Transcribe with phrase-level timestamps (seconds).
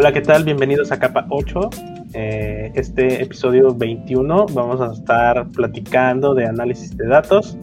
[0.00, 0.44] Hola, ¿qué tal?
[0.44, 1.68] Bienvenidos a Capa 8.
[2.14, 7.58] Eh, este episodio 21 vamos a estar platicando de análisis de datos.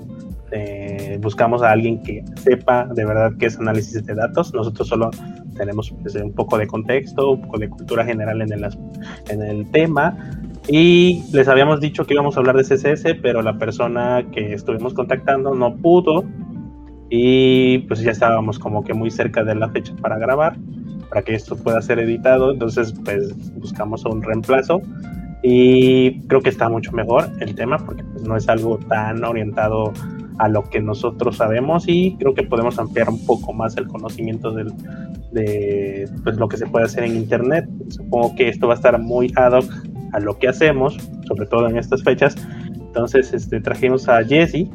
[0.52, 4.54] Eh, buscamos a alguien que sepa de verdad qué es análisis de datos.
[4.54, 5.10] Nosotros solo
[5.58, 8.70] tenemos pues, un poco de contexto, un poco de cultura general en el,
[9.30, 10.16] en el tema.
[10.68, 14.94] Y les habíamos dicho que íbamos a hablar de CSS, pero la persona que estuvimos
[14.94, 16.24] contactando no pudo.
[17.10, 20.56] Y pues ya estábamos como que muy cerca de la fecha para grabar,
[21.10, 22.52] para que esto pueda ser editado.
[22.52, 24.82] Entonces, pues buscamos un reemplazo.
[25.44, 29.94] Y creo que está mucho mejor el tema, porque pues, no es algo tan orientado
[30.40, 34.52] a lo que nosotros sabemos y creo que podemos ampliar un poco más el conocimiento
[34.52, 34.72] del,
[35.32, 37.68] de pues, lo que se puede hacer en Internet.
[37.90, 39.72] Supongo que esto va a estar muy ad hoc
[40.14, 42.36] a lo que hacemos, sobre todo en estas fechas.
[42.74, 44.70] Entonces este, trajimos a Jessie,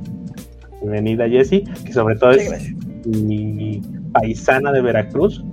[0.80, 2.72] bienvenida Jessie, que sobre todo es
[3.06, 3.80] mi
[4.12, 5.44] paisana de Veracruz.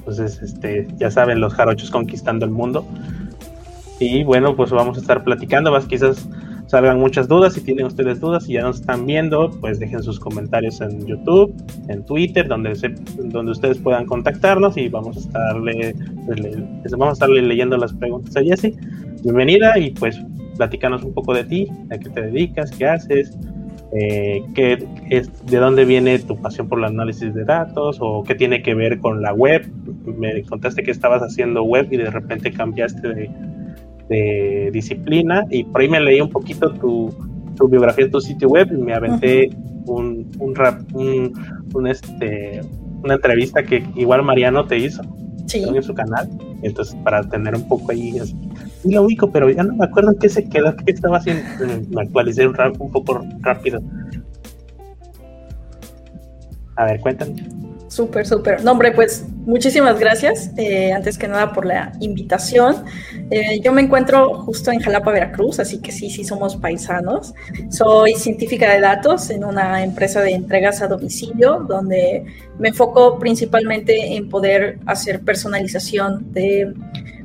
[0.00, 2.86] Entonces, este, ya saben, los jarochos conquistando el mundo.
[3.98, 6.26] Y bueno, pues vamos a estar platicando, vas quizás
[6.66, 7.52] salgan muchas dudas.
[7.52, 11.52] Si tienen ustedes dudas y ya nos están viendo, pues dejen sus comentarios en YouTube,
[11.88, 12.72] en Twitter, donde,
[13.24, 15.94] donde ustedes puedan contactarnos y vamos a estarle,
[16.92, 18.74] vamos a estarle leyendo las preguntas a Jesse.
[19.22, 20.18] Bienvenida y pues
[20.56, 23.36] platícanos un poco de ti, a qué te dedicas, qué haces,
[23.92, 28.34] eh, qué es, de dónde viene tu pasión por el análisis de datos o qué
[28.34, 29.68] tiene que ver con la web.
[30.04, 33.30] Me contaste que estabas haciendo web y de repente cambiaste de,
[34.08, 37.14] de disciplina y por ahí me leí un poquito tu,
[37.56, 39.50] tu biografía en tu sitio web y me aventé
[39.86, 42.60] un, un, rap, un, este,
[43.02, 45.02] una entrevista que igual Mariano te hizo
[45.52, 46.28] en su canal.
[46.62, 48.18] Entonces, para tener un poco ahí,
[48.84, 51.42] y lo ubico, pero ya no me acuerdo en qué se quedó, qué estaba haciendo.
[51.90, 53.80] Me actualicé un, un poco rápido.
[56.76, 57.34] A ver, cuéntame.
[57.90, 58.62] Súper, súper.
[58.62, 62.84] No, hombre, pues muchísimas gracias, eh, antes que nada, por la invitación.
[63.32, 67.34] Eh, yo me encuentro justo en Jalapa, Veracruz, así que sí, sí somos paisanos.
[67.68, 72.24] Soy científica de datos en una empresa de entregas a domicilio, donde
[72.60, 76.72] me enfoco principalmente en poder hacer personalización de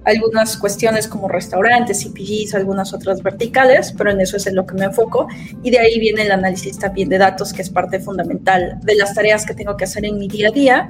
[0.06, 4.76] algunas cuestiones como restaurantes, CPGs, algunas otras verticales, pero en eso es en lo que
[4.76, 5.28] me enfoco.
[5.64, 9.14] Y de ahí viene el análisis también de datos, que es parte fundamental de las
[9.14, 10.88] tareas que tengo que hacer en mi día a día.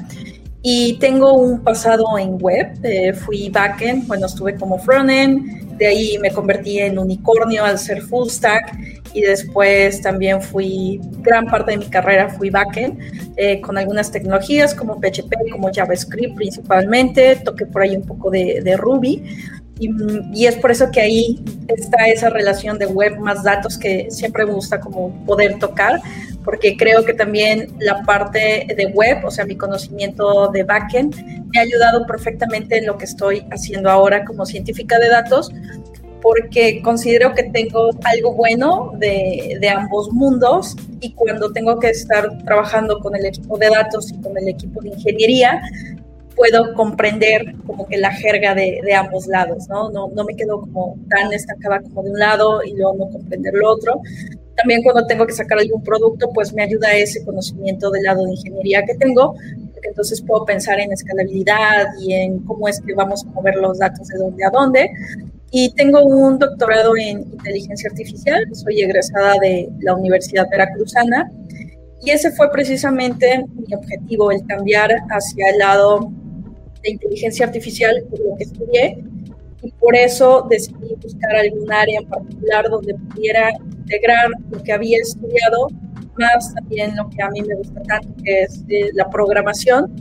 [0.68, 6.18] Y tengo un pasado en web, eh, fui backend, bueno, estuve como frontend, de ahí
[6.18, 8.76] me convertí en unicornio al ser full stack
[9.14, 12.98] y después también fui, gran parte de mi carrera fui backend
[13.38, 18.62] eh, con algunas tecnologías como PHP, como JavaScript principalmente, toqué por ahí un poco de,
[18.64, 19.24] de Ruby.
[19.78, 19.92] Y,
[20.34, 24.46] y, es por eso que ahí está esa relación de web más datos que siempre
[24.46, 26.02] me gusta como poder tocar,
[26.46, 31.16] porque creo que también la parte de web, o sea, mi conocimiento de backend,
[31.52, 35.52] me ha ayudado perfectamente en lo que estoy haciendo ahora como científica de datos,
[36.22, 42.44] porque considero que tengo algo bueno de, de, ambos mundos y cuando tengo que estar
[42.46, 45.62] trabajando con el equipo de datos y con el equipo de ingeniería,
[46.36, 49.90] puedo comprender como que la jerga de, de ambos lados, ¿no?
[49.90, 50.10] ¿no?
[50.10, 53.72] No me quedo como tan estancada como de un lado y luego no comprender lo
[53.72, 54.02] otro.
[54.56, 58.32] También cuando tengo que sacar algún producto, pues me ayuda ese conocimiento del lado de
[58.32, 59.36] ingeniería que tengo,
[59.74, 63.80] porque entonces puedo pensar en escalabilidad y en cómo es que vamos a mover los
[63.80, 64.92] datos de dónde a dónde.
[65.52, 71.32] Y tengo un doctorado en inteligencia artificial, soy egresada de la Universidad Veracruzana
[72.06, 76.12] y ese fue precisamente mi objetivo, el cambiar hacia el lado
[76.84, 79.04] de inteligencia artificial, por lo que estudié,
[79.64, 83.50] y por eso decidí buscar algún área en particular donde pudiera
[83.86, 85.68] integrar lo que había estudiado,
[86.18, 89.94] más también lo que a mí me gusta tanto, que es eh, la programación,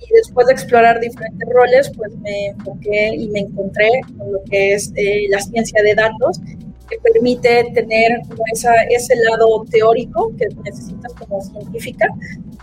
[0.00, 4.74] y después de explorar diferentes roles, pues me enfoqué y me encontré con lo que
[4.74, 6.40] es eh, la ciencia de datos,
[6.88, 8.20] que permite tener
[8.52, 12.06] esa, ese lado teórico que necesitas como científica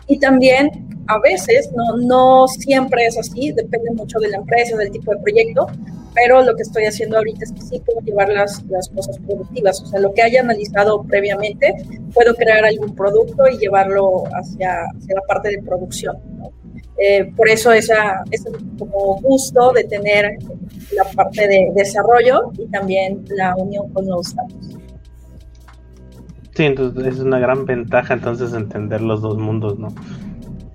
[0.08, 4.92] y también a veces, no, no siempre es así, depende mucho de la empresa, del
[4.92, 5.68] tipo de proyecto,
[6.14, 9.82] pero lo que estoy haciendo ahorita es que sí puedo llevar las, las cosas productivas,
[9.82, 11.74] o sea, lo que haya analizado previamente,
[12.14, 16.18] puedo crear algún producto y llevarlo hacia, hacia la parte de producción.
[16.98, 20.38] Eh, por eso esa, ese como gusto de tener
[20.94, 24.78] la parte de desarrollo y también la unión con los datos.
[26.54, 29.88] Sí, entonces es una gran ventaja entonces entender los dos mundos, ¿no?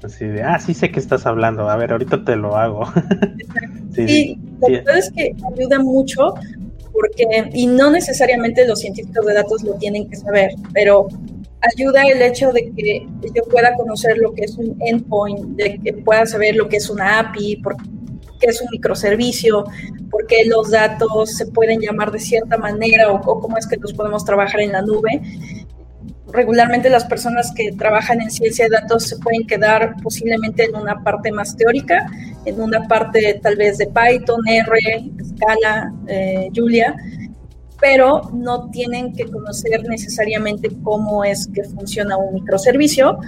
[0.02, 2.84] Así de, ah, sí sé que estás hablando, a ver, ahorita te lo hago.
[3.94, 6.34] sí, sí, la verdad es que ayuda mucho
[6.92, 11.08] porque, y no necesariamente los científicos de datos lo tienen que saber, pero
[11.74, 15.92] ayuda el hecho de que yo pueda conocer lo que es un endpoint, de que
[15.92, 17.84] pueda saber lo que es una API, porque
[18.40, 19.64] qué es un microservicio,
[20.10, 23.92] por qué los datos se pueden llamar de cierta manera o, cómo es que los
[23.92, 25.20] podemos trabajar en la nube.
[26.32, 31.02] Regularmente las personas que trabajan en ciencia de datos se pueden quedar posiblemente en una
[31.02, 32.10] parte más teórica,
[32.44, 36.96] en una parte tal vez de Python, R, Scala, eh, Julia,
[37.80, 43.18] pero no tienen que conocer necesariamente cómo es que funciona un microservicio,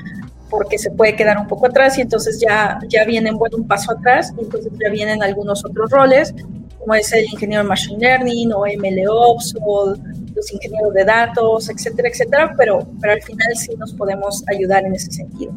[0.51, 3.93] porque se puede quedar un poco atrás y entonces ya, ya vienen bueno, un paso
[3.93, 6.35] atrás y entonces ya vienen algunos otros roles,
[6.79, 9.95] como es el ingeniero de Machine Learning o MLOps o
[10.39, 14.95] los ingenieros de datos, etcétera, etcétera, pero, pero al final sí nos podemos ayudar en
[14.95, 15.53] ese sentido.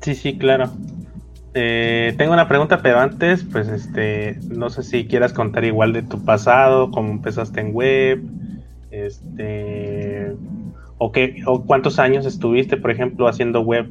[0.00, 0.70] Sí, sí, claro.
[1.54, 6.02] Eh, tengo una pregunta, pero antes, pues, este, no sé si quieras contar igual de
[6.02, 8.22] tu pasado, cómo empezaste en web,
[8.90, 10.34] este,
[10.98, 13.88] o qué, o cuántos años estuviste, por ejemplo, haciendo web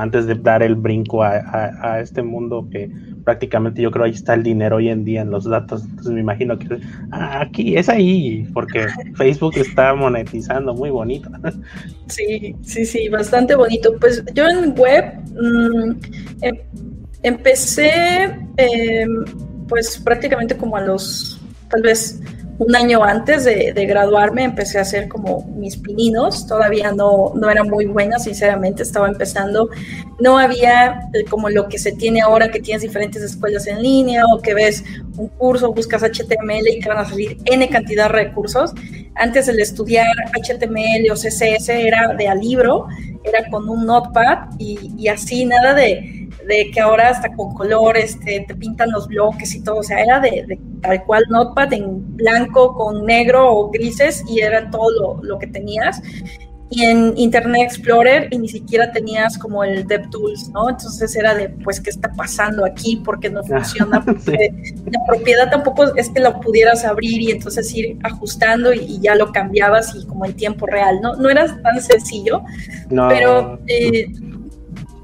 [0.00, 2.90] antes de dar el brinco a, este mundo que
[3.24, 5.84] prácticamente yo creo ahí está el dinero hoy en día en los datos.
[5.84, 6.80] Entonces me imagino que
[7.12, 8.86] ah, aquí es ahí, porque
[9.16, 11.30] Facebook está monetizando muy bonito.
[12.06, 13.92] Sí, sí, sí, bastante bonito.
[14.00, 15.04] Pues yo en web
[15.38, 15.90] mm,
[16.40, 16.56] em,
[17.22, 18.24] empecé
[18.56, 19.24] em,
[19.68, 22.20] pues prácticamente como a los tal vez
[22.60, 27.64] un año antes de, graduarme empecé a hacer como mis pininos, todavía no, no era
[27.64, 29.70] muy buena, sinceramente, estaba empezando,
[30.20, 34.24] no había eh, como lo que se tiene ahora, que tienes diferentes escuelas en línea
[34.26, 34.84] o que ves
[35.16, 38.74] un curso, buscas HTML y te van a salir N cantidad de recursos.
[39.14, 42.88] Antes el estudiar HTML o CSS era de a libro,
[43.24, 48.18] era con un notepad y, y así, nada de de que ahora hasta con colores
[48.20, 52.16] te, te pintan los bloques y todo, o sea, era de, tal cual Notepad en
[52.16, 56.02] blanco con negro o grises y era todo lo, lo, que tenías.
[56.72, 60.70] Y en Internet Explorer y ni siquiera tenías como el DevTools, ¿no?
[60.70, 62.96] Entonces era de, pues, ¿qué está pasando aquí?
[63.04, 64.04] Porque no funciona.
[64.04, 64.54] Porque
[64.86, 69.32] La propiedad tampoco es que lo pudieras abrir y entonces ir ajustando y, ya lo
[69.32, 71.16] cambiabas y como en tiempo real, ¿no?
[71.16, 72.42] No era tan sencillo,
[72.88, 73.08] no.
[73.08, 73.58] pero...
[73.66, 74.08] Eh,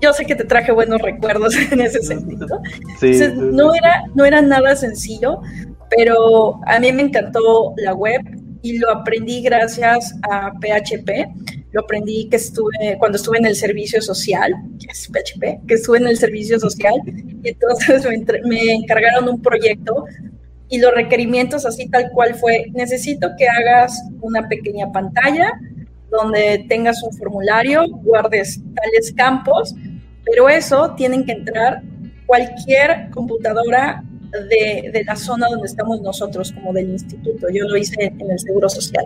[0.01, 2.61] yo sé que te traje buenos recuerdos en ese sentido.
[3.37, 5.41] no, era, no era nada sencillo,
[5.97, 8.21] pero a mí me encantó la web
[8.63, 11.11] y lo aprendí gracias a PHP.
[11.73, 15.99] Lo aprendí que estuve cuando estuve en el servicio social, que es PHP, que estuve
[15.99, 16.95] en el servicio social
[17.43, 20.07] y entonces me, me encargaron un proyecto
[20.69, 25.53] y los requerimientos así tal cual fue, necesito que hagas una pequeña pantalla
[26.11, 29.75] donde tengas un formulario, guardes tales campos,
[30.27, 31.83] pero eso tienen que entrar
[32.27, 34.03] cualquier computadora
[34.33, 37.47] de, de, la zona donde estamos nosotros, como del instituto.
[37.53, 39.05] Yo lo hice en el Seguro Social,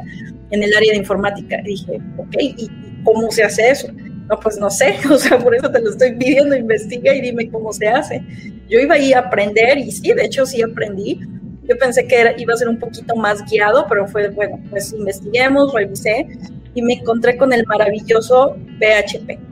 [0.51, 1.61] en el área de informática.
[1.63, 2.69] dije, ok, ¿y
[3.05, 3.89] cómo se hace eso?
[4.29, 7.51] No, pues no sé, o sea, por eso te lo estoy pidiendo, investiga y dime
[7.51, 8.23] cómo se hace.
[8.69, 11.21] Yo iba ahí a aprender y sí, de hecho sí aprendí.
[11.69, 15.73] Yo pensé que iba a ser un poquito más guiado, pero fue, bueno, pues investiguemos,
[15.73, 16.27] revisé
[16.75, 19.50] y me encontré con el maravilloso PHP.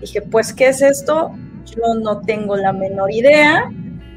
[0.00, 1.30] Dije, pues, ¿qué es esto?
[1.66, 3.70] Yo no tengo la menor idea.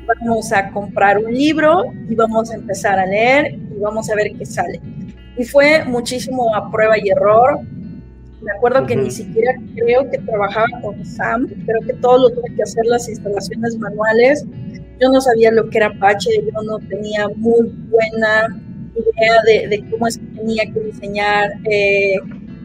[0.07, 4.31] Vamos a comprar un libro y vamos a empezar a leer y vamos a ver
[4.37, 4.81] qué sale.
[5.37, 7.59] Y fue muchísimo a prueba y error.
[8.41, 12.53] Me acuerdo que ni siquiera creo que trabajaba con SAM, creo que todo lo tuve
[12.55, 14.45] que hacer las instalaciones manuales.
[14.99, 18.59] Yo no sabía lo que era Apache, yo no tenía muy buena
[18.95, 22.15] idea de, cómo es que tenía que diseñar eh,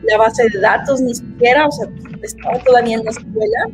[0.03, 1.89] la base de datos, ni siquiera, o sea,
[2.23, 3.67] estaba todavía en la escuela.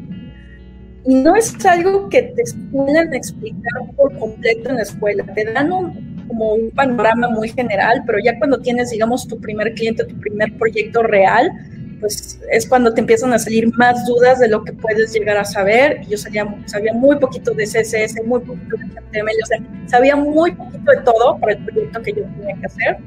[1.06, 5.24] Y no es algo que te suelen explicar por completo en la escuela.
[5.34, 5.68] Te dan
[6.28, 10.56] como un panorama muy general, pero ya cuando tienes, digamos, tu primer cliente, tu primer
[10.56, 11.50] proyecto real,
[12.00, 15.44] pues es cuando te empiezan a salir más dudas de lo que puedes llegar a
[15.44, 16.00] saber.
[16.08, 20.52] Yo sabía, sabía muy poquito de CSS, muy poquito de HTML, o sea, sabía muy
[20.52, 22.98] poquito de todo para el proyecto que yo tenía que hacer.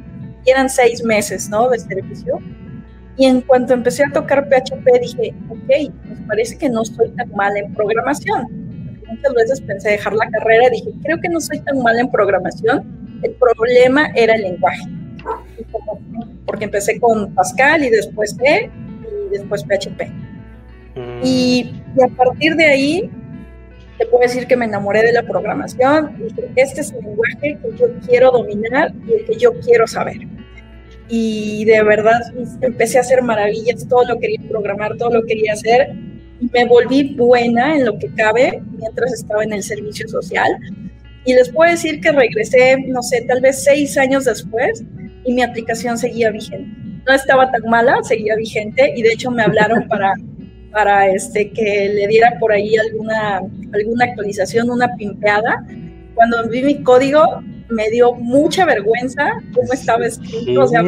[0.45, 1.69] Y eran seis meses, ¿no?
[1.69, 2.39] De servicio.
[3.17, 7.31] Y en cuanto empecé a tocar PHP, dije, ok, me parece que no estoy tan
[7.31, 8.45] mal en programación.
[9.07, 13.19] Muchas veces pensé dejar la carrera, dije, creo que no soy tan mal en programación.
[13.23, 14.83] El problema era el lenguaje.
[16.45, 18.69] Porque empecé con Pascal y después C
[19.27, 20.03] y después PHP.
[20.95, 21.19] Mm.
[21.23, 23.11] Y, y, a partir de ahí,
[23.97, 26.15] te puedo decir que me enamoré de la programación.
[26.19, 30.36] Dije, este es el lenguaje que yo quiero dominar y el que yo quiero saber
[31.09, 32.19] y de verdad
[32.61, 35.95] empecé a hacer maravillas, todo lo quería programar, todo lo quería hacer
[36.39, 40.57] me volví buena en lo que cabe mientras estaba en el servicio social.
[41.25, 44.83] Y les puedo decir que regresé, no sé, tal vez seis años después
[45.25, 46.69] y mi aplicación seguía vigente.
[47.05, 50.13] No estaba tan mala, seguía vigente y de hecho me hablaron para,
[50.71, 53.41] para este, que le diera por ahí alguna,
[53.73, 55.65] alguna actualización, una pimpeada.
[56.13, 60.83] Cuando vi mi código, me dio mucha vergüenza cómo estaba escrito, o sea,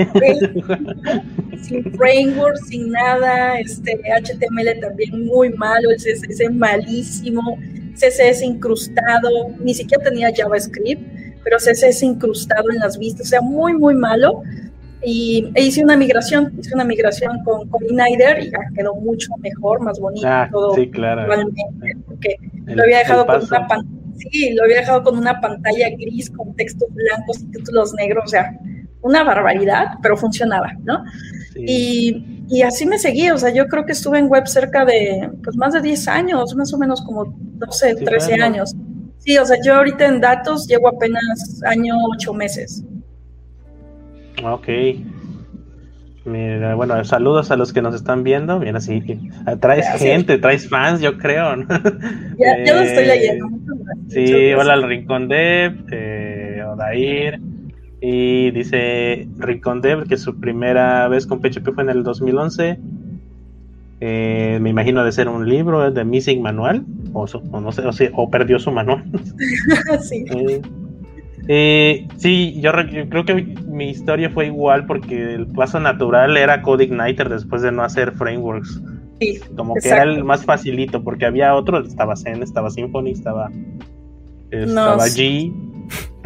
[1.62, 7.58] sin framework, sin nada, este HTML también muy malo, el CSS malísimo,
[7.96, 11.02] CSS incrustado, ni siquiera tenía JavaScript,
[11.44, 14.42] pero CSS incrustado en las vistas, o sea, muy, muy malo.
[15.02, 19.80] Y e hice una migración, hice una migración con, con y ya quedó mucho mejor,
[19.82, 20.76] más bonito ah, todo.
[20.76, 21.26] Sí, claro.
[22.06, 26.30] Porque lo había dejado con una pantalla Sí, lo había dejado con una pantalla gris,
[26.30, 28.58] con textos blancos y títulos negros, o sea,
[29.02, 31.04] una barbaridad, pero funcionaba, ¿no?
[31.56, 35.30] Y, y, así me seguí, o sea, yo creo que estuve en web cerca de,
[35.44, 38.76] pues más de 10 años, más o menos como 12, 13 años.
[39.18, 42.84] Sí, o sea, yo ahorita en datos llevo apenas año 8 meses.
[44.44, 44.68] Ok.
[46.30, 48.60] Mira, bueno, saludos a los que nos están viendo.
[48.60, 49.02] Mira, sí,
[49.60, 51.56] traes gente, traes fans, yo creo.
[52.38, 53.48] Ya, ya lo estoy leyendo.
[54.08, 57.40] Sí, hola al Rincón Dev, eh, Odair.
[58.02, 62.80] Y dice Rincón Dev que su primera vez con PHP fue en el 2011.
[64.02, 67.26] Eh, me imagino de ser un libro de Missing Manual, o,
[67.60, 69.04] no sé, o, perdió su manual.
[70.02, 70.26] sí.
[71.52, 73.34] Eh, sí, yo, creo que
[73.66, 78.80] mi historia fue igual porque el paso natural era CodeIgniter después de no hacer frameworks.
[79.20, 83.50] Sí, Como que era el más facilito porque había otro, estaba Zen, estaba Symfony, estaba
[84.52, 85.52] estaba allí,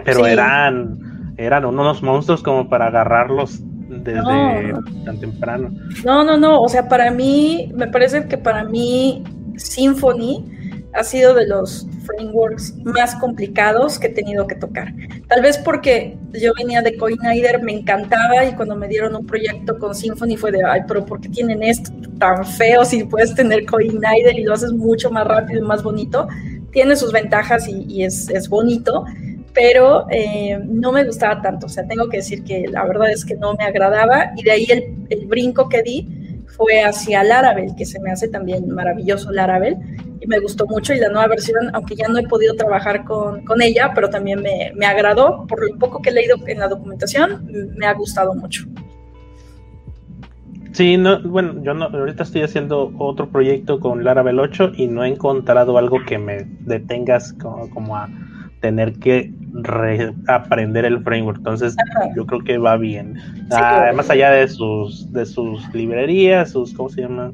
[0.03, 4.73] pero eran, eran unos monstruos como para agarrarlos desde
[5.05, 5.69] tan temprano.
[6.03, 9.23] No, no, no, o sea, para mí, me parece que para mí
[9.55, 10.52] Symfony
[10.93, 14.93] ha sido de los frameworks más complicados que he tenido que tocar.
[15.27, 19.77] Tal vez porque yo venía de CoinIder, me encantaba y cuando me dieron un proyecto
[19.79, 23.65] con Symfony fue de, ay, pero ¿por qué tienen esto tan feo si puedes tener
[23.65, 26.27] CoinIder y lo haces mucho más rápido y más bonito?
[26.73, 29.05] tiene sus ventajas y, es, bonito,
[29.53, 31.67] pero eh, no me gustaba tanto.
[31.67, 34.51] O sea, tengo que decir que la verdad es que no me agradaba y de
[34.51, 36.22] ahí el, brinco que di
[36.55, 39.77] fue hacia Laravel, que se me hace también maravilloso Laravel
[40.19, 43.43] y me gustó mucho y la nueva versión, aunque ya no he podido trabajar con,
[43.61, 47.45] ella, pero también me, me, agradó, por lo poco que he leído en la documentación,
[47.75, 48.65] me ha gustado mucho.
[50.73, 55.03] Sí, no, bueno, yo no, ahorita estoy haciendo otro proyecto con Laravel 8 y no
[55.03, 58.09] he encontrado algo que me detengas como, a
[58.63, 59.29] tener que
[60.29, 61.39] aprender el framework.
[61.39, 61.75] Entonces,
[62.15, 63.17] yo creo que va bien.
[63.51, 67.33] Ah, más allá de sus, de sus librerías, sus, ¿cómo se llama?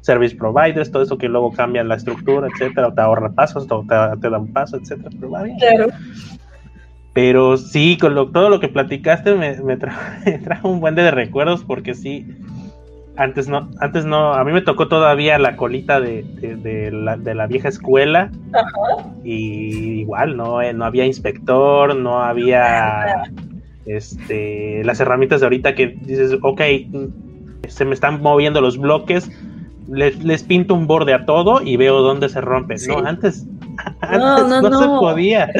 [0.00, 3.84] Service providers, todo eso que luego cambian la estructura, etcétera, o te ahorra pasos, o
[4.18, 5.58] te, dan paso, etcétera, pero va bien.
[5.58, 5.88] Claro.
[7.12, 11.92] Pero sí, con todo lo que platicaste me, me, trajo un buen de recuerdos porque
[11.92, 12.26] sí,
[13.16, 17.34] antes no, antes no, a mí me tocó todavía la colita de, de, la, de
[17.34, 18.30] la, vieja escuela.
[19.24, 20.62] Y igual, ¿no?
[20.62, 23.24] Eh, no había inspector, no había
[23.86, 26.60] este las herramientas de ahorita que dices, ok,
[27.68, 29.30] se me están moviendo los bloques,
[29.88, 32.76] les, pinto un borde a todo y veo dónde se rompe.
[32.88, 33.44] No, antes,
[34.02, 35.50] no, no, no, se podía.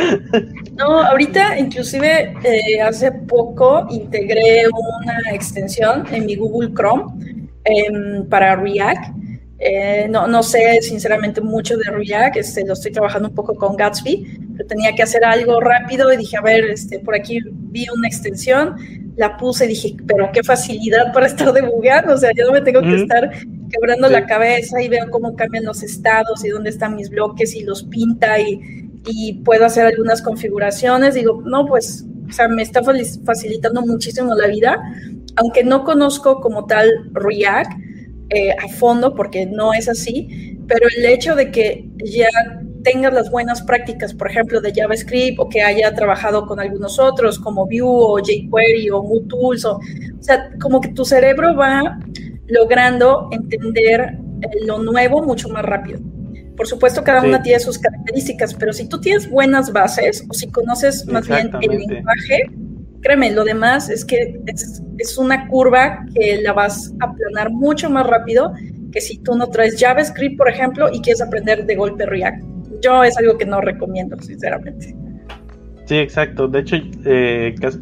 [0.77, 8.57] No, ahorita inclusive eh, hace poco integré una extensión en mi Google Chrome Em, para
[8.57, 9.15] React.
[9.59, 13.77] Eh, no, no, sé sinceramente mucho de React, este, lo estoy trabajando un poco con
[13.77, 17.85] Gatsby, pero tenía que hacer algo rápido y dije, a ver, este, por aquí vi
[17.95, 18.77] una extensión,
[19.17, 22.63] la puse y dije, pero qué facilidad para estar debugando, o sea, yo no me
[22.63, 23.31] tengo que estar
[23.71, 27.63] quebrando la cabeza y veo cómo cambian los estados y dónde están mis bloques y
[27.63, 31.15] los pinta y, y puedo hacer algunas configuraciones.
[31.15, 34.81] Digo, no, pues, o sea, me está facilitando muchísimo la vida
[35.37, 37.73] aunque no conozco como tal React
[38.31, 42.29] eh, a fondo, porque no es así, pero el hecho de que ya
[42.83, 47.39] tengas las buenas prácticas, por ejemplo, de JavaScript o que haya trabajado con algunos otros
[47.39, 51.99] como Vue o jQuery o MooTools, o, o sea, como que tu cerebro va
[52.47, 56.01] logrando entender eh, lo nuevo mucho más rápido.
[56.57, 60.51] Por supuesto, cada una tiene sus características, pero si tú tienes buenas bases o si
[60.51, 62.51] conoces más bien el lenguaje,
[63.01, 68.07] créeme, lo demás es que es, una curva que la vas a aplanar mucho más
[68.07, 68.53] rápido
[68.93, 72.45] que si tú no traes JavaScript, por ejemplo, y quieres aprender de golpe React.
[72.83, 74.95] Yo es algo que no recomiendo, sinceramente.
[75.85, 76.49] Sí, exacto.
[76.49, 77.81] De hecho, eh, casi,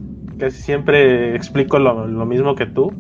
[0.51, 2.93] siempre explico lo, mismo que tú,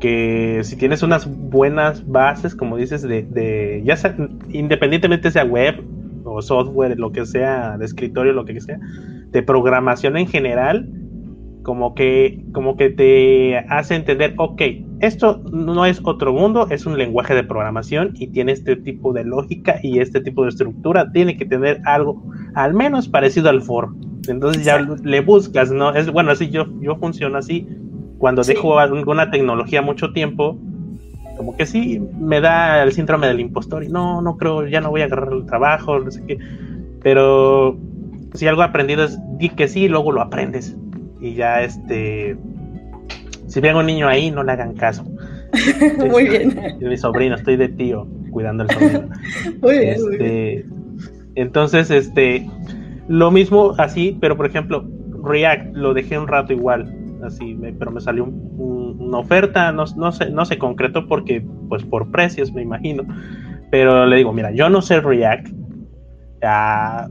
[0.00, 4.16] que si tienes unas buenas bases, como dices, de, de ya sea,
[4.50, 5.82] independientemente sea web
[6.24, 8.78] o software, lo que sea, de escritorio, lo que sea,
[9.30, 10.88] de programación en general,
[11.68, 14.62] como que, como que te hace entender, ok,
[15.00, 19.24] esto no es otro mundo, es un lenguaje de programación y tiene este tipo de
[19.24, 22.22] lógica y este tipo de estructura, tiene que tener algo
[22.54, 23.90] al menos parecido al for.
[24.28, 25.94] Entonces ya le buscas, ¿no?
[25.94, 27.68] Es bueno, así yo, yo funciono así.
[28.16, 30.56] Cuando dejo alguna tecnología mucho tiempo,
[31.36, 34.88] como que sí me da el síndrome del impostor y no, no creo, ya no
[34.88, 36.38] voy a agarrar el trabajo, no sé qué.
[37.02, 37.76] Pero
[38.32, 40.74] si algo aprendido es di que sí y luego lo aprendes.
[41.20, 42.36] Y ya este,
[43.46, 45.04] si ven un niño ahí, no le hagan caso.
[46.10, 46.78] muy bien.
[46.80, 49.08] mi sobrino, estoy de tío cuidando al sobrino.
[49.62, 49.94] muy bien.
[49.94, 50.66] Este,
[51.34, 52.48] entonces, este,
[53.08, 54.86] lo mismo así, pero por ejemplo,
[55.24, 56.94] React lo dejé un rato igual,
[57.24, 62.10] así, pero me salió una oferta, no, no, sé, no se concretó porque, pues por
[62.10, 63.04] precios, me imagino.
[63.70, 65.48] Pero le digo, mira, yo no sé React,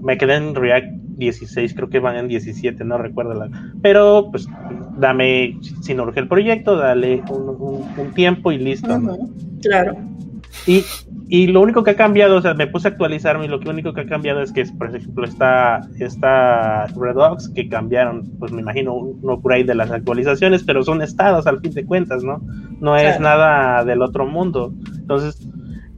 [0.01, 3.34] me quedé en React 16, creo que van en 17, no recuerdo.
[3.34, 3.50] La,
[3.81, 4.48] pero pues
[4.98, 9.00] dame, si no urge el proyecto, dale un, tiempo y listo.
[9.62, 9.98] Claro.
[10.65, 10.84] Y,
[11.29, 13.93] y, lo único que ha cambiado, o sea, me puse a actualizarme y lo único
[13.93, 18.96] que ha cambiado es que, por ejemplo, está, está Redux, que cambiaron, pues me imagino,
[18.96, 22.41] un upgrade de las actualizaciones, pero son estados al fin de cuentas, ¿no?
[22.79, 24.74] No es nada del otro mundo.
[24.98, 25.48] Entonces,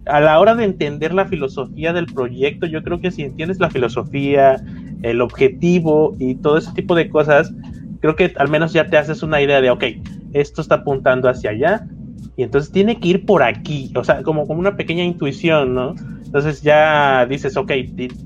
[0.10, 3.70] a la hora de entender la filosofía del proyecto, yo creo que si entiendes la
[3.70, 4.62] filosofía,
[5.04, 7.54] el objetivo y todo ese tipo de cosas,
[8.02, 9.84] creo que al menos ya te haces una idea de, ok,
[10.34, 11.88] esto está apuntando hacia allá
[12.36, 15.96] y entonces tiene que ir por aquí, o sea, como, como una pequeña intuición, ¿no?
[16.30, 17.72] Entonces ya dices, ok,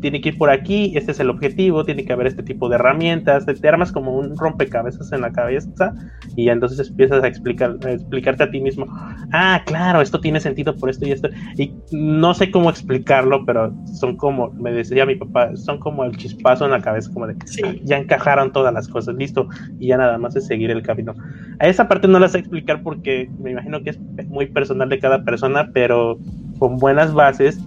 [0.01, 2.75] tiene que ir por aquí, este es el objetivo, tiene que haber este tipo de
[2.75, 5.93] herramientas, te, armas como un rompecabezas en la cabeza
[6.35, 8.87] y entonces empiezas a, explicar, explicarte a ti mismo,
[9.31, 11.29] ah, claro, esto tiene sentido por esto y esto.
[11.57, 16.17] Y no sé cómo explicarlo, pero son como, me decía mi papá, son como el
[16.17, 19.47] chispazo en la cabeza, como de, ah, ya encajaron todas las cosas, listo,
[19.79, 21.13] y ya nada más es seguir el camino.
[21.59, 24.99] A esa parte no la sé explicar porque me imagino que es muy personal de
[24.99, 26.17] cada persona, pero
[26.59, 27.63] con buenas bases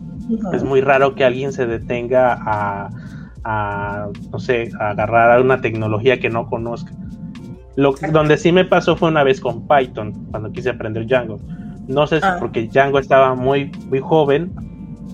[0.52, 2.38] es muy raro que alguien se detenga
[3.44, 6.92] a, no sé, a agarrar a una tecnología que no conozca.
[7.76, 11.38] Lo, donde sí me pasó fue una vez con Python, cuando quise aprender Django.
[11.86, 12.36] No sé si ah.
[12.40, 14.52] porque Django estaba muy, muy joven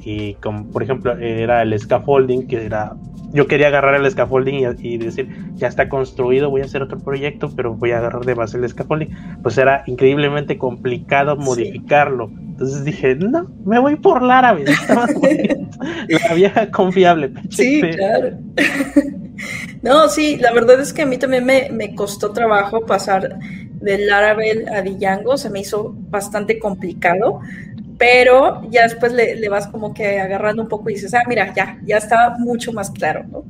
[0.05, 2.95] y como por ejemplo era el scaffolding, que era
[3.33, 7.51] yo quería agarrar el scaffolding y, decir, ya está construido, voy a hacer otro proyecto,
[7.55, 9.09] pero voy a agarrar de base el scaffolding.
[9.43, 12.31] Pues era increíblemente complicado modificarlo.
[12.35, 14.67] Entonces dije, no, me voy por Laravel.
[16.09, 17.33] la vieja confiable.
[17.51, 18.39] Sí, claro.
[19.83, 23.39] no, sí, la verdad es que a mí también me, me costó trabajo pasar
[23.83, 27.41] del Laravel a Django, se me hizo bastante complicado
[28.03, 31.79] pero ya después le, vas como que agarrando un poco y dices, ah, mira, ya,
[31.85, 33.45] ya está mucho más claro, ¿no?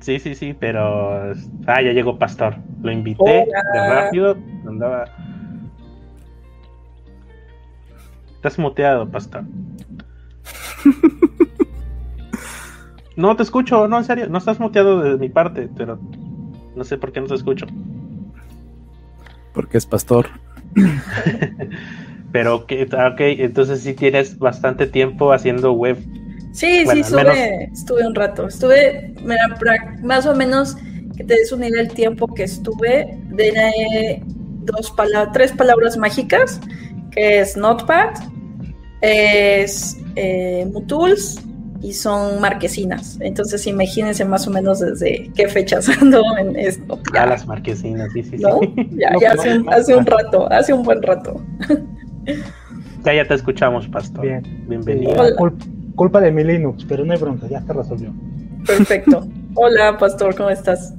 [0.00, 1.32] Sí, sí, sí, pero.
[1.66, 2.56] Ah, ya llegó Pastor.
[2.82, 4.36] Lo invité de rápido.
[4.66, 5.06] Andaba.
[8.34, 9.44] Estás muteado, Pastor.
[13.16, 14.28] no te escucho, no, en serio.
[14.28, 15.98] No estás muteado de mi parte, pero
[16.76, 17.64] no sé por qué no te escucho.
[19.54, 20.28] Porque es Pastor.
[22.32, 25.96] Pero que, ok, entonces sí tienes bastante tiempo haciendo web.
[26.52, 28.48] Sí, sí, estuve, estuve un rato.
[28.48, 29.14] Estuve,
[30.02, 30.76] más o menos,
[31.16, 34.22] que te des unir el tiempo que estuve, de
[34.60, 36.60] dos palabras, tres palabras mágicas,
[37.10, 38.10] que es Notepad,
[39.00, 41.40] es eh, Mutools
[41.80, 43.18] y son marquesinas.
[43.20, 47.00] Entonces imagínense más o menos desde qué fechas ando en esto.
[47.14, 48.42] Ya, las marquesinas, sí, sí, sí.
[48.96, 51.40] Ya, ya hace, hace un rato, hace un buen rato.
[53.04, 54.22] Ya, ya te escuchamos, Pastor.
[54.22, 54.42] Bien.
[54.68, 55.14] Bienvenido.
[55.94, 58.12] culpa de mi Linux, pero no hay bronca, ya se resolvió.
[58.66, 59.26] Perfecto.
[59.54, 60.94] Hola, Pastor, ¿cómo estás?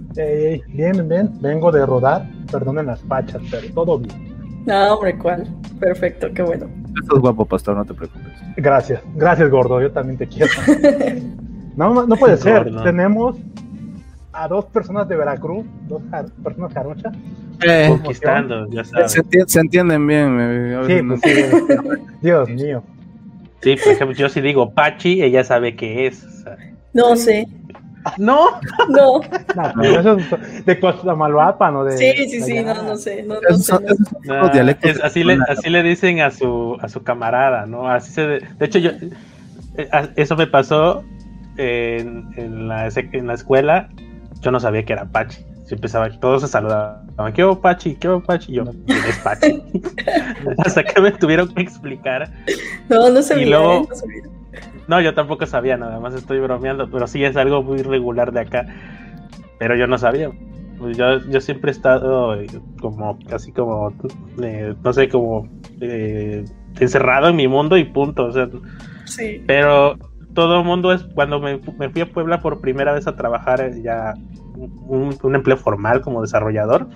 [0.67, 1.31] bien, bien.
[1.39, 4.63] Vengo de rodar, perdonen las fachas, pero todo bien.
[4.65, 5.47] No, hombre, ¿cuál?
[5.79, 6.67] Perfecto, qué bueno.
[7.01, 8.33] Estás guapo, Pastor, no te preocupes.
[8.57, 10.51] Gracias, gracias, gordo, yo también te quiero.
[11.75, 12.69] no, no puede ser.
[12.83, 13.37] Tenemos
[14.33, 16.01] a dos personas de Veracruz, dos
[16.43, 17.13] personas jarochas,
[17.63, 19.11] eh, conquistando, ya sabes.
[19.47, 20.81] Se, entienden bien.
[20.87, 21.21] Sí, pues
[22.21, 22.83] Dios mío.
[23.61, 26.25] Sí, por ejemplo, yo si digo Pachi, ella sabe qué es.
[26.93, 27.47] No sé.
[28.17, 28.47] ¿No?
[28.89, 29.19] No.
[29.75, 31.83] no, eso es de Costa Malvapa, ¿no?
[31.83, 33.23] De, sí, sí, sí, no, no sé.
[33.23, 33.73] No, no sé
[34.81, 37.89] es, así, le, así le dicen a su, a su camarada, ¿no?
[37.89, 38.91] Así se de, de hecho, yo,
[39.75, 41.03] eh, eso me pasó
[41.57, 43.89] en, en, la, en la escuela.
[44.39, 47.95] Yo no sabía que era Pachi empezaba, todos se saludaban, ¿qué hubo Pachi?
[47.95, 48.51] ¿Qué hubo Pachi?
[48.51, 49.61] Y yo, ¿quién es Pachi?
[50.65, 52.31] Hasta que me tuvieron que explicar.
[52.89, 53.45] No, no sabía.
[53.45, 53.87] Y luego,
[54.87, 58.39] no, yo tampoco sabía, nada más estoy bromeando, pero sí es algo muy regular de
[58.41, 58.65] acá.
[59.59, 60.31] Pero yo no sabía.
[60.79, 62.47] pues yo, yo siempre he estado eh,
[62.81, 63.93] como, casi como,
[64.41, 65.47] eh, no sé, como
[65.81, 66.45] eh,
[66.79, 68.25] encerrado en mi mundo y punto.
[68.25, 68.47] O sea,
[69.05, 69.43] Sí.
[69.47, 69.97] pero
[70.33, 73.59] todo el mundo es, cuando me, me fui a Puebla por primera vez a trabajar
[73.61, 74.13] eh, ya
[74.87, 76.87] un, un empleo formal como desarrollador,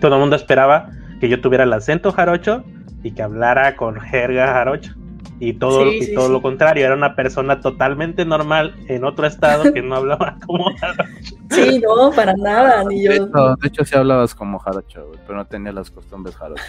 [0.00, 0.90] todo el mundo esperaba
[1.20, 2.64] que yo tuviera el acento jarocho
[3.02, 4.94] y que hablara con jerga jarocho.
[5.42, 6.32] Y todo, Sí, y sí, todo sí.
[6.34, 11.36] lo contrario, era una persona totalmente normal en otro estado que no hablaba como jarocho.
[11.50, 13.24] Sí, no, para nada, ni De yo.
[13.24, 16.66] hecho, de hecho sí hablabas como jarocho, güey, pero no tenía las costumbres jarochas.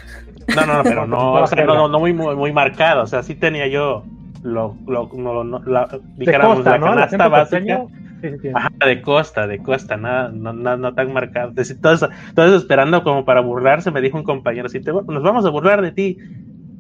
[0.56, 3.04] No, no, no, pero no, o sea, no, no, no muy, muy, muy marcado.
[3.04, 4.04] O sea, sí tenía yo
[4.42, 6.86] lo, lo, no, no, la, De dijéramos, costa, la ¿no?
[6.86, 7.60] Canasta acento básica.
[7.80, 7.88] costeño,
[8.22, 8.50] Sí, sí, sí.
[8.54, 11.50] Ajá, de costa, de costa, nada, no, no, no tan marcado.
[11.50, 14.92] Entonces, todo eso, todo eso esperando como para burlarse, me dijo un compañero, si te,
[14.92, 16.18] nos vamos a burlar de ti.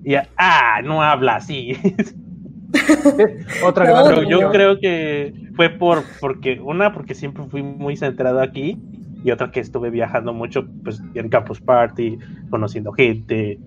[0.04, 1.76] Y ya, ah, no habla así.
[3.66, 7.64] Otra No, gran Pero no, yo creo que fue por, porque, una, porque siempre fui
[7.64, 8.78] muy centrado aquí,
[9.24, 12.18] y otra que estuve viajando mucho, pues, en Campus Party,
[12.50, 13.60] conociendo gente,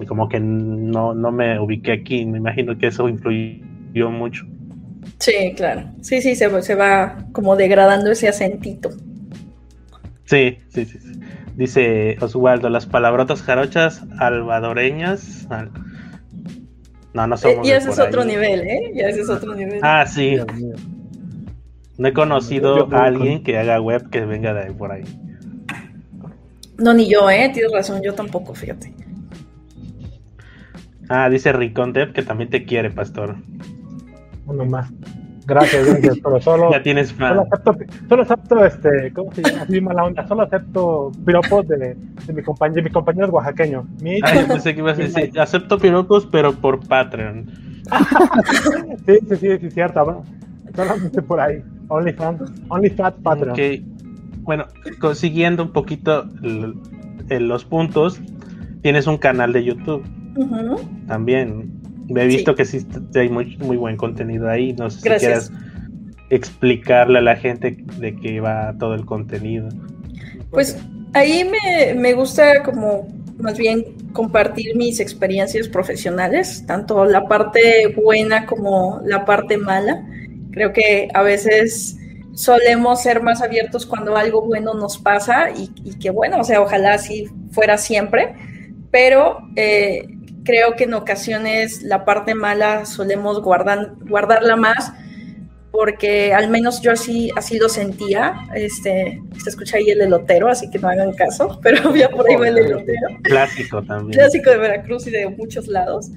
[0.00, 4.46] y como que no, no me ubiqué aquí, me imagino que eso influyó mucho.
[5.18, 5.90] Sí, claro.
[6.00, 8.90] Sí, sí, se, se va como degradando ese acentito.
[10.24, 10.98] Sí, sí, sí.
[10.98, 11.20] sí.
[11.56, 15.46] Dice Oswaldo, las palabrotas jarochas albadoreñas.
[15.50, 15.72] al-
[17.14, 18.92] No, no Eh, somos y de ese es otro nivel, ¿eh?
[18.94, 19.80] Ya ese es otro nivel.
[19.82, 20.36] Ah, sí.
[21.96, 25.02] No he conocido a alguien que haga web que venga de ahí por ahí.
[26.78, 27.50] No, ni yo, ¿eh?
[27.52, 28.92] Tienes razón, yo tampoco, fíjate.
[31.08, 33.36] Ah, dice Ricon Dev que también te quiere, pastor.
[34.48, 34.90] Uno más.
[35.46, 36.18] Gracias, gracias.
[36.22, 37.38] Pero solo, Ya tienes solo fan.
[37.52, 37.76] acepto,
[38.08, 39.62] solo acepto este, ¿cómo se llama?
[39.62, 40.26] Así mala onda.
[40.28, 43.84] Solo acepto piropos de, de mi compañero, de mis compañeros oaxaqueños.
[44.02, 47.46] Mi, Ay, pensé que ibas a decir, acepto piropos, pero por Patreon.
[49.06, 50.04] sí, sí, sí, sí, cierto.
[50.04, 50.24] Bueno,
[50.74, 51.62] solamente por ahí.
[51.88, 53.52] OnlyFans, OnlyFans Patreon.
[53.52, 53.60] Ok.
[54.42, 54.66] Bueno,
[55.00, 56.24] consiguiendo un poquito
[57.28, 58.20] los puntos,
[58.82, 60.04] tienes un canal de YouTube
[61.06, 61.77] también.
[62.08, 64.72] He visto que sí hay muy, muy buen contenido ahí.
[64.72, 65.46] No sé Gracias.
[65.46, 65.68] si quieras
[66.30, 69.68] explicarle a la gente de qué va todo el contenido.
[70.50, 70.78] Pues
[71.14, 73.06] ahí me, me gusta como
[73.38, 80.04] más bien compartir mis experiencias profesionales, tanto la parte buena como la parte mala.
[80.50, 81.96] Creo que a veces
[82.34, 86.60] solemos ser más abiertos cuando algo bueno nos pasa y, y que bueno, o sea,
[86.60, 88.34] ojalá así fuera siempre,
[88.90, 90.08] pero eh,
[90.48, 94.90] creo que en ocasiones la parte mala solemos guardar, guardarla más
[95.70, 98.34] porque al menos yo así, así lo sentía.
[98.54, 102.36] Este, se escucha ahí el elotero, así que no hagan caso, pero ya por ahí
[102.36, 103.08] va el elotero.
[103.22, 104.18] Clásico también.
[104.18, 106.10] Clásico de Veracruz y de muchos lados.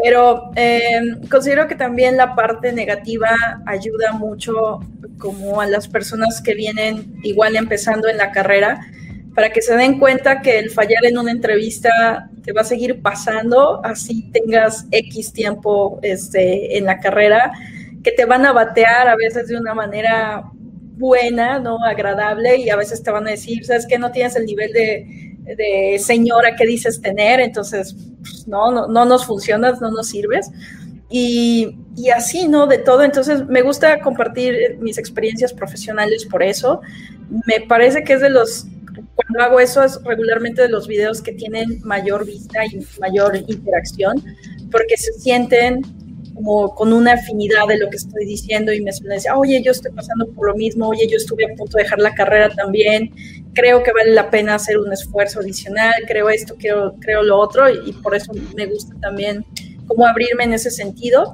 [0.00, 4.78] Pero eh, considero que también la parte negativa ayuda mucho
[5.18, 8.86] como a las personas que vienen igual empezando en la carrera,
[9.34, 13.02] para que se den cuenta que el fallar en una entrevista te va a seguir
[13.02, 17.52] pasando, así tengas X tiempo este, en la carrera,
[18.02, 20.50] que te van a batear a veces de una manera
[20.96, 21.84] buena, ¿no?
[21.84, 23.98] Agradable, y a veces te van a decir, ¿sabes qué?
[23.98, 29.04] No tienes el nivel de, de señora que dices tener, entonces, pues, no, no, no
[29.04, 30.50] nos funcionas, no nos sirves.
[31.10, 32.66] Y, y, así, ¿no?
[32.66, 33.02] De todo.
[33.02, 36.80] Entonces, me gusta compartir mis experiencias profesionales por eso.
[37.46, 38.66] Me parece que es de los,
[39.14, 44.22] cuando hago eso, es regularmente de los videos que tienen mayor vista y mayor interacción,
[44.70, 45.82] porque se sienten
[46.34, 49.72] como con una afinidad de lo que estoy diciendo y me suelen decir, oye, yo
[49.72, 53.12] estoy pasando por lo mismo, oye, yo estuve a punto de dejar la carrera también,
[53.52, 57.68] creo que vale la pena hacer un esfuerzo adicional, creo esto, creo, creo lo otro
[57.68, 59.44] y, y por eso me gusta también
[59.86, 61.32] como abrirme en ese sentido.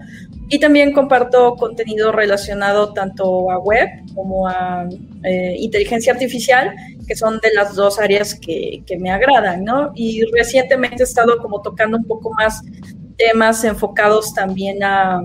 [0.51, 4.89] Y también comparto contenido relacionado tanto a web como a
[5.23, 6.75] eh, inteligencia artificial,
[7.09, 9.91] que son de las dos áreas que, que me agradan, ¿no?
[9.95, 12.63] Y recientemente he estado como tocando un poco más
[13.17, 15.23] temas enfocados también a,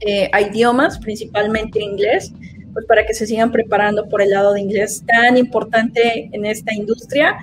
[0.00, 2.32] eh, a, idiomas, principalmente inglés,
[2.72, 6.74] pues para que se sigan preparando por el lado de inglés tan importante en esta
[6.74, 7.36] industria.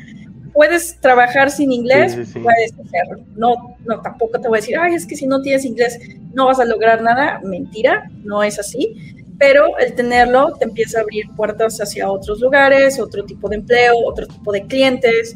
[0.53, 2.39] Puedes trabajar sin inglés, Sí, sí, sí.
[2.39, 3.25] puedes hacerlo.
[3.35, 5.99] No, no, tampoco te voy a decir, ay, es que si no tienes inglés
[6.33, 7.41] no vas a lograr nada.
[7.43, 9.24] Mentira, no es así.
[9.37, 13.93] Pero el tenerlo te empieza a abrir puertas hacia otros lugares, otro tipo de empleo,
[14.05, 15.35] otro tipo de clientes,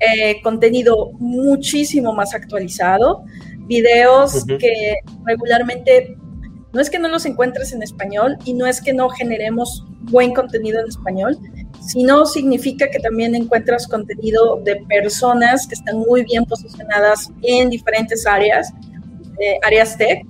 [0.00, 3.24] eh, contenido muchísimo más actualizado
[3.66, 4.58] videos Ujú.
[4.58, 6.16] que regularmente
[6.72, 10.34] no es que no los encuentres en español y no es que no generemos buen
[10.34, 11.38] contenido en español,
[11.80, 18.26] sino significa que también encuentras contenido de personas que están muy bien posicionadas en diferentes
[18.26, 18.72] áreas,
[19.40, 20.22] eh, áreas tech,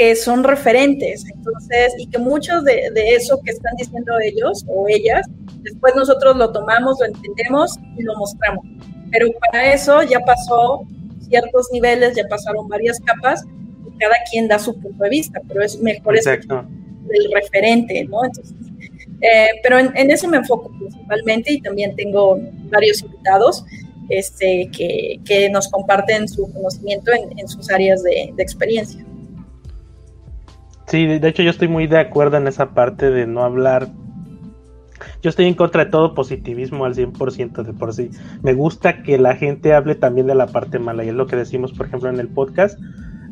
[0.00, 1.26] que son referentes.
[1.34, 5.26] Entonces, y que muchos de, de eso que están diciendo ellos o ellas
[5.62, 8.64] Después nosotros lo tomamos, lo entendemos y lo mostramos.
[9.10, 10.82] Pero para eso ya pasó
[11.28, 13.44] ciertos niveles, ya pasaron varias capas
[13.86, 16.64] y cada quien da su punto de vista, pero es mejor Exacto.
[17.10, 18.24] el referente, ¿no?
[18.24, 18.56] Entonces,
[19.20, 22.38] eh, pero en, eso me enfoco principalmente y también tengo
[22.70, 23.64] varios invitados
[24.08, 29.04] este, que, que nos comparten su conocimiento en, en sus áreas de, de, experiencia.
[30.90, 33.86] Sí, de hecho yo estoy muy de acuerdo en esa parte de no hablar.
[35.22, 38.10] Yo estoy en contra de todo positivismo al 100% de por sí.
[38.42, 41.36] Me gusta que la gente hable también de la parte mala y es lo que
[41.36, 42.76] decimos, por ejemplo, en el podcast.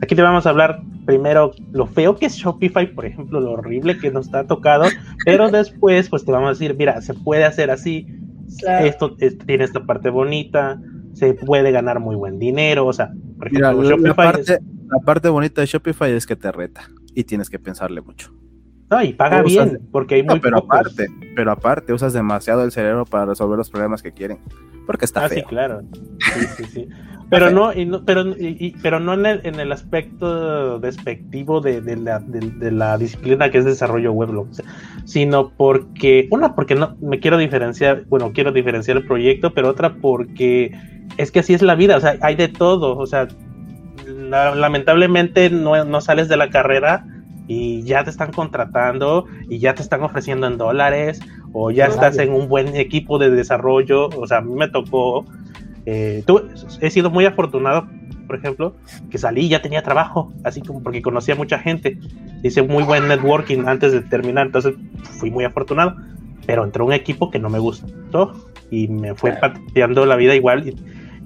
[0.00, 3.98] Aquí te vamos a hablar primero lo feo que es Shopify, por ejemplo, lo horrible
[3.98, 4.84] que nos ha tocado,
[5.24, 8.06] pero después pues te vamos a decir, mira, se puede hacer así,
[8.60, 8.86] claro.
[8.86, 10.80] esto, esto, tiene esta parte bonita,
[11.14, 14.60] se puede ganar muy buen dinero, o sea, por ejemplo, mira, Shopify la, parte, es...
[14.86, 18.32] la parte bonita de Shopify es que te reta y tienes que pensarle mucho.
[18.90, 20.80] No, y paga usas, bien, porque hay muy no, pero pocos.
[20.80, 24.38] aparte, pero aparte usas demasiado el cerebro para resolver los problemas que quieren,
[24.86, 25.40] porque está ah, feo.
[25.40, 25.82] sí, claro.
[26.18, 26.88] Sí, sí, sí.
[27.30, 31.60] Pero no, y no, pero, y, y, pero no en el, en el aspecto despectivo
[31.60, 34.46] de, de, la, de, de, la, disciplina que es desarrollo web,
[35.04, 39.96] sino porque, una, porque no me quiero diferenciar, bueno, quiero diferenciar el proyecto, pero otra
[39.96, 40.72] porque
[41.18, 43.28] es que así es la vida, o sea, hay de todo, o sea,
[44.28, 47.04] la, lamentablemente no, no sales de la carrera
[47.46, 51.20] y ya te están contratando y ya te están ofreciendo en dólares
[51.52, 55.24] o ya estás en un buen equipo de desarrollo, o sea, a mí me tocó
[55.90, 56.42] eh, tú,
[56.82, 57.88] he sido muy afortunado,
[58.26, 58.76] por ejemplo,
[59.10, 61.98] que salí y ya tenía trabajo, así como porque conocía mucha gente,
[62.42, 64.74] hice muy buen networking antes de terminar, entonces
[65.18, 65.96] fui muy afortunado,
[66.44, 68.34] pero entré a un equipo que no me gustó
[68.70, 70.76] y me fue pateando la vida igual y,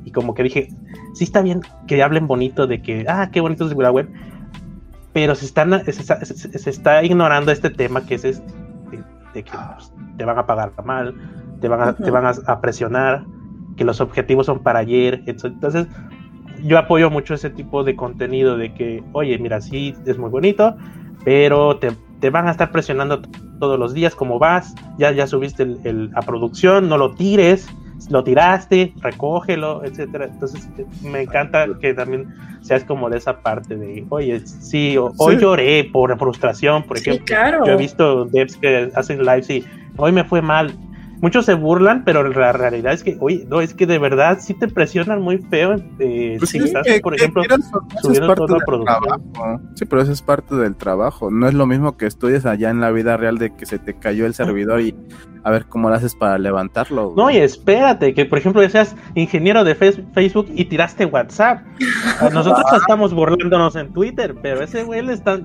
[0.05, 0.69] y, como que dije,
[1.15, 4.09] sí está bien que hablen bonito de que, ah, qué bonito es la web,
[5.13, 8.53] pero se, están, se, se, se está ignorando este tema que es este,
[8.91, 9.03] de,
[9.35, 11.15] de que pues, te van a pagar mal,
[11.61, 12.05] te van a, uh -huh.
[12.05, 13.25] te van a, a presionar,
[13.77, 15.23] que los objetivos son para ayer.
[15.27, 15.87] Entonces,
[16.63, 20.77] yo apoyo mucho ese tipo de contenido de que, oye, mira, sí, es muy bonito,
[21.25, 23.23] pero te, te van a estar presionando
[23.59, 27.69] todos los días como vas, ya, ya subiste el, el, a producción, no lo tires,
[28.11, 30.27] lo tiraste, recógelo, etcétera.
[30.27, 30.69] Entonces,
[31.03, 35.17] me encanta que también seas como de esa parte de, oye, sí, o, sí.
[35.19, 37.25] hoy lloré por frustración, por ejemplo.
[37.27, 37.67] Sí, claro.
[37.67, 39.65] Yo he visto devs que hacen lives y
[39.97, 40.73] hoy me fue mal,
[41.23, 44.53] muchos se burlan, pero la realidad es que, oye, no, es que de verdad sí
[44.53, 45.77] te presionan muy feo.
[45.99, 47.43] Eh, pues si sí, estás, que, por que ejemplo,
[48.03, 49.01] subiendo toda la producción.
[49.33, 49.61] Trabajo.
[49.75, 51.31] Sí, pero eso es parte del trabajo.
[51.31, 53.95] No es lo mismo que estudies allá en la vida real de que se te
[53.95, 54.95] cayó el servidor y
[55.45, 57.15] a ver cómo lo haces para levantarlo.
[57.17, 61.63] No, y espérate, que por ejemplo seas ingeniero de Facebook y tiraste WhatsApp.
[62.33, 65.41] Nosotros estamos burlándonos en Twitter, pero ese güey le está,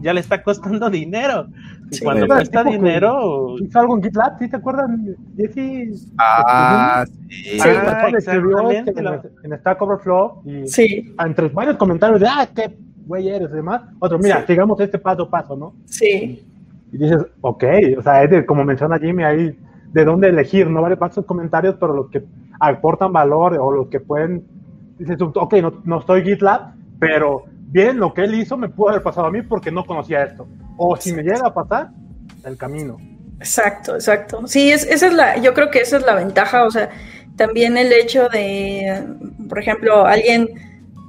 [0.00, 1.46] ya le está costando dinero.
[1.90, 3.56] Y sí, cuando cuesta dinero.
[3.60, 4.90] Hizo algo en GitLab, ¿sí te acuerdas?
[5.36, 6.08] Jesse.
[6.18, 7.58] Ah, sí.
[7.60, 8.86] Ah, escribió en,
[9.42, 10.42] en Stack Overflow.
[10.44, 11.14] Y sí.
[11.18, 13.82] Entre varios comentarios de, ah, qué güey eres y demás.
[13.98, 14.46] Otro, mira, sí.
[14.48, 15.74] sigamos este paso a paso, ¿no?
[15.86, 16.44] Sí.
[16.92, 17.64] Y dices, ok,
[17.98, 19.58] o sea, es de, como menciona Jimmy, hay
[19.92, 22.24] de dónde elegir, no vale para sus comentarios, pero los que
[22.60, 24.44] aportan valor o los que pueden,
[24.98, 29.02] dices, ok, no, no estoy GitLab, pero bien, lo que él hizo me pudo haber
[29.02, 30.46] pasado a mí porque no conocía esto.
[30.76, 31.90] O si me llega a pasar,
[32.44, 32.98] el camino.
[33.42, 34.46] Exacto, exacto.
[34.46, 36.90] Sí, es, esa es la, yo creo que esa es la ventaja, o sea,
[37.36, 39.02] también el hecho de,
[39.48, 40.48] por ejemplo, alguien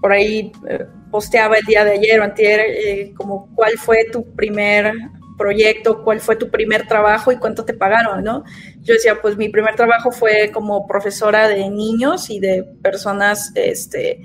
[0.02, 4.26] por ahí eh, posteaba el día de ayer o antier, eh, como cuál fue tu
[4.34, 4.93] primer
[5.38, 8.43] proyecto, cuál fue tu primer trabajo y cuánto te pagaron, ¿no?
[8.82, 14.19] Yo decía, pues mi primer trabajo fue como profesora de niños y de personas este,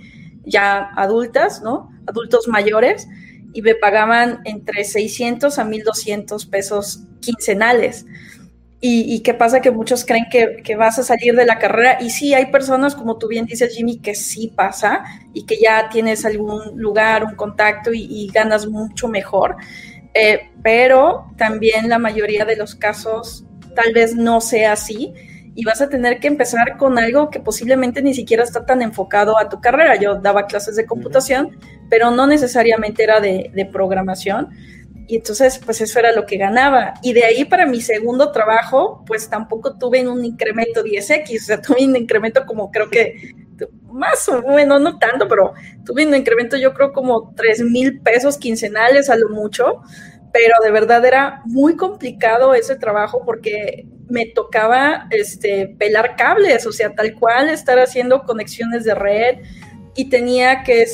[0.44, 1.90] ya adultas, ¿no?
[2.06, 3.06] Adultos mayores,
[3.58, 8.06] y me pagaban entre 600 a 1200 pesos quincenales.
[8.80, 12.34] Y, qué pasa que muchos creen que, vas a salir de la carrera y sí
[12.34, 15.02] hay personas, como tú bien dices, Jimmy, que sí pasa
[15.34, 19.56] y que ya tienes algún lugar, un contacto y, y ganas mucho mejor.
[20.14, 23.44] Eh, pero también la mayoría de los casos
[23.74, 25.12] tal vez no sea así
[25.58, 29.36] y vas a tener que empezar con algo que posiblemente ni siquiera está tan enfocado
[29.36, 29.96] a tu carrera.
[29.96, 34.50] Yo daba clases de computación, pero no necesariamente era de, programación.
[35.06, 36.94] Y entonces, pues eso era lo que ganaba.
[37.02, 41.60] Y de ahí para mi segundo trabajo, pues tampoco tuve un incremento 10X, o sea,
[41.62, 43.34] tuve un incremento como creo que
[43.90, 48.38] más o menos, no tanto, pero tuve un incremento yo creo como 3 mil pesos
[48.38, 49.82] quincenales a lo mucho,
[50.32, 56.72] pero de verdad era muy complicado ese trabajo porque me tocaba este, pelar cables, o
[56.72, 59.38] sea, tal cual estar haciendo conexiones de red
[59.98, 60.86] y tenía que,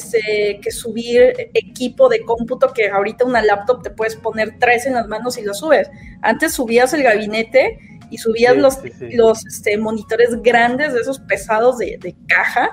[0.62, 5.06] que subir equipo de cómputo que ahorita una laptop te puedes poner tres en las
[5.08, 5.90] manos y lo subes.
[6.22, 8.78] Antes subías el gabinete y subías los,
[9.12, 12.70] los este, monitores grandes de esos pesados de, de, caja.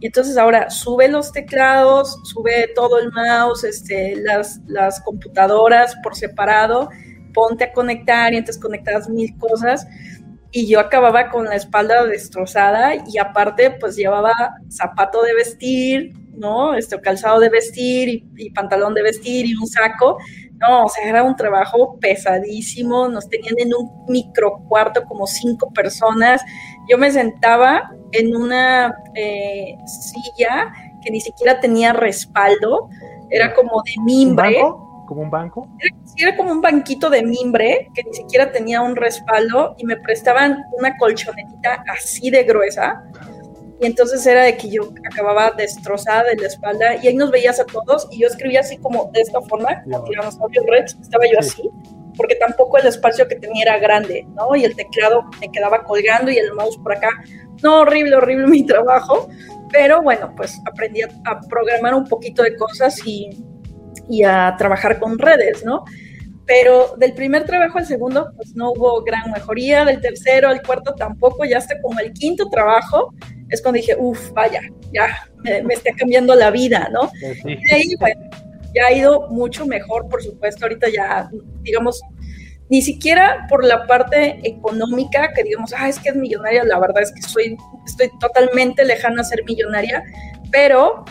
[0.00, 6.16] Y entonces ahora sube los teclados, sube todo el mouse, este, las, las computadoras por
[6.16, 6.88] separado,
[7.34, 9.86] ponte a conectar y entonces conectabas mil cosas
[10.56, 14.32] y yo acababa con la espalda destrozada y aparte pues llevaba
[14.70, 16.76] zapato de vestir, ¿no?
[16.76, 20.16] Este calzado de vestir y, pantalón de vestir y un saco.
[20.60, 25.72] No, o sea, era un trabajo pesadísimo, nos tenían en un micro cuarto como cinco
[25.72, 26.40] personas.
[26.88, 32.88] Yo me sentaba en una eh, silla que ni siquiera tenía respaldo,
[33.28, 34.62] era como de mimbre
[35.14, 35.68] como un banco.
[36.16, 40.62] Era, como un banquito de mimbre que ni siquiera tenía un respaldo y me prestaban
[40.78, 43.02] una colchonetita así de gruesa.
[43.80, 47.60] Y entonces era de que yo acababa destrozada de la espalda y ahí nos veías
[47.60, 50.04] a todos y yo escribía así como de esta forma, como
[50.84, 51.70] estaba yo así,
[52.16, 54.54] porque tampoco el espacio que tenía era grande, ¿no?
[54.56, 57.10] Y el teclado me quedaba colgando y el mouse por acá.
[57.62, 59.28] No, horrible, horrible mi trabajo,
[59.70, 63.44] pero bueno, pues aprendí a programar un poquito de cosas y
[64.08, 65.84] y a trabajar con redes, ¿no?
[66.46, 70.94] Pero del primer trabajo al segundo, pues no hubo gran mejoría, del tercero al cuarto
[70.94, 73.14] tampoco, ya hasta como el quinto trabajo,
[73.48, 74.60] es cuando dije, uff, vaya,
[74.92, 77.10] ya me, está cambiando la vida, ¿no?
[77.20, 78.20] Pues y ahí, bueno,
[78.74, 81.30] ya ha ido mucho mejor, por supuesto, ahorita ya,
[81.62, 82.02] digamos,
[82.68, 87.02] ni siquiera por la parte económica, que digamos, ah, es que es millonaria, la verdad
[87.02, 90.02] es que soy, estoy totalmente lejana a ser millonaria,
[90.50, 91.04] pero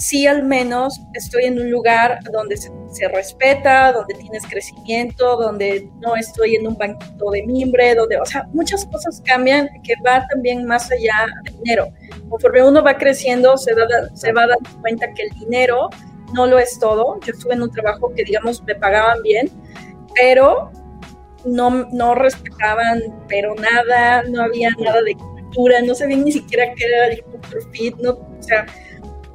[0.00, 2.70] sí al menos estoy en un lugar donde se,
[3.08, 8.48] respeta, donde tienes crecimiento, donde no estoy en un banquito de mimbre, donde, o sea,
[8.52, 11.88] muchas cosas cambian que va también más allá del dinero.
[12.28, 15.90] Conforme uno va creciendo, se, da, se va dando cuenta que el dinero
[16.34, 17.20] no lo es todo.
[17.20, 19.50] Yo estuve en un trabajo que, digamos, me pagaban bien,
[20.14, 20.70] pero
[21.44, 26.84] no, no respetaban, pero nada, no había nada de cultura, no sabían ni siquiera qué
[26.84, 28.66] era el culture fit, no, o sea,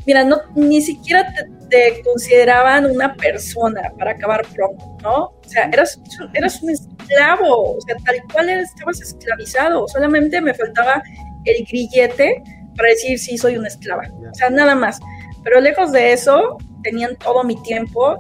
[0.06, 1.34] mira, no, ni siquiera
[1.70, 5.16] te, consideraban una persona para acabar pronto, ¿no?
[5.26, 6.00] O sea, eras,
[6.34, 11.02] eras un esclavo, o sea, tal cual estabas esclavizado, solamente me faltaba
[11.44, 12.42] el grillete
[12.78, 15.00] para decir sí, soy una esclava, o sea, nada más.
[15.44, 18.16] Pero lejos de eso, tenían todo mi tiempo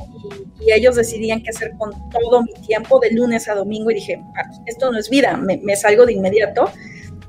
[0.59, 4.19] y, ellos decidían qué hacer con todo mi tiempo de lunes a domingo y dije,
[4.35, 6.71] ah, esto no es vida, me, me salgo de inmediato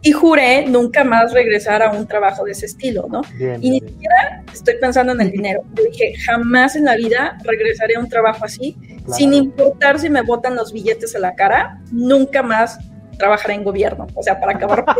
[0.07, 3.23] y juré nunca más regresar a un trabajo de ese estilo, ¿no?
[3.61, 5.63] y ni siquiera estoy pensando en el dinero.
[5.75, 8.77] Yo dije, jamás en la vida regresaré a un trabajo así,
[9.09, 12.79] sin importar si me botan los billetes a la cara, nunca más
[13.19, 14.85] trabajaré en gobierno, o sea, para acabar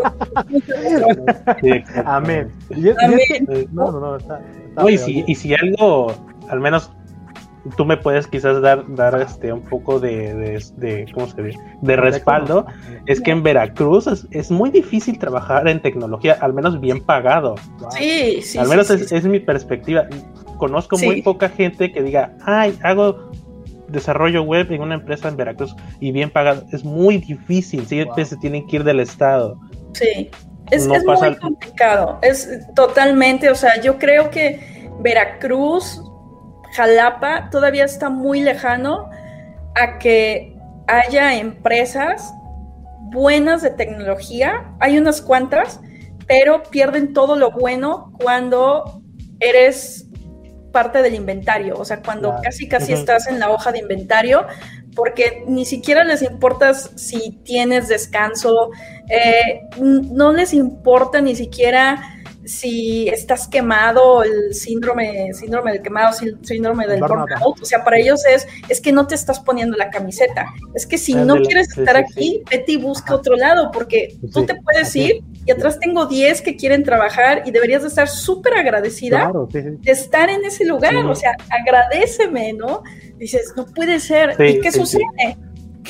[2.05, 2.51] Amén.
[2.99, 3.69] Amén.
[3.71, 4.41] no, no, no, está,
[4.89, 6.13] y, si, y si algo,
[6.49, 6.91] al menos
[7.77, 11.59] tú me puedes quizás dar, dar este un poco de, de, ¿cómo se dice?
[11.81, 12.67] de respaldo,
[13.07, 17.57] es que en Veracruz es, muy difícil trabajar en tecnología, al menos bien pagado.
[17.91, 18.59] Sí, sí.
[18.59, 20.07] Al menos es, mi perspectiva.
[20.59, 23.31] Conozco muy poca gente que diga, ay, hago
[23.89, 26.65] desarrollo web en una empresa en Veracruz y bien pagado.
[26.73, 29.59] Es muy difícil, siempre se tienen que ir del estado.
[29.93, 30.31] Sí,
[30.71, 32.19] es, es muy complicado.
[32.23, 36.03] Es totalmente, o sea, yo creo que Veracruz
[36.73, 39.11] Jalapa todavía está muy lejano
[39.75, 42.33] a que haya empresas
[43.11, 44.73] buenas de tecnología.
[44.81, 45.81] Hay unas cuantas,
[46.27, 49.03] pero pierden todo lo bueno cuando
[49.41, 50.07] eres
[50.73, 54.47] parte del inventario, o sea, cuando casi casi estás en la hoja de inventario,
[54.95, 58.71] porque ni siquiera les importa si tienes descanso,
[59.09, 62.16] eh, no les importa ni siquiera
[62.47, 68.25] si estás quemado, el síndrome, síndrome del quemado, síndrome del burnout, o sea, para ellos
[68.27, 71.97] es, es que no te estás poniendo la camiseta, es que si no quieres estar
[71.97, 76.43] aquí, vete y busca otro lado, porque tú te puedes ir y atrás tengo 10
[76.43, 81.15] que quieren trabajar y deberías de estar súper agradecida de estar en ese lugar, o
[81.15, 82.83] sea, agradeceme, ¿no?
[83.17, 85.37] Dices, no puede ser, ¿y qué sucede?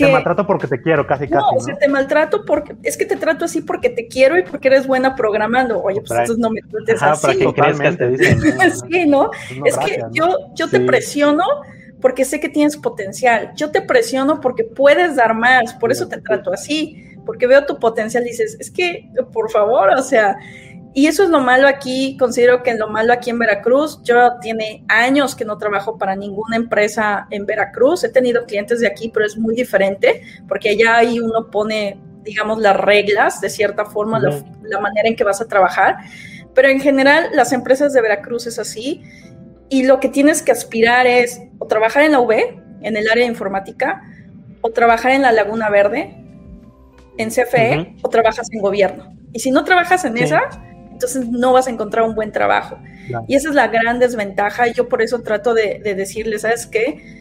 [0.05, 1.36] Te maltrato porque te quiero, casi, casi.
[1.36, 4.42] No, o sea, te maltrato porque es que te trato así porque te quiero y
[4.42, 5.82] porque eres buena programando.
[5.82, 7.22] Oye, pues entonces no me trates así.
[7.22, 8.40] Para que crezcas, te dicen.
[8.90, 9.30] sí, ¿no?
[9.61, 11.44] Pues es que yo, yo te presiono
[12.01, 13.53] porque sé que tienes potencial.
[13.57, 17.78] Yo te presiono porque puedes dar más, por eso te trato así, porque veo tu
[17.78, 18.24] potencial.
[18.24, 20.36] Dices, es que, por favor, o sea,
[20.97, 24.82] y eso es lo malo aquí, considero que lo malo aquí en Veracruz, yo tiene
[24.88, 29.26] años que no trabajo para ninguna empresa en Veracruz, he tenido clientes de aquí, pero
[29.26, 34.80] es muy diferente, porque allá ahí uno pone, digamos, las reglas, de cierta forma, la,
[34.80, 35.99] manera en que vas a trabajar,
[36.55, 39.03] pero en general las empresas de Veracruz es así,
[39.68, 42.32] y lo que tienes que aspirar es o trabajar en la UV,
[42.80, 44.01] en el área de informática,
[44.62, 46.16] o trabajar en la Laguna Verde,
[47.18, 49.14] en CFE o trabajas en gobierno.
[49.34, 50.40] Y si no trabajas en esa,
[50.97, 52.78] entonces no vas a encontrar un buen trabajo.
[53.28, 54.66] Y esa es la gran desventaja.
[54.66, 57.16] Yo por eso trato de, de decirles, ¿sabes qué?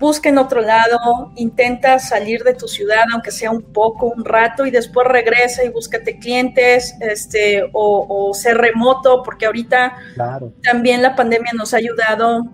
[0.00, 4.64] busca en otro lado, intenta salir de tu ciudad, aunque sea un poco, un rato,
[4.64, 9.94] y después regresa y búscate clientes, este, o, ser remoto, porque ahorita
[10.62, 12.44] también la pandemia nos ha ayudado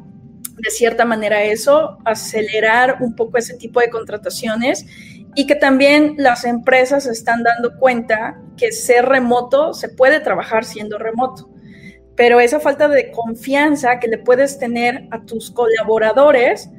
[0.57, 4.87] de cierta manera a eso, acelerar un poco ese tipo de contrataciones
[5.37, 10.99] y que también las empresas están dando cuenta que ser remoto se puede trabajar siendo
[10.99, 11.51] remoto.
[12.17, 16.71] Pero esa falta de confianza que le puedes tener a tus colaboradores,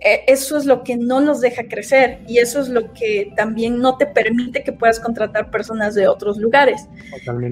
[0.00, 3.78] eh, eso es lo que no los deja crecer y eso es lo que también
[3.80, 6.88] no te permite que puedas contratar personas de otros lugares.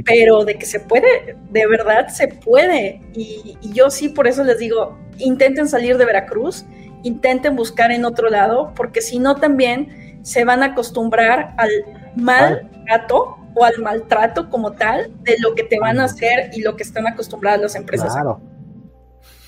[0.05, 3.01] Pero de que se puede, de verdad se puede.
[3.15, 6.65] Y, yo sí, por eso les digo, intenten salir de Veracruz,
[7.05, 11.71] intenten buscar en otro lado, porque si no también se van a acostumbrar al
[12.17, 16.63] mal trato o al maltrato como tal de lo que te van a hacer y
[16.63, 18.13] lo que están acostumbradas las empresas.
[18.13, 18.41] Claro.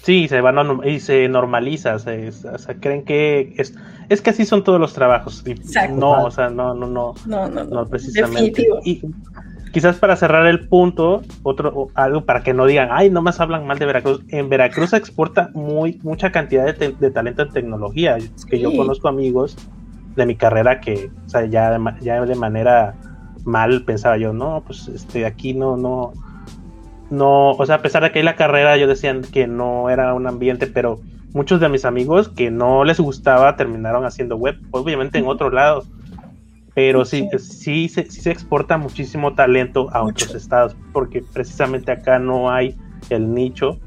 [0.04, 2.14] Sí, se van y se normaliza, o sea,
[2.80, 3.74] creen que es,
[4.08, 5.42] es que así son todos los trabajos.
[5.90, 8.68] No, o sea, no, no, no, no, no, no precisamente.
[8.84, 9.02] Y
[9.72, 13.66] quizás para cerrar el punto, otro algo para que no digan, ay, no más hablan
[13.66, 14.22] mal de Veracruz.
[14.28, 18.16] En Veracruz se exporta muy mucha cantidad de, talento en tecnología.
[18.48, 19.56] que yo conozco amigos
[20.18, 22.94] de mi carrera que, o sea, ya de, ya de manera
[23.44, 26.12] mal pensaba yo, no, pues este aquí no, no
[27.10, 30.12] no, o sea, a pesar de que hay la carrera, yo decían que no era
[30.12, 31.00] un ambiente, pero
[31.32, 35.88] muchos de mis amigos que no les gustaba terminaron haciendo web, obviamente en otros lados.
[36.74, 42.50] Pero sí, sí, sí, se, exporta muchísimo talento a otros estados, porque precisamente acá no
[42.50, 42.76] hay
[43.10, 43.80] el nicho.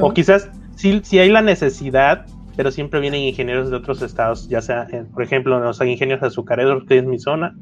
[0.00, 2.26] O quizás sí, sí hay la necesidad,
[2.56, 6.98] pero siempre vienen ingenieros de otros estados, ya sea, por ejemplo, los ingenieros azucareros, que
[6.98, 7.56] es mi zona,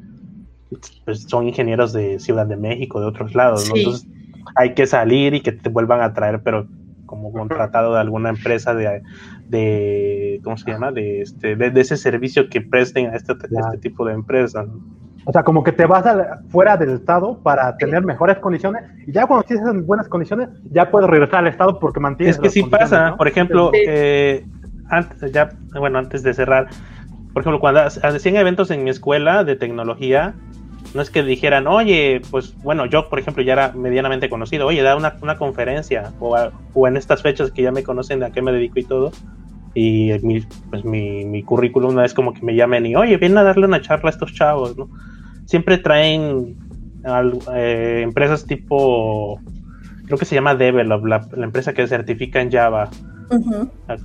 [1.05, 3.75] pues son ingenieros de Ciudad de México, de otros lados, ¿no?
[3.75, 4.07] Entonces,
[4.55, 6.67] hay que salir y que te vuelvan a traer, pero
[7.05, 9.01] como contratado de alguna empresa de,
[9.47, 10.91] de ¿cómo se llama?
[10.91, 14.65] De, este, de, ese servicio que presten a este, este tipo de empresas.
[15.25, 16.05] O sea, como que te vas
[16.49, 21.09] fuera del estado para tener mejores condiciones y ya cuando tienes buenas condiciones ya puedes
[21.09, 22.37] regresar al estado porque mantienes.
[22.37, 24.45] Es que sí pasa, por ejemplo, eh,
[24.91, 26.67] antes, ya, bueno, antes de cerrar,
[27.33, 30.35] por ejemplo, cuando hacían eventos en mi escuela de tecnología,
[30.93, 34.81] no es que dijeran, oye, pues bueno, yo por ejemplo ya era medianamente conocido, oye,
[34.81, 36.37] da una, una conferencia o,
[36.73, 39.11] o, en estas fechas que ya me conocen a qué me dedico y todo.
[39.73, 43.37] Y mi, pues mi, mi currículum no es como que me llamen y, oye, ven
[43.37, 44.89] a darle una charla a estos chavos, ¿no?
[45.45, 46.57] Siempre traen
[47.55, 49.39] eh, empresas tipo,
[50.05, 52.89] creo que se llama Develop, la empresa que certifica en Java.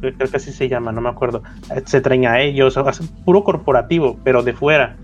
[0.01, 1.43] Creo que así se llama, no me acuerdo.
[1.85, 4.97] Se traen a ellos, hacen puro corporativo, pero de fuera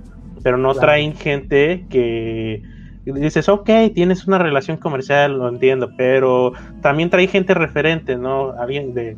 [0.43, 2.62] pero no traen gente que
[3.05, 8.53] dices, ok, tienes una relación comercial, lo entiendo, pero también trae gente referente, ¿no?
[8.53, 9.16] Alguien de,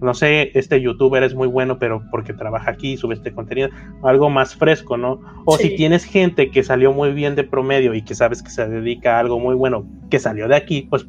[0.00, 3.68] no sé, este youtuber es muy bueno, pero porque trabaja aquí, sube este contenido,
[4.02, 5.20] algo más fresco, ¿no?
[5.44, 8.66] O si tienes gente que salió muy bien de promedio y que sabes que se
[8.68, 11.06] dedica a algo muy bueno, que salió de aquí, pues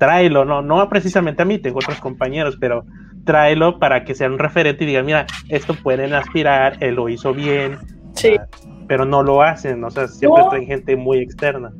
[0.00, 0.62] tráelo, ¿no?
[0.62, 2.86] No precisamente a mí, tengo otros compañeros, pero
[3.26, 7.34] tráelo para que sea un referente y digan, mira, esto pueden aspirar, él lo hizo
[7.34, 7.78] bien.
[8.14, 8.34] Sí.
[8.40, 8.46] Ah,
[8.88, 11.70] pero no lo hacen, o sea, siempre traen gente muy externa.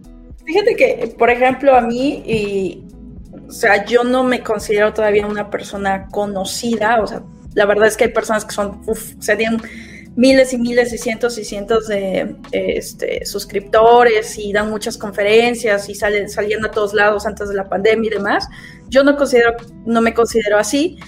[0.44, 2.84] Fíjate que, por ejemplo, a mí, y,
[3.48, 7.22] o sea, yo no me considero todavía una persona conocida, o sea,
[7.54, 9.56] la verdad es que hay personas que son, uff, serían
[10.20, 15.94] miles y miles y cientos y cientos de este, suscriptores y dan muchas conferencias y
[15.94, 18.46] salen saliendo a todos lados antes de la pandemia y demás.
[18.90, 19.56] Yo no considero,
[19.86, 20.98] no me considero así,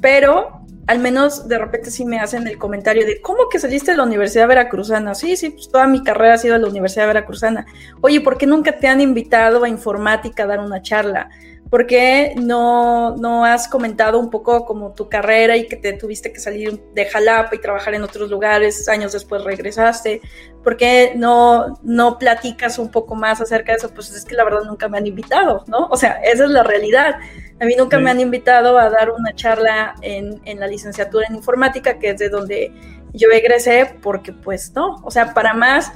[0.00, 3.96] pero al menos de repente sí me hacen el comentario de, ¿cómo que saliste de
[3.96, 5.16] la Universidad Veracruzana?
[5.16, 7.66] Sí, sí, pues toda mi carrera ha sido de la Universidad Veracruzana.
[8.02, 11.28] Oye, ¿por qué nunca te han invitado a informática a dar una charla?
[11.70, 16.32] ¿Por qué no, no has comentado un poco como tu carrera y que te tuviste
[16.32, 20.20] que salir de Jalapa y trabajar en otros lugares, años después regresaste?
[20.64, 23.94] ¿Por qué no, no platicas un poco más acerca de eso?
[23.94, 25.86] Pues es que la verdad nunca me han invitado, ¿no?
[25.90, 27.14] O sea, esa es la realidad.
[27.60, 31.36] A mí nunca me han invitado a dar una charla en, en la licenciatura en
[31.36, 32.72] informática, que es de donde
[33.12, 35.92] yo egresé, porque pues no, o sea, para más,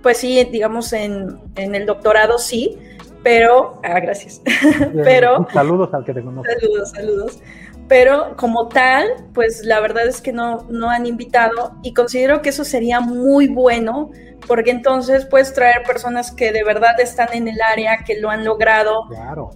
[0.00, 2.78] pues sí, digamos en, en el doctorado sí,
[3.22, 4.40] pero, ah, gracias.
[5.04, 5.46] pero.
[5.52, 6.50] Saludos al que te conozco.
[6.60, 7.38] Saludos, saludos.
[7.88, 12.50] Pero como tal, pues la verdad es que no, no han invitado y considero que
[12.50, 14.10] eso sería muy bueno
[14.46, 18.44] porque entonces puedes traer personas que de verdad están en el área, que lo han
[18.44, 19.08] logrado,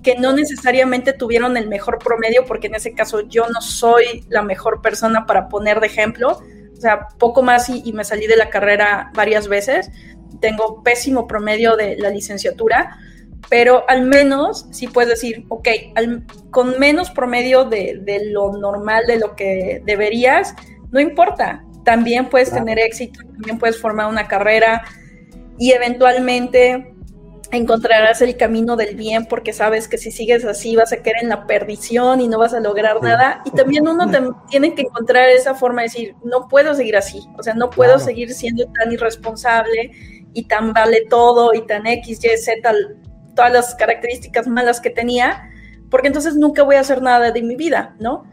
[0.02, 4.42] que no necesariamente tuvieron el mejor promedio, porque en ese caso yo no soy la
[4.42, 6.40] mejor persona para poner de ejemplo,
[6.82, 9.90] sea, poco más y, y me salí de la carrera varias veces.
[10.40, 12.98] Tengo pésimo promedio de la licenciatura,
[13.48, 15.68] pero al menos si puedes decir, ok,
[16.50, 20.54] con menos promedio de, de, lo normal, de lo que deberías,
[20.90, 24.82] no importa, también puedes tener éxito, también puedes formar una carrera
[25.58, 26.92] y eventualmente
[27.52, 31.28] encontrarás el camino del bien porque sabes que si sigues así vas a caer en
[31.28, 33.42] la perdición y no vas a lograr nada.
[33.44, 34.10] Y también uno
[34.50, 37.98] tiene que encontrar esa forma de decir, no puedo seguir así, o sea, no puedo
[37.98, 39.92] seguir siendo tan irresponsable
[40.32, 42.72] y tan vale todo y tan X, Y, Z,
[43.34, 45.50] todas las características malas que tenía,
[45.90, 48.24] porque entonces nunca voy a hacer nada de mi vida, ¿no?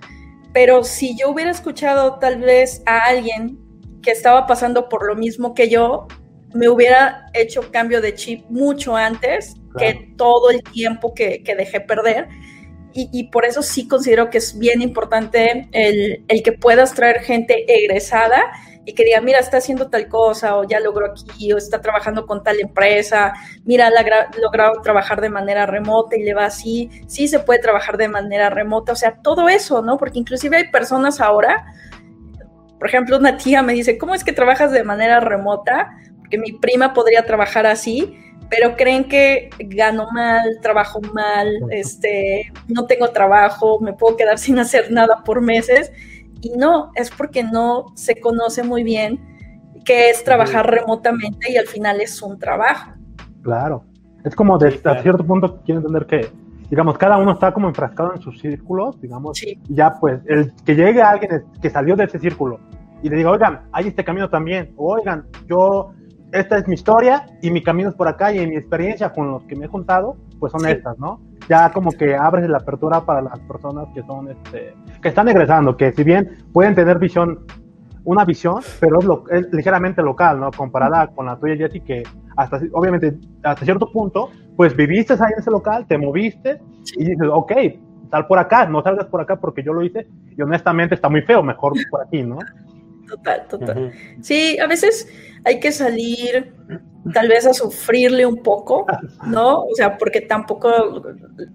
[0.54, 3.60] Pero si yo hubiera escuchado tal vez a alguien
[4.02, 6.08] que estaba pasando por lo mismo que yo,
[6.54, 11.80] me hubiera hecho cambio de chip mucho antes que todo el tiempo que, que dejé
[11.80, 12.28] perder.
[12.92, 17.20] Y, y, por eso sí considero que es bien importante el, el que puedas traer
[17.20, 18.42] gente egresada
[18.90, 22.26] y que diga, mira, está haciendo tal cosa, o ya logró aquí, o está trabajando
[22.26, 23.34] con tal empresa,
[23.64, 27.98] mira, ha logrado trabajar de manera remota y le va así, sí se puede trabajar
[27.98, 29.98] de manera remota, o sea, todo eso, ¿no?
[29.98, 31.68] Porque inclusive hay personas ahora,
[32.80, 35.92] por ejemplo, una tía me dice, ¿cómo es que trabajas de manera remota?
[36.18, 38.18] Porque mi prima podría trabajar así,
[38.50, 44.58] pero creen que gano mal, trabajo mal, este, no tengo trabajo, me puedo quedar sin
[44.58, 45.92] hacer nada por meses.
[46.42, 49.20] Y no, es porque no se conoce muy bien
[49.86, 52.92] qué es trabajar remotamente y al final es un trabajo.
[53.42, 53.84] Claro.
[54.24, 56.30] Es como de, a cierto punto quiero entender que,
[56.70, 60.76] digamos, cada uno está como enfrascado en sus círculos, digamos, y ya pues, el que
[60.76, 62.60] llegue a alguien que salió de ese círculo
[63.02, 65.94] y le diga, oigan, hay este camino también, oigan, yo,
[66.34, 69.44] esta es mi historia y mi camino es por acá y mi experiencia con los
[69.44, 71.22] que me he juntado, pues son estas, ¿no?
[71.50, 75.76] Ya como que abres la apertura para las personas que son, este, que están egresando,
[75.76, 77.40] que si bien pueden tener visión,
[78.04, 80.52] una visión, pero es, lo, es ligeramente local, ¿no?
[80.52, 82.04] Comparada con la tuya, Jessy, que
[82.38, 86.62] hasta, obviamente, hasta cierto punto, pues viviste ahí en ese local, te moviste
[86.96, 87.52] y dices, ok,
[88.12, 91.24] sal por acá, no salgas por acá porque yo lo hice y honestamente está muy
[91.24, 92.38] feo, mejor por aquí, ¿no?
[93.10, 93.94] Total, total.
[94.22, 95.08] Sí, a veces
[95.44, 96.54] hay que salir
[97.14, 98.86] tal vez a sufrirle un poco,
[99.26, 99.64] ¿no?
[99.64, 100.70] O sea, porque tampoco,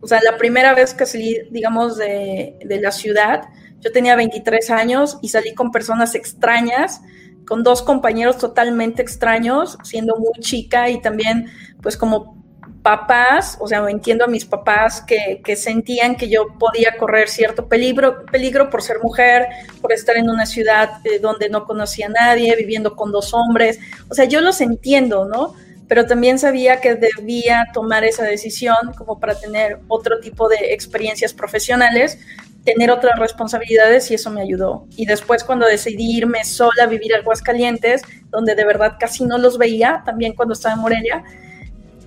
[0.01, 3.43] o sea, la primera vez que salí, digamos, de, de la ciudad,
[3.81, 7.03] yo tenía 23 años y salí con personas extrañas,
[7.47, 11.47] con dos compañeros totalmente extraños, siendo muy chica y también,
[11.83, 12.44] pues como
[12.85, 17.67] papás, o sea, entiendo a mis papás que, que, sentían que yo podía correr cierto
[17.67, 19.47] peligro, peligro por ser mujer,
[19.81, 23.81] por estar en una ciudad eh, donde no conocía a nadie, viviendo con dos hombres.
[24.11, 25.55] O sea, yo los entiendo, ¿no?
[25.89, 31.33] Pero también sabía que debía tomar esa decisión como para tener otro tipo de experiencias
[31.33, 32.19] profesionales,
[32.67, 34.87] tener otras responsabilidades y eso me ayudó.
[34.95, 39.39] Y después cuando decidí irme sola a vivir a Aguascalientes, donde de verdad casi no
[39.39, 41.25] los veía, también cuando estaba en Morelia,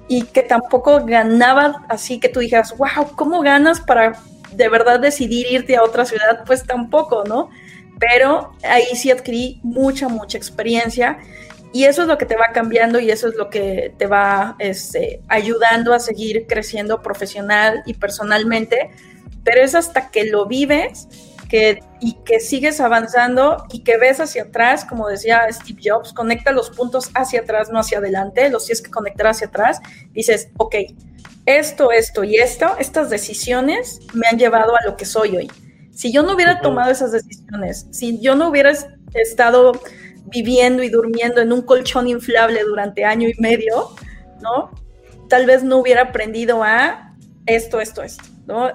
[0.08, 4.20] y que tampoco ganaba así que tú dijeras, wow, ¿cómo ganas para
[4.52, 6.44] de verdad decidir irte a otra ciudad?
[6.46, 7.50] Pues tampoco, ¿no?
[8.00, 11.18] Pero ahí sí adquirí mucha, mucha experiencia
[11.74, 14.56] y eso es lo que te va cambiando y eso es lo que te va
[14.60, 18.92] este, ayudando a seguir creciendo profesional y personalmente,
[19.44, 21.08] pero es hasta que lo vives
[21.50, 26.52] que, y que sigues avanzando y que ves hacia atrás, como decía Steve Jobs, conecta
[26.52, 29.80] los puntos hacia atrás, no hacia adelante, los tienes que conectar hacia atrás,
[30.12, 30.76] dices, ok,
[31.46, 35.52] esto, esto y esto, estas decisiones me han llevado a lo que soy hoy.
[35.94, 38.72] Si yo no hubiera tomado esas decisiones, si yo no hubiera
[39.14, 39.72] estado
[40.26, 43.96] viviendo y durmiendo en un colchón inflable durante año y medio,
[44.42, 44.72] ¿no?
[45.30, 48.24] Tal vez no hubiera aprendido a esto, esto, esto.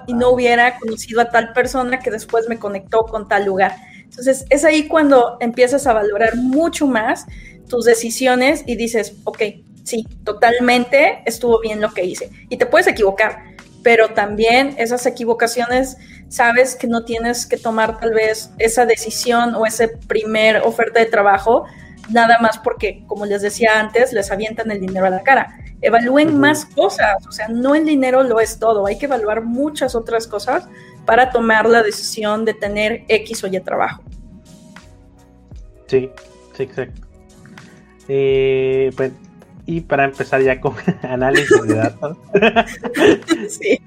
[0.07, 3.75] Y no hubiera conocido a tal persona que después me conectó con tal lugar.
[4.03, 7.25] Entonces, es ahí cuando empiezas a valorar mucho más
[7.67, 9.41] tus decisiones y dices, ok,
[9.83, 12.29] sí, totalmente estuvo bien lo que hice.
[12.49, 13.39] Y te puedes equivocar,
[13.83, 15.97] pero también esas equivocaciones,
[16.29, 21.07] sabes que no tienes que tomar tal vez esa decisión o ese primer oferta de
[21.07, 21.65] trabajo,
[22.09, 26.39] nada más porque, como les decía antes, les avientan el dinero a la cara evalúen
[26.39, 30.27] más cosas, o sea, no el dinero lo es todo, hay que evaluar muchas otras
[30.27, 30.67] cosas
[31.05, 34.01] para tomar la decisión de tener X o Y trabajo.
[35.87, 36.09] Sí,
[36.55, 37.01] sí, exacto.
[38.07, 39.11] Eh, pues,
[39.65, 40.73] y para empezar ya con
[41.03, 42.17] análisis de datos.
[43.49, 43.79] sí.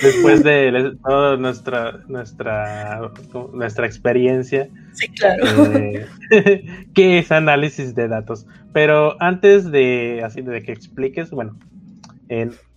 [0.00, 3.10] Después de toda nuestra, nuestra,
[3.52, 4.68] nuestra experiencia.
[4.92, 5.44] Sí, claro.
[5.74, 6.06] Eh,
[6.94, 8.46] ¿Qué es análisis de datos?
[8.72, 11.56] Pero antes de, así, de que expliques, bueno,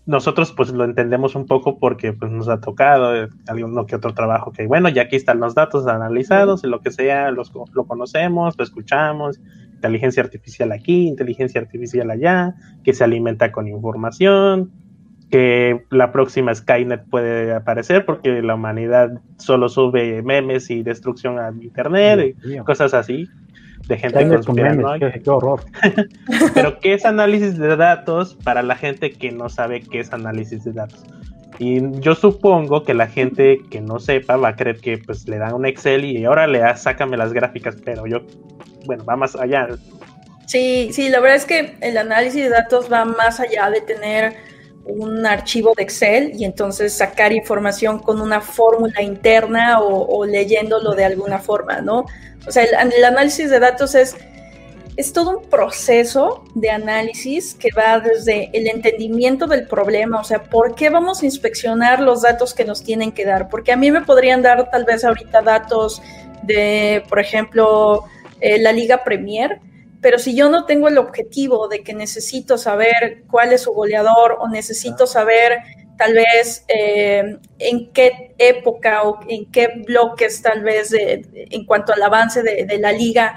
[0.06, 4.14] nosotros pues lo entendemos un poco porque pues nos ha tocado eh, alguno que otro
[4.14, 7.86] trabajo que bueno, ya aquí están los datos analizados y lo que sea, los, lo
[7.86, 9.40] conocemos, lo escuchamos,
[9.74, 14.72] inteligencia artificial aquí, inteligencia artificial allá, que se alimenta con información,
[15.30, 21.50] que la próxima Skynet puede aparecer porque la humanidad solo sube memes y destrucción a
[21.50, 23.28] internet y cosas así
[23.88, 25.12] de gente conspiranoica.
[25.12, 25.62] Qué, qué horror.
[26.54, 30.64] Pero ¿qué es análisis de datos para la gente que no sabe qué es análisis
[30.64, 31.04] de datos?
[31.60, 35.38] Y yo supongo que la gente que no sepa va a creer que pues le
[35.38, 38.22] dan un Excel y ahora le da, sácame las gráficas, pero yo,
[38.86, 39.70] bueno, va más allá.
[40.48, 44.34] Sí, sí, la verdad es que el análisis de datos va más allá de tener
[44.86, 51.06] un archivo de Excel y entonces sacar información con una fórmula interna o, leyéndolo de
[51.06, 52.06] alguna forma, ¿no?
[52.48, 54.16] O sea, el, análisis de datos es,
[54.96, 60.44] es todo un proceso de análisis que va desde el entendimiento del problema, o sea,
[60.44, 63.50] ¿por qué vamos a inspeccionar los datos que nos tienen que dar?
[63.50, 66.02] Porque a mí me podrían dar tal vez ahorita datos
[66.44, 68.04] de, por ejemplo,
[68.40, 69.60] eh, la Liga Premier,
[70.06, 74.38] pero si yo no tengo el objetivo de que necesito saber cuál es su goleador
[74.40, 75.58] o necesito saber
[75.98, 82.04] tal vez eh, en qué época o en qué bloques tal vez en cuanto al
[82.04, 83.34] avance de, la liga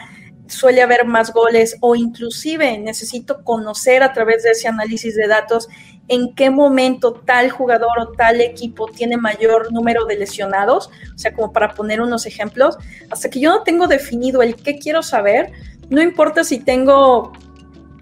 [0.47, 5.71] suele haber más goles o inclusive necesito conocer a través de ese análisis de datos
[6.09, 11.35] en qué momento tal jugador o tal equipo tiene mayor número de lesionados, o sea,
[11.35, 12.77] como para poner unos ejemplos,
[13.11, 15.53] hasta que yo no tengo definido el qué quiero saber,
[15.91, 17.32] no importa si tengo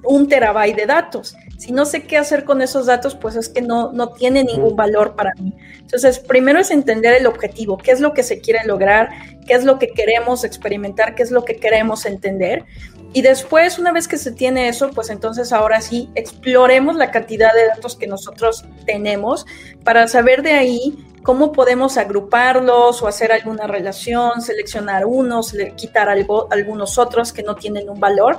[0.02, 1.36] un terabyte de datos.
[1.58, 4.76] Si no sé qué hacer con esos datos, pues es que no, no tiene ningún
[4.76, 5.54] valor para mí.
[5.78, 9.08] Entonces, primero es entender el objetivo, qué es lo que se quiere lograr,
[9.46, 12.64] qué es lo que queremos experimentar, qué es lo que queremos entender.
[13.12, 17.54] Y después, una vez que se tiene eso, pues entonces ahora sí exploremos la cantidad
[17.54, 19.46] de datos que nosotros tenemos
[19.84, 26.98] para saber de ahí cómo podemos agruparlos o hacer alguna relación, seleccionar unos, quitar algunos
[26.98, 28.38] otros que no tienen un valor,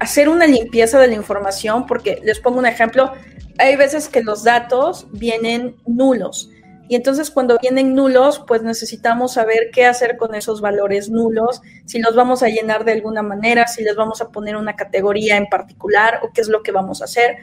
[0.00, 3.12] hacer una limpieza de la información, porque les pongo un ejemplo,
[3.58, 6.50] hay veces que los datos vienen nulos.
[6.88, 12.00] Y entonces cuando vienen nulos, pues necesitamos saber qué hacer con esos valores nulos, si
[12.00, 15.46] los vamos a llenar de alguna manera, si les vamos a poner una categoría en
[15.46, 17.36] particular o qué es lo que vamos a hacer.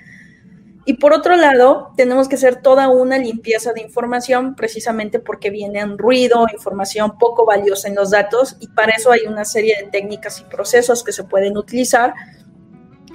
[0.89, 5.79] Y por otro lado, tenemos que hacer toda una limpieza de información precisamente porque viene
[5.79, 9.89] en ruido, información poco valiosa en los datos y para eso hay una serie de
[9.89, 12.13] técnicas y procesos que se pueden utilizar.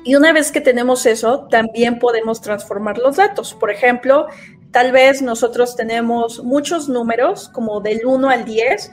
[0.05, 3.55] Y una vez que tenemos eso, también podemos transformar los datos.
[3.55, 4.27] Por ejemplo,
[4.71, 8.93] tal vez nosotros tenemos muchos números, como del 1 al 10,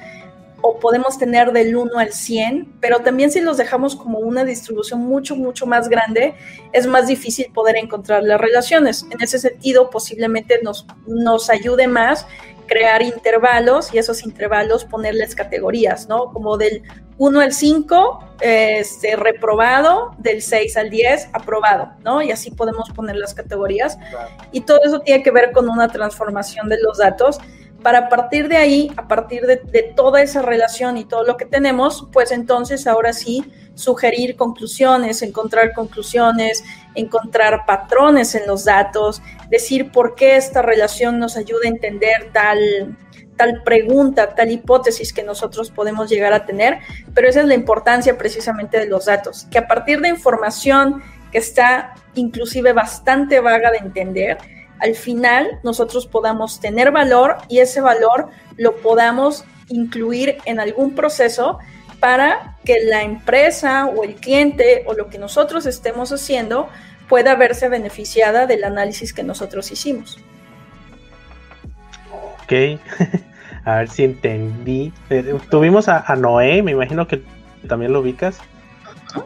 [0.61, 5.01] o podemos tener del 1 al 100, pero también si los dejamos como una distribución
[5.01, 6.35] mucho, mucho más grande,
[6.73, 9.05] es más difícil poder encontrar las relaciones.
[9.09, 12.25] En ese sentido, posiblemente nos, nos ayude más
[12.69, 16.31] crear intervalos y esos intervalos ponerles categorías, ¿no?
[16.31, 16.83] Como del
[17.17, 22.21] 1 al 5, este, reprobado, del 6 al 10, aprobado, ¿no?
[22.21, 23.97] Y así podemos poner las categorías.
[24.51, 27.39] Y todo eso tiene que ver con una transformación de los datos
[27.83, 29.57] para partir de ahí, a partir de,
[29.95, 33.43] toda esa relación y todo lo que tenemos, pues entonces ahora sí
[33.75, 36.63] sugerir conclusiones, encontrar conclusiones,
[36.95, 42.97] encontrar patrones en los datos, decir por qué esta relación nos ayuda a entender tal,
[43.37, 46.79] tal pregunta, tal hipótesis que nosotros podemos llegar a tener,
[47.13, 51.01] pero esa es la importancia precisamente de los datos, que a partir de información
[51.31, 54.37] que está inclusive bastante vaga de entender,
[54.79, 61.59] al final nosotros podamos tener valor y ese valor lo podamos incluir en algún proceso
[61.99, 66.69] para que la empresa o el cliente o lo que nosotros estemos haciendo
[67.07, 70.17] pueda verse beneficiada del análisis que nosotros hicimos.
[72.43, 72.79] Ok,
[73.65, 74.93] a ver si entendí.
[75.09, 77.21] Eh, tuvimos a, Noé, me imagino que
[77.67, 78.39] también lo ubicas,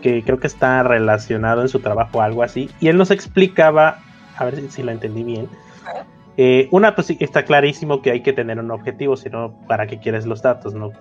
[0.02, 4.00] que creo que está relacionado en su trabajo algo así, y él nos explicaba
[4.38, 5.50] a ver si, lo entendí bien.
[6.38, 10.26] Eh, una, pues está clarísimo que hay que tener un objetivo, sino para qué quieres
[10.26, 10.92] los datos, ¿no?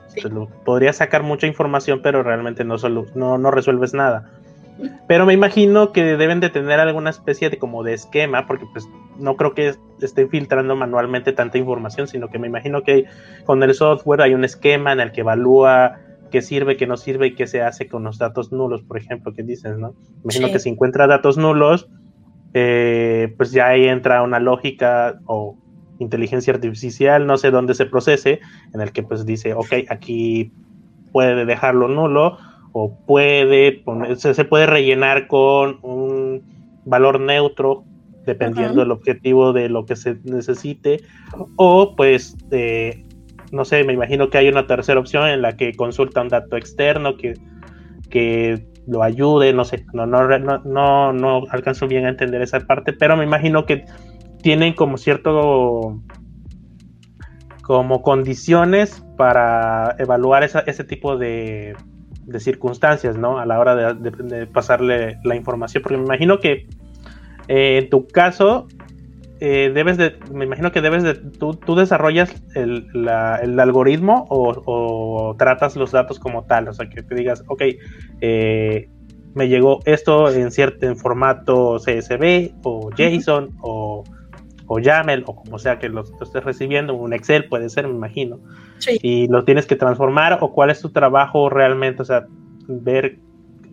[0.64, 4.30] podrías sacar mucha información, pero realmente no, solo, no, no resuelves nada.
[5.07, 8.89] Pero me imagino que deben de tener alguna especie de como de esquema, porque pues
[9.18, 13.05] no creo que estén filtrando manualmente tanta información, sino que me imagino que
[13.45, 15.99] con el software hay un esquema en el que evalúa
[16.30, 19.33] qué sirve, qué no sirve y qué se hace con los datos nulos, por ejemplo,
[19.35, 19.95] que dices, ¿no?
[20.24, 21.89] Me imagino que si encuentra datos nulos,
[22.55, 25.57] eh, pues ya ahí entra una lógica o
[25.99, 28.41] inteligencia artificial, no sé dónde se procese,
[28.75, 30.53] en el que pues dice, ok, aquí
[31.13, 32.39] puede dejarlo nulo
[32.73, 36.43] o puede poner, se, puede rellenar con un
[36.85, 37.85] valor neutro
[38.27, 41.01] dependiendo del objetivo de lo que se necesite,
[41.57, 42.37] o pues,
[43.51, 46.57] no sé, me imagino que hay una tercera opción en la que consulta un dato
[46.57, 47.35] externo que,
[48.11, 52.93] que lo ayude, no sé, no, no, no, no alcanzo bien a entender esa parte,
[52.93, 53.85] pero me imagino que
[54.43, 56.01] tienen como cierto
[57.62, 61.76] como condiciones para evaluar ese tipo de,
[62.39, 63.39] circunstancias, ¿no?
[63.39, 66.66] A la hora de, pasarle la información, porque me imagino que
[67.49, 68.66] eh, en tu caso
[69.45, 75.74] eh, debes de, me imagino que debes de, tú, tú desarrollas el, algoritmo o, tratas
[75.74, 77.62] los datos como tal, o sea, que te digas, ok,
[78.20, 78.88] eh,
[79.34, 84.05] me llegó esto en cierto en formato CSV o JSON o
[84.68, 88.38] o YAML o como sea que lo, estés recibiendo, un Excel puede ser, me imagino.
[89.03, 92.26] Y lo tienes que transformar o cuál es tu trabajo realmente, o sea,
[92.68, 93.18] ver,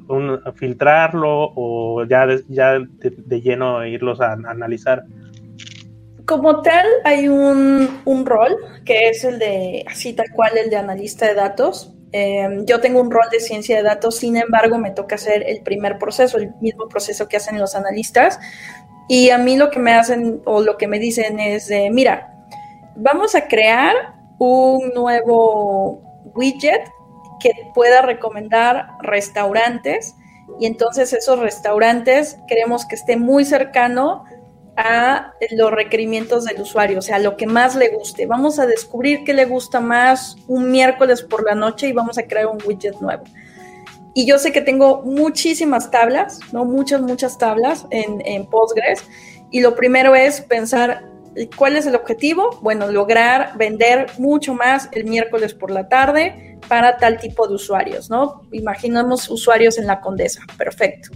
[0.10, 5.04] un, filtrarlo o ya, de, ya de, lleno irlos a, analizar.
[6.30, 8.56] Como tal, hay un, un, rol
[8.86, 11.92] que es el de, así tal cual, el de analista de datos.
[12.12, 15.64] Em, yo tengo un rol de ciencia de datos, sin embargo, me toca hacer el
[15.64, 18.40] primer proceso, el mismo proceso que hacen los analistas,
[19.08, 22.32] y a mí lo que me hacen o lo que me dicen es de, mira,
[22.96, 23.96] vamos a crear
[24.38, 26.04] un nuevo
[26.36, 26.84] widget
[27.40, 30.14] que pueda recomendar restaurantes
[30.60, 34.26] y entonces esos restaurantes queremos que esté muy cercano
[34.80, 38.26] a los requerimientos del usuario, o sea, lo que más le guste.
[38.26, 42.24] Vamos a descubrir qué le gusta más un miércoles por la noche y vamos a
[42.24, 43.24] crear un widget nuevo.
[44.14, 46.66] Y yo sé que tengo muchísimas tablas, ¿no?
[46.66, 49.04] Muchas, muchas tablas en, en Postgres.
[49.52, 51.04] Y lo primero es pensar
[51.56, 52.60] ¿Cuál es el objetivo?
[52.62, 58.10] Bueno, lograr vender mucho más el miércoles por la tarde para tal tipo de usuarios,
[58.10, 58.42] ¿no?
[58.52, 61.10] Imaginemos usuarios en la Condesa, perfecto.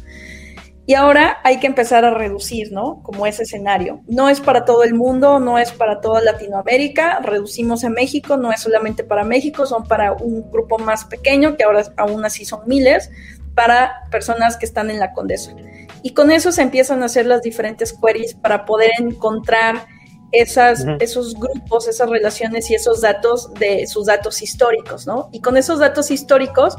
[0.85, 3.01] Y ahora hay que empezar a reducir, ¿no?
[3.03, 4.01] Como ese escenario.
[4.07, 8.51] No es para todo el mundo, no es para toda Latinoamérica, reducimos en México, no
[8.51, 12.67] es solamente para México, son para un grupo más pequeño, que ahora aún así son
[12.67, 13.09] miles,
[13.55, 15.55] para personas que están en la Condesa.
[16.01, 19.85] Y con eso se empiezan a hacer las diferentes queries para poder encontrar
[20.33, 25.29] esas, esos grupos, esas relaciones y esos datos de sus datos históricos, ¿no?
[25.31, 26.75] Y con esos datos históricos,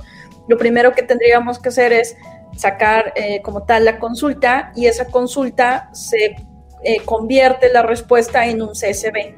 [0.48, 2.16] lo primero que tendríamos que hacer es
[2.56, 6.36] sacar eh, como tal la consulta y esa consulta se
[6.82, 9.34] eh, convierte la respuesta en un CSV.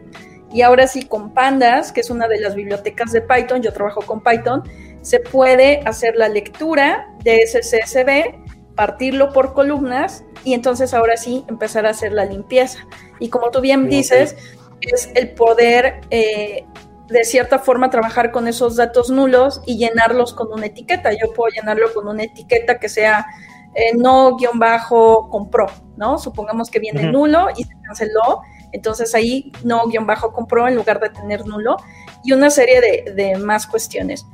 [0.53, 4.01] Y ahora sí, con Pandas, que es una de las bibliotecas de Python, yo trabajo
[4.03, 4.63] con Python,
[5.03, 11.45] se puede hacer la lectura de ese CSV, partirlo por columnas y entonces ahora sí
[11.49, 12.81] empezar a hacer la limpieza.
[13.21, 14.37] Y como tú bien dices,
[14.81, 16.65] es el poder eh,
[17.09, 21.13] de cierta forma trabajar con esos datos nulos y llenarlos con una etiqueta.
[21.13, 23.27] Yo puedo llenarlo con una etiqueta que sea
[23.75, 26.19] eh, no guion bajo compró, ¿no?
[26.19, 28.41] Supongamos que viene nulo y se canceló,
[28.73, 31.77] entonces ahí no guion bajo compró en lugar de tener nulo
[32.25, 34.25] y una serie de, de más cuestiones.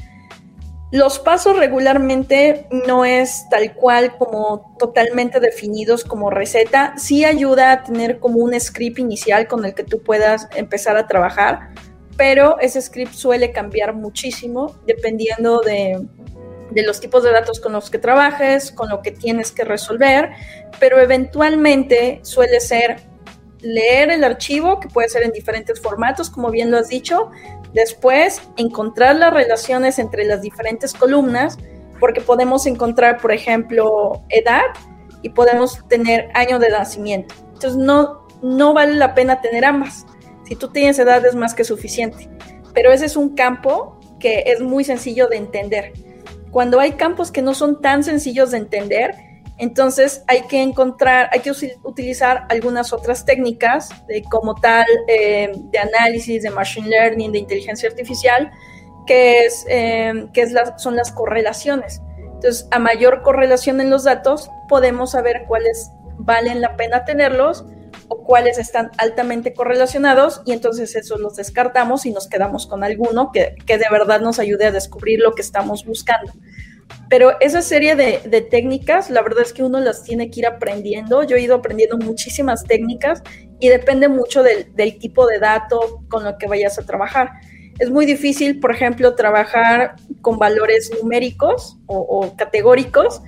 [0.93, 7.83] Los pasos regularmente no es tal cual como totalmente definidos como receta, sí ayuda a
[7.83, 11.71] tener como un script inicial con el que tú puedas empezar a trabajar,
[12.17, 16.07] pero ese script suele cambiar muchísimo dependiendo de,
[16.75, 20.31] los tipos de datos con los que trabajes, con lo que tienes que resolver,
[20.81, 22.97] pero eventualmente suele ser
[23.61, 27.31] leer el archivo, que puede ser en diferentes formatos, como bien lo has dicho,
[27.73, 31.59] después encontrar las relaciones entre las diferentes columnas,
[32.01, 34.63] porque podemos encontrar, por ejemplo, edad
[35.23, 37.35] y podemos tener año de nacimiento.
[37.55, 40.05] Entonces no, no vale la pena tener ambas.
[40.53, 42.29] Si tú tienes edad es más que suficiente.
[42.75, 45.95] Pero ese es un campo que es muy sencillo de entender.
[46.51, 49.15] Cuando hay campos que no son tan sencillos de entender,
[49.57, 51.53] entonces hay que encontrar, hay que
[51.85, 53.89] utilizar algunas otras técnicas
[54.31, 58.51] como tal eh, de análisis, de machine learning, de inteligencia artificial,
[59.07, 62.03] que, es, eh, que es son las correlaciones.
[62.19, 67.65] Entonces, a mayor correlación en los datos, podemos saber cuáles valen la pena tenerlos
[68.09, 73.31] o cuáles están altamente correlacionados y entonces esos los descartamos y nos quedamos con alguno
[73.33, 76.33] que, de verdad nos ayude a descubrir lo que estamos buscando.
[77.09, 81.23] Pero esa serie de, técnicas, la verdad es que uno las tiene que ir aprendiendo.
[81.23, 83.23] Yo he ido aprendiendo muchísimas técnicas
[83.61, 87.31] y depende mucho del, tipo de dato con lo que vayas a trabajar.
[87.79, 93.23] Es muy difícil, por ejemplo, trabajar con valores numéricos o, o categóricos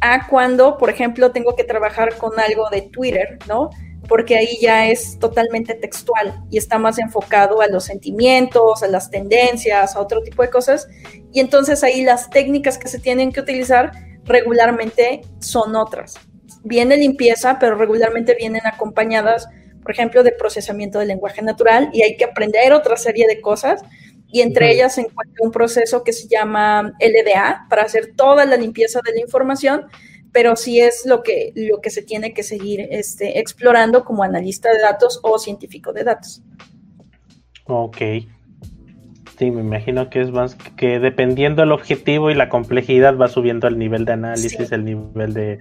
[0.00, 3.70] a cuando, por ejemplo, tengo que trabajar con algo de Twitter, ¿no?
[4.10, 9.08] Porque ahí ya es totalmente textual y está más enfocado a los sentimientos, a las
[9.08, 10.88] tendencias, a otro tipo de cosas.
[11.32, 13.92] Y entonces ahí las técnicas que se tienen que utilizar
[14.24, 16.16] regularmente son otras.
[16.64, 19.48] viene limpieza, pero regularmente vienen acompañadas,
[19.80, 23.80] por ejemplo, de procesamiento del lenguaje natural y hay que aprender otra serie de cosas
[24.26, 28.56] y entre ellas se encuentra un proceso que se llama LDA para hacer toda la
[28.56, 29.86] limpieza de la información,
[30.32, 34.72] pero sí es lo que, lo que se tiene que seguir este, explorando como analista
[34.72, 36.42] de datos o científico de datos.
[37.66, 37.96] Ok.
[39.38, 43.68] Sí, me imagino que es más que dependiendo del objetivo y la complejidad va subiendo
[43.68, 45.58] el nivel de análisis, el nivel de,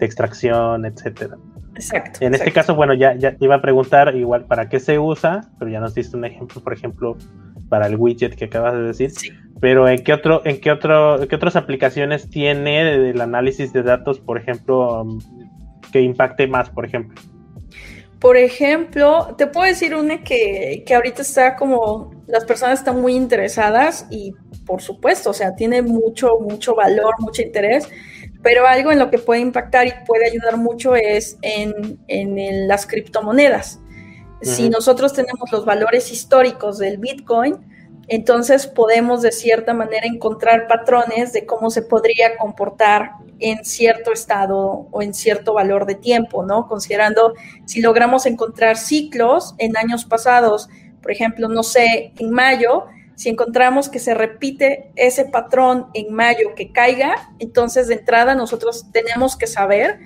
[0.00, 1.36] extracción, etcétera.
[1.74, 2.24] Exacto.
[2.24, 5.70] En este caso, bueno, ya, ya iba a preguntar igual para qué se usa, pero
[5.70, 7.16] ya nos diste un ejemplo, por ejemplo,
[7.68, 9.10] para el widget que acabas de decir.
[9.10, 9.30] Sí.
[9.60, 14.18] Pero ¿en qué otro, en qué otro, qué otras aplicaciones tiene el análisis de datos,
[14.18, 15.20] por ejemplo, um,
[15.92, 17.20] que impacte más, por ejemplo?
[18.18, 23.14] Por ejemplo, te puedo decir una que, que ahorita está como las personas están muy
[23.14, 24.34] interesadas y
[24.66, 27.88] por supuesto, o sea, tiene mucho, mucho valor, mucho interés,
[28.42, 32.86] pero algo en lo que puede impactar y puede ayudar mucho es en, en las
[32.86, 33.80] criptomonedas.
[34.42, 37.69] Si nosotros tenemos los valores históricos del Bitcoin,
[38.10, 44.88] entonces podemos de cierta manera encontrar patrones de cómo se podría comportar en cierto estado
[44.90, 46.66] o en cierto valor de tiempo, ¿no?
[46.66, 47.34] Considerando
[47.66, 50.68] si logramos encontrar ciclos en años pasados,
[51.00, 56.56] por ejemplo, no sé, en mayo, si encontramos que se repite ese patrón en mayo
[56.56, 60.00] que caiga, entonces de entrada nosotros tenemos que saber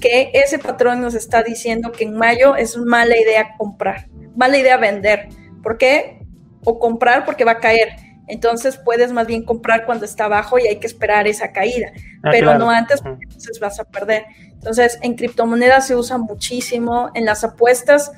[0.00, 4.76] que ese patrón nos está diciendo que en mayo es mala idea comprar, mala idea
[4.76, 5.28] vender.
[5.62, 6.23] ¿Por qué?
[6.64, 7.96] O comprar porque va a caer.
[8.26, 11.92] Entonces puedes más bien comprar cuando está abajo y hay que esperar esa caída,
[12.22, 14.24] ah, pero no antes porque entonces vas a perder.
[14.52, 18.12] Entonces en criptomonedas se usa muchísimo, en las apuestas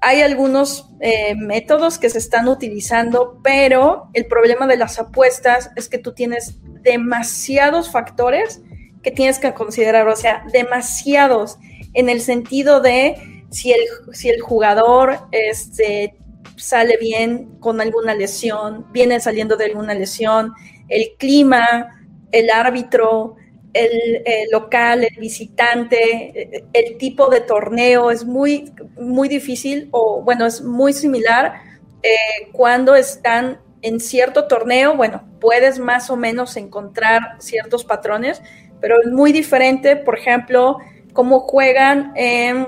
[0.00, 5.88] hay algunos eh, métodos que se están utilizando, pero el problema de las apuestas es
[5.88, 8.60] que tú tienes demasiados factores
[9.02, 11.58] que tienes que considerar, o sea, demasiados
[11.94, 13.80] en el sentido de si el,
[14.12, 16.16] si el jugador este,
[16.56, 20.52] sale bien con alguna lesión, viene saliendo de alguna lesión,
[20.88, 23.36] el clima, el árbitro,
[23.72, 30.62] el, local, el visitante, el tipo de torneo es muy, muy difícil o bueno, es
[30.62, 31.54] muy similar
[32.02, 38.42] eh, cuando están en cierto torneo, bueno, puedes más o menos encontrar ciertos patrones,
[38.80, 40.78] pero es muy diferente, por ejemplo,
[41.12, 42.66] cómo juegan en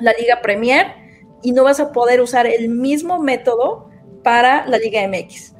[0.00, 1.01] la Liga Premier
[1.42, 3.88] y no vas a poder usar el mismo método
[4.22, 5.54] para la Liga MX.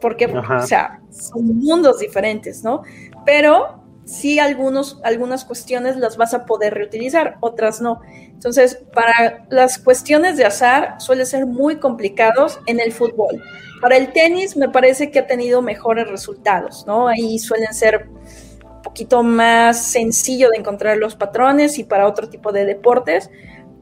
[0.00, 0.28] ¿Por qué?
[0.28, 2.82] Porque, o sea, son mundos diferentes, ¿no?
[3.24, 8.00] Pero sí algunos, algunas cuestiones las vas a poder reutilizar, otras no.
[8.38, 13.42] Entonces, para las cuestiones de azar suele ser muy complicados en el fútbol.
[13.82, 17.08] Para el tenis me parece que ha tenido mejores resultados, ¿no?
[17.08, 22.50] Ahí suelen ser un poquito más sencillo de encontrar los patrones y para otro tipo
[22.50, 23.30] de deportes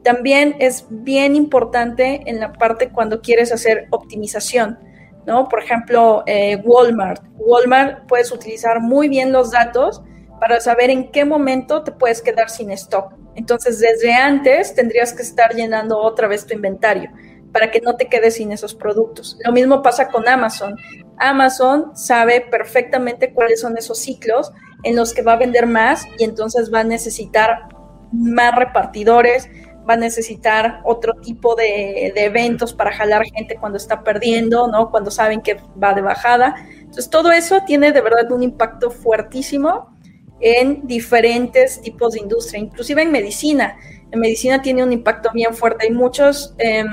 [0.07, 4.79] también es bien importante en la parte cuando quieres hacer optimización,
[5.25, 5.49] ¿no?
[5.49, 7.21] Por ejemplo, eh, Walmart.
[7.35, 10.01] Walmart puedes utilizar muy bien los datos
[10.39, 13.15] para saber en qué momento te puedes quedar sin stock.
[13.35, 17.11] Entonces, desde antes tendrías que estar llenando otra vez tu inventario
[17.51, 19.37] para que no te quedes sin esos productos.
[19.43, 20.77] Lo mismo pasa con Amazon.
[21.17, 24.53] Amazon sabe perfectamente cuáles son esos ciclos
[24.83, 27.67] en los que va a vender más y entonces va a necesitar
[28.13, 29.49] más repartidores,
[29.87, 34.91] va a necesitar otro tipo de, eventos para jalar gente cuando está perdiendo, ¿no?
[34.91, 36.55] Cuando saben que va de bajada.
[36.79, 39.95] Entonces, todo eso tiene de verdad un impacto fuertísimo
[40.39, 43.77] en diferentes tipos de industria, inclusive en medicina.
[44.11, 45.85] En medicina tiene un impacto bien fuerte.
[45.85, 46.87] Hay muchos, em,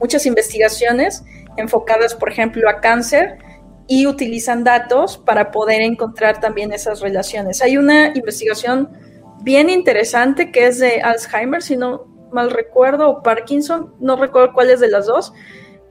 [0.00, 1.24] muchas investigaciones
[1.56, 3.38] enfocadas, por ejemplo, a cáncer
[3.86, 7.62] y utilizan datos para poder encontrar también esas relaciones.
[7.62, 8.90] Hay una investigación
[9.42, 14.70] bien interesante que es de Alzheimer, si no mal recuerdo, o Parkinson, no recuerdo cuál
[14.70, 15.32] es de las dos,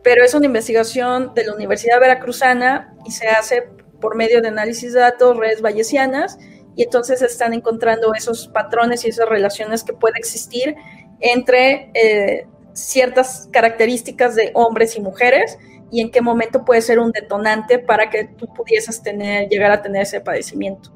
[0.03, 3.69] pero es una investigación de la Universidad Veracruzana y se hace
[4.01, 6.37] por medio de análisis de datos, redes bayesianas,
[6.75, 10.75] y entonces están encontrando esos patrones y esas relaciones que puede existir
[11.19, 15.57] entre eh, ciertas características de hombres y mujeres
[15.91, 19.81] y en qué momento puede ser un detonante para que tú pudieses tener, llegar a
[19.81, 20.91] tener ese padecimiento.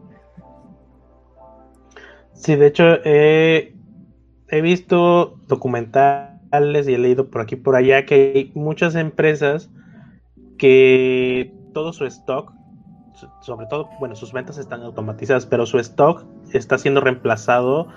[2.34, 3.77] Sí, de hecho, eh,
[4.50, 9.70] he visto documentales y he leído por aquí por allá que hay muchas empresas
[10.58, 12.52] que todo su stock,
[13.42, 17.88] sobre todo, bueno, sus ventas están automatizadas, pero su stock está siendo reemplazado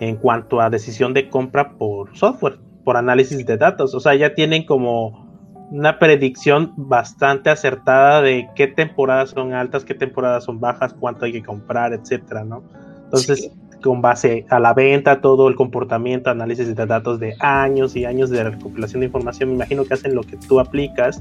[0.00, 3.94] en cuanto a decisión de compra por software, por análisis de datos.
[3.94, 5.26] O sea, ya tienen como
[5.70, 11.32] una predicción bastante acertada de qué temporadas son altas, qué temporadas son bajas, cuánto hay
[11.32, 12.62] que comprar, etcétera, ¿no?
[13.04, 13.50] Entonces,
[13.82, 18.30] con base a la venta, todo el comportamiento, análisis de datos de años y años
[18.30, 19.50] de recopilación de información.
[19.50, 21.20] Me imagino que hacen lo que tú aplicas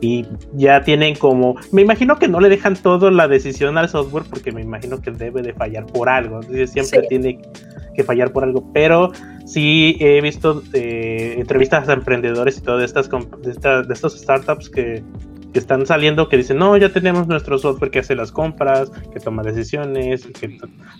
[0.00, 4.24] y ya tienen como, me imagino que no le dejan toda la decisión al software
[4.28, 6.40] porque me imagino que debe de fallar por algo.
[6.42, 7.40] siempre tiene
[7.94, 9.12] que fallar por algo, pero
[9.44, 14.68] sí he visto eh, entrevistas a emprendedores y todo estas, de, estas, de estos startups
[14.68, 15.02] que
[15.58, 19.42] están saliendo que dicen, no, ya tenemos nuestro software que hace las compras, que toma
[19.42, 20.28] decisiones,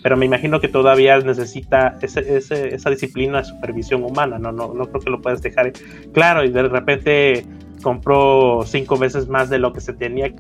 [0.03, 2.37] pero me imagino que todavía necesita ese,
[2.75, 4.53] esa disciplina de supervisión humana, ¿no?
[4.53, 5.73] No, no creo que lo puedas dejar
[6.13, 7.47] claro y de repente
[7.83, 10.33] compró cinco veces más de lo que se tenía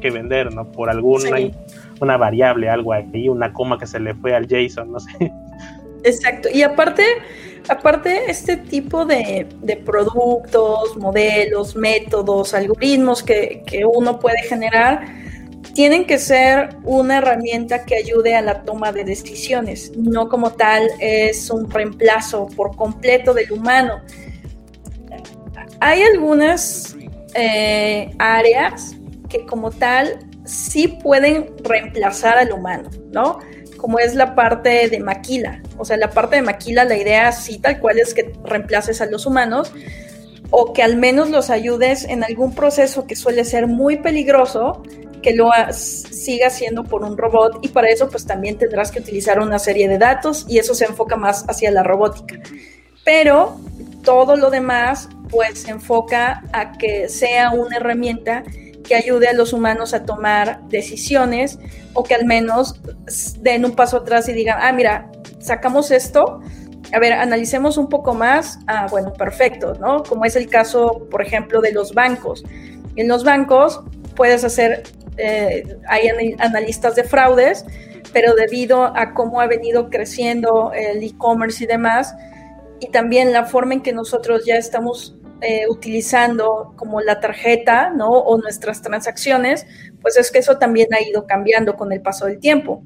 [0.00, 0.70] que vender, ¿no?
[0.70, 1.38] Por alguna
[2.00, 5.32] una variable, algo ahí, una coma que se le fue al JSON, no sé.
[6.04, 6.48] Exacto.
[6.52, 7.04] Y aparte,
[7.68, 9.46] aparte este tipo de,
[9.84, 13.62] productos, modelos, métodos, algoritmos que,
[13.94, 15.06] uno puede generar,
[15.74, 20.88] tienen que ser una herramienta que ayude a la toma de decisiones, no como tal
[21.00, 24.00] es un reemplazo por completo del humano.
[25.80, 26.96] Hay algunas
[27.34, 28.96] eh, áreas
[29.28, 33.40] que como tal sí pueden reemplazar al humano, ¿no?
[33.76, 35.62] Como es la parte de maquila.
[35.78, 39.06] O sea, la parte de maquila, la idea sí tal cual es que reemplaces a
[39.06, 39.72] los humanos
[40.50, 44.82] o que al menos los ayudes en algún proceso que suele ser muy peligroso,
[45.22, 49.40] que lo siga haciendo por un robot y para eso pues también tendrás que utilizar
[49.40, 52.40] una serie de datos y eso se enfoca más hacia la robótica.
[53.04, 53.58] Pero
[54.04, 58.44] todo lo demás pues se enfoca a que sea una herramienta
[58.86, 61.58] que ayude a los humanos a tomar decisiones
[61.94, 62.80] o que al menos
[63.40, 66.40] den un paso atrás y digan, ah, mira, sacamos esto,
[66.92, 70.02] a ver, analicemos un poco más, ah, bueno, perfecto, ¿no?
[70.02, 72.44] Como es el caso, por ejemplo, de los bancos.
[72.96, 73.82] En los bancos
[74.14, 74.84] puedes hacer,
[75.16, 77.64] eh, hay analistas de fraudes,
[78.12, 82.14] pero debido a cómo ha venido creciendo el e-commerce y demás,
[82.80, 88.08] y también la forma en que nosotros ya estamos eh, utilizando como la tarjeta, ¿no?
[88.08, 89.66] O nuestras transacciones,
[90.00, 92.82] pues es que eso también ha ido cambiando con el paso del tiempo.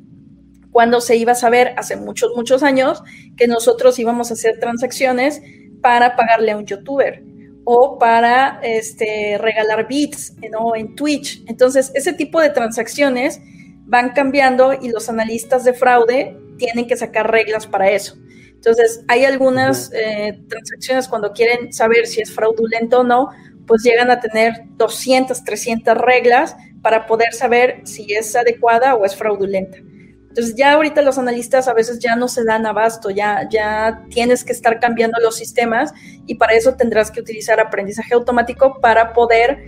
[0.73, 3.03] Cuando se iba a saber hace muchos, muchos años
[3.37, 5.43] que nosotros íbamos a hacer transacciones
[5.81, 7.23] para pagarle a un youtuber
[7.65, 10.75] o para este, regalar bits ¿no?
[10.75, 11.43] en Twitch.
[11.47, 13.41] Entonces, ese tipo de transacciones
[13.85, 18.17] van cambiando y los analistas de fraude tienen que sacar reglas para eso.
[18.61, 23.31] Entonces, hay algunas eh, transacciones cuando quieren saber si es fraudulento o no,
[23.67, 29.17] pues llegan a tener 200, 300 reglas para poder saber si es adecuada o es
[29.17, 29.79] fraudulenta.
[29.79, 34.45] Entonces ya ahorita los analistas a veces ya no se dan abasto, ya, ya tienes
[34.45, 35.95] que estar cambiando los sistemas
[36.27, 39.59] y para eso tendrás que utilizar aprendizaje automático para poder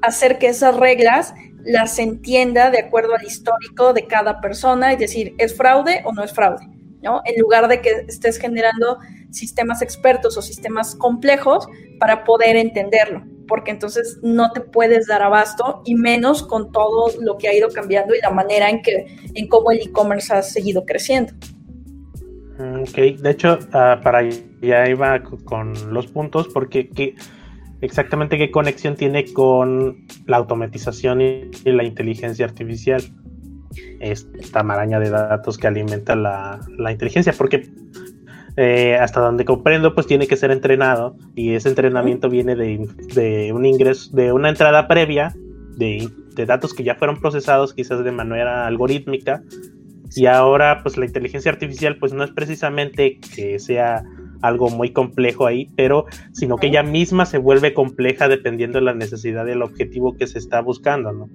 [0.00, 5.34] hacer que esas reglas las entienda de acuerdo al histórico de cada persona y decir,
[5.36, 6.66] ¿es fraude o no es fraude?
[7.02, 8.98] En lugar de que estés generando
[9.30, 11.66] sistemas expertos o sistemas complejos
[11.98, 17.38] para poder entenderlo, porque entonces no te puedes dar abasto y menos con todo lo
[17.38, 20.84] que ha ido cambiando y la manera en que en cómo el e-commerce ha seguido
[20.84, 21.32] creciendo.
[22.58, 24.22] Mm, ok, de hecho, uh, para
[24.60, 27.16] ya iba con los puntos, porque ¿qué,
[27.80, 33.02] exactamente qué conexión tiene con la automatización y la inteligencia artificial
[34.00, 36.60] esta maraña de datos que alimenta la,
[36.90, 37.68] inteligencia, porque
[38.56, 43.66] eh, hasta donde comprendo, pues tiene que ser entrenado y ese entrenamiento viene de, un
[43.66, 45.34] ingreso, de una entrada previa
[45.76, 46.10] de,
[46.46, 49.42] datos que ya fueron procesados quizás de manera algorítmica
[50.14, 54.02] y ahora pues la inteligencia artificial pues no es precisamente que sea
[54.42, 58.94] algo muy complejo ahí, pero sino que ella misma se vuelve compleja dependiendo de la
[58.94, 61.28] necesidad del objetivo que se está buscando, ¿no?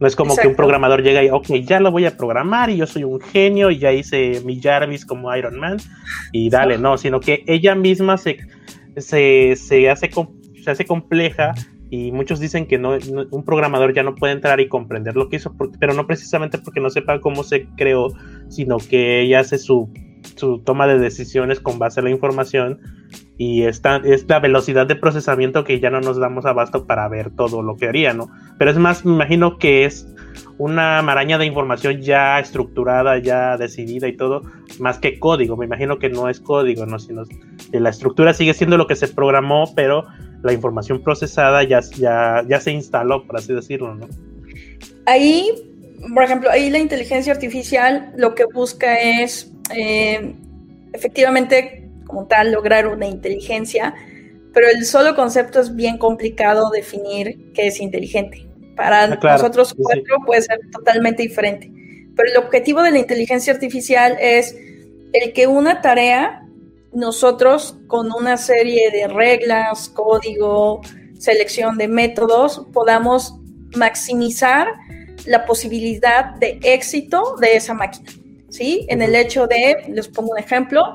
[0.00, 2.76] No es como que un programador llega y, ok, ya lo voy a programar y
[2.76, 5.76] yo soy un genio y ya hice mi Jarvis como Iron Man
[6.32, 8.38] y dale, no, sino que ella misma se,
[8.96, 10.10] se, se, hace,
[10.62, 11.54] se hace compleja
[11.88, 12.96] y muchos dicen que no,
[13.30, 16.80] un programador ya no puede entrar y comprender lo que hizo, pero no precisamente porque
[16.80, 18.08] no sepa cómo se creó,
[18.48, 19.92] sino que ella hace su,
[20.36, 22.80] su toma de decisiones con base a la información
[23.38, 27.30] y esta es la velocidad de procesamiento que ya no nos damos abasto para ver
[27.30, 28.30] todo lo que haría, ¿no?
[28.58, 30.06] Pero es más, me imagino que es
[30.58, 34.42] una maraña de información ya estructurada, ya decidida y todo,
[34.78, 35.56] más que código.
[35.56, 36.98] Me imagino que no es código, ¿no?
[36.98, 37.24] Sino
[37.72, 40.06] la estructura sigue siendo lo que se programó, pero
[40.42, 44.08] la información procesada ya, ya, ya se instaló, por así decirlo, ¿no?
[45.06, 45.48] Ahí,
[46.14, 50.34] por ejemplo, ahí la inteligencia artificial lo que busca es eh,
[50.92, 53.94] efectivamente como tal lograr una inteligencia,
[54.52, 58.46] pero el solo concepto es bien complicado definir qué es inteligente.
[58.76, 61.70] Para ah, nosotros cuatro puede ser totalmente diferente.
[62.14, 64.54] Pero el objetivo de la inteligencia artificial es
[65.12, 66.42] el que una tarea
[66.92, 70.82] nosotros con una serie de reglas, código,
[71.18, 73.38] selección de métodos, podamos
[73.74, 74.68] maximizar
[75.24, 78.10] la posibilidad de éxito de esa máquina.
[78.52, 78.86] ¿Sí?
[78.90, 80.94] En el hecho de, les pongo un ejemplo,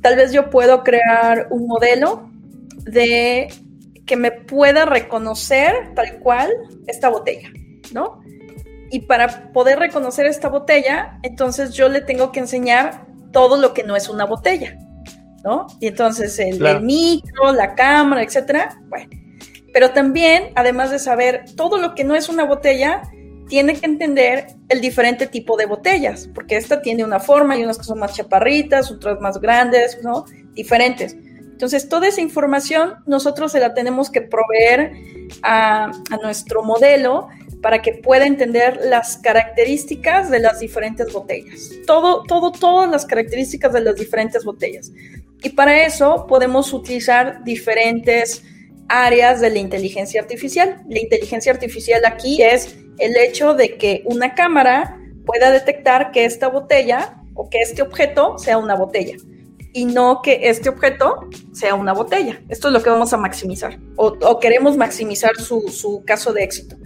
[0.00, 2.30] tal vez yo puedo crear un modelo
[2.84, 3.48] de
[4.06, 6.50] que me pueda reconocer tal cual
[6.86, 7.50] esta botella,
[7.92, 8.22] ¿no?
[8.90, 13.84] Y para poder reconocer esta botella, entonces yo le tengo que enseñar todo lo que
[13.84, 14.78] no es una botella,
[15.44, 15.66] ¿no?
[15.78, 19.10] Y entonces el, micro, la cámara, etcétera, bueno.
[19.74, 23.02] Pero también, además de saber todo lo que no es una botella,
[23.52, 27.76] tiene que entender el diferente tipo de botellas, porque esta tiene una forma y unas
[27.76, 30.24] que son más chaparritas, otras más grandes, ¿no?
[30.54, 31.12] Diferentes.
[31.12, 34.94] Entonces, toda esa información nosotros se la tenemos que proveer
[35.42, 37.28] a, a nuestro modelo
[37.60, 41.72] para que pueda entender las características de las diferentes botellas.
[41.86, 44.92] Todo, todo, todas las características de las diferentes botellas.
[45.42, 48.42] Y para eso podemos utilizar diferentes
[48.88, 50.82] áreas de la inteligencia artificial.
[50.88, 56.48] La inteligencia artificial aquí es el hecho de que una cámara pueda detectar que esta
[56.48, 59.16] botella o que este objeto sea una botella
[59.72, 62.42] y no que este objeto sea una botella.
[62.48, 66.76] Esto es lo que vamos a maximizar o, queremos maximizar su, su, caso de éxito.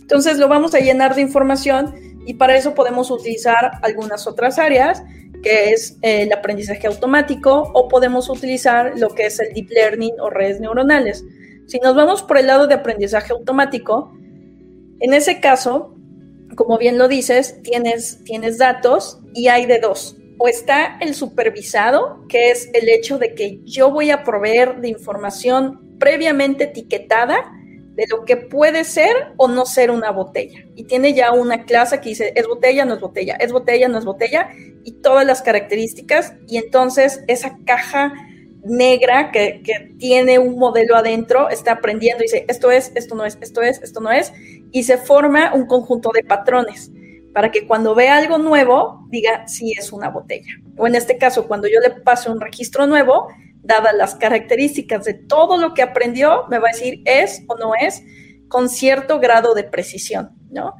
[0.00, 1.94] Entonces lo vamos a llenar de información
[2.26, 5.02] y para eso podemos utilizar algunas otras áreas
[5.42, 10.30] que es el aprendizaje automático o podemos utilizar lo que es el deep learning o
[10.30, 11.24] redes neuronales.
[11.66, 14.12] Si nos vamos por el lado de aprendizaje automático,
[15.00, 15.94] en ese caso,
[16.56, 20.16] como bien lo dices, tienes, tienes datos y hay de dos.
[20.38, 24.88] O está el supervisado, que es el hecho de que yo voy a proveer de
[24.88, 27.52] información previamente etiquetada
[27.98, 30.64] de lo que puede ser o no ser una botella.
[30.76, 33.98] Y tiene ya una clase que dice, es botella, no es botella, es botella, no
[33.98, 34.50] es botella,
[34.84, 36.34] y todas las características.
[36.46, 38.14] Y entonces esa caja
[38.62, 43.24] negra que, que, tiene un modelo adentro, está aprendiendo y dice, esto es, esto no
[43.24, 44.32] es, esto es, esto no es,
[44.70, 46.92] y se forma un conjunto de patrones
[47.34, 50.52] para que cuando vea algo nuevo diga si es una botella.
[50.76, 53.26] O en este caso, cuando yo le pase un registro nuevo,
[53.62, 57.72] dadas las características de todo lo que aprendió, me va a decir es o no
[57.74, 58.02] es
[58.48, 60.74] con cierto grado de precisión, ¿no?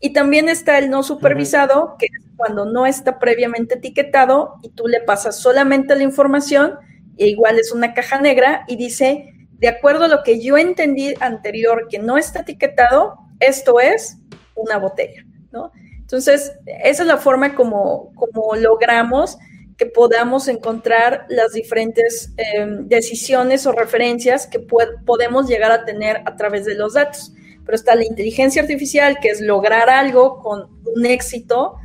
[0.00, 4.86] Y también está el no supervisado, que es cuando no está previamente etiquetado y tú
[4.86, 6.78] le pasas solamente la información
[7.16, 11.14] e igual es una caja negra y dice, de acuerdo a lo que yo entendí
[11.18, 14.18] anterior que no está etiquetado, esto es
[14.54, 15.72] una botella, ¿no?
[15.98, 19.36] Entonces, esa es la forma como, como logramos
[19.78, 26.34] que podamos encontrar las diferentes em, decisiones o referencias que podemos llegar a tener a
[26.36, 27.32] través de los datos.
[27.64, 31.76] Pero está la inteligencia artificial, que es lograr algo con un éxito.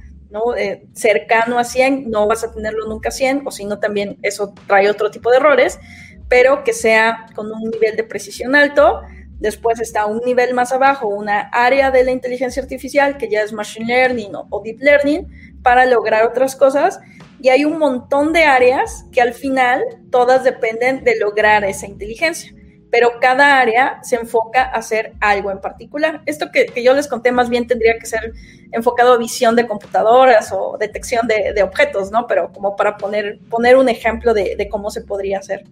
[0.57, 4.51] Eh, cercano a 100, no vas a tenerlo nunca 100, o si no también eso
[4.65, 5.79] trae otro tipo de errores,
[6.27, 9.01] pero que sea con un nivel de precisión alto.
[9.37, 13.53] Después está un nivel más abajo, una área de la inteligencia artificial que ya es
[13.53, 15.27] machine learning o deep learning
[15.61, 16.99] para lograr otras cosas.
[17.43, 22.55] Y hay un montón de áreas que al final todas dependen de lograr esa inteligencia
[22.93, 26.21] pero cada área se enfoca a hacer algo en particular.
[26.27, 28.33] Esto que, yo les conté más bien tendría que ser
[28.71, 32.27] enfocado a visión de computadoras o detección de, objetos, ¿no?
[32.27, 35.63] Pero como para poner, poner un ejemplo de, cómo se podría hacer.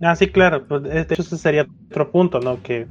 [0.00, 0.66] Ah, sí, claro.
[0.66, 2.62] Pues, de hecho, ese sería otro punto, ¿no?
[2.62, 2.86] Que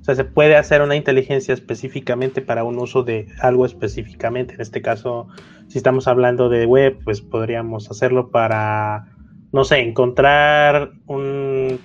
[0.00, 4.54] o sea, se puede hacer una inteligencia específicamente para un uso de algo específicamente.
[4.54, 5.28] En este caso,
[5.68, 9.06] si estamos hablando de web, pues podríamos hacerlo para,
[9.52, 11.78] no sé, encontrar un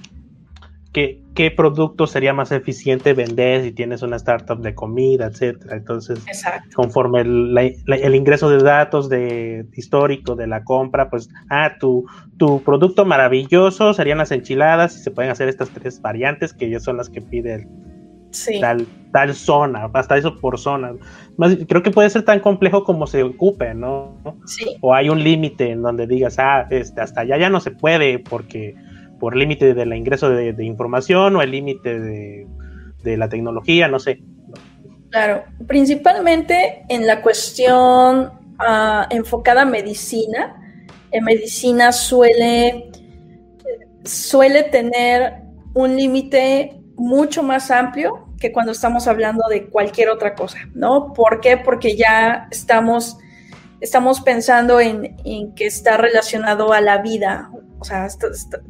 [1.34, 5.78] qué, producto sería más eficiente vender si tienes una startup de comida, etcétera.
[5.78, 6.24] Entonces,
[6.76, 12.06] conforme el, ingreso de datos de histórico de la compra, pues, ah, tu,
[12.38, 16.80] tu producto maravilloso serían las enchiladas y se pueden hacer estas tres variantes que ya
[16.80, 17.68] son las que pide
[18.60, 20.94] tal, tal zona, hasta eso por zona.
[21.38, 24.18] Más, creo que puede ser tan complejo como se ocupe, ¿no?
[24.46, 24.66] Sí.
[24.82, 28.20] O hay un límite en donde digas, ah, este, hasta allá ya no se puede
[28.20, 28.76] porque
[29.24, 32.46] por límite del ingreso de, información o el límite de,
[33.16, 34.20] la tecnología, no sé.
[35.12, 40.86] Claro, principalmente en la cuestión ah, enfocada a medicina.
[41.10, 42.92] En medicina suele,
[44.04, 45.36] suele tener
[45.74, 51.14] un límite mucho más amplio que cuando estamos hablando de cualquier otra cosa, ¿no?
[51.14, 51.56] ¿Por qué?
[51.56, 53.18] Porque ya estamos,
[53.80, 57.50] estamos pensando en, en que está relacionado a la vida
[57.84, 58.08] o sea,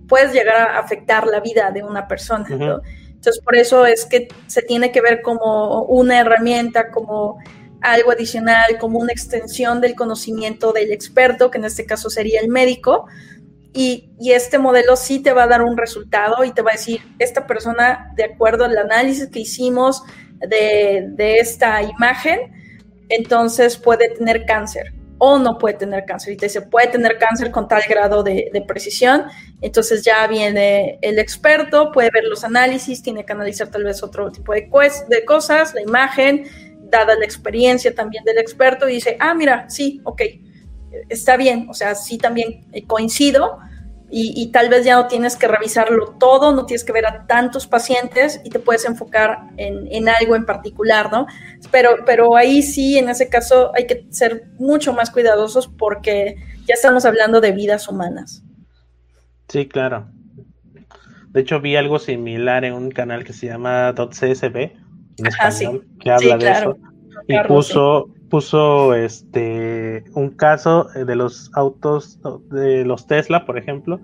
[0.08, 2.82] puedes llegar a afectar la vida de una persona, ¿no?
[3.08, 7.38] Entonces, por eso es que se tiene que ver como una herramienta, como
[7.84, 12.48] algo adicional como una extensión del conocimiento del experto, que en este caso sería el
[12.48, 13.06] médico,
[13.74, 17.02] y, este modelo sí te va a dar un resultado y te va a decir,
[17.20, 20.04] esta persona, de acuerdo al análisis que hicimos
[20.40, 22.40] de, de esta imagen,
[23.10, 26.34] entonces puede tener cáncer o no puede tener cáncer.
[26.34, 29.26] Y te dice, puede tener cáncer con tal grado de, precisión.
[29.62, 34.32] Entonces ya viene el experto, puede ver los análisis, tiene que analizar tal vez otro
[34.32, 34.70] tipo de,
[35.10, 36.46] de cosas, la imagen,
[36.82, 40.22] dada la experiencia también del experto, y dice, ah, mira, sí, ok,
[41.10, 43.60] está bien, o sea, sí también coincido,
[44.16, 47.66] y, tal vez ya no tienes que revisarlo todo, no tienes que ver a tantos
[47.66, 51.26] pacientes y te puedes enfocar en, algo en particular, ¿no?
[51.72, 56.36] Pero, pero ahí sí, en ese caso, hay que ser mucho más cuidadosos porque
[56.68, 58.44] ya estamos hablando de vidas humanas.
[59.48, 60.08] Sí, claro.
[61.30, 64.74] De hecho, vi algo similar en un canal que se llama .csb,
[65.18, 66.78] en español, que habla de eso.
[67.28, 72.20] Y puso, puso este un caso de los autos
[72.50, 74.00] de los Tesla, por ejemplo,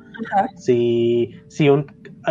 [0.56, 1.88] si si un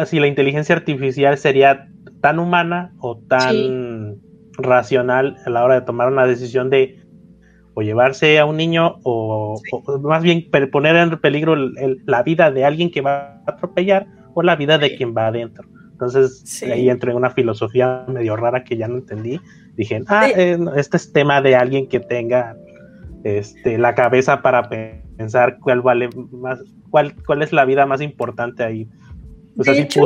[0.06, 1.88] si la inteligencia artificial sería
[2.20, 4.18] tan humana o tan
[4.52, 7.02] racional a la hora de tomar una decisión de
[7.74, 9.60] o llevarse a un niño o,
[10.00, 14.54] más bien poner en peligro la vida de alguien que va a atropellar o la
[14.54, 15.66] vida de quien va adentro.
[15.90, 19.40] Entonces ahí entro en una filosofía medio rara que ya no entendí
[19.78, 22.56] Dije, ah, eh, este es tema de alguien que tenga
[23.22, 26.58] este, la cabeza para pensar cuál vale más,
[26.90, 28.88] cuál, cuál es la vida más importante ahí.
[29.54, 30.04] de hecho,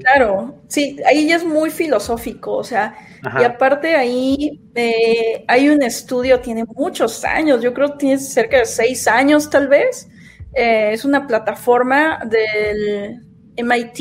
[0.00, 2.94] claro, sí, ahí ya es muy filosófico, o sea,
[3.38, 8.60] y aparte ahí eh, hay un estudio, tiene muchos años, yo creo que tiene cerca
[8.60, 10.08] de seis años tal vez,
[10.54, 13.20] eh, es una plataforma del
[13.54, 14.00] MIT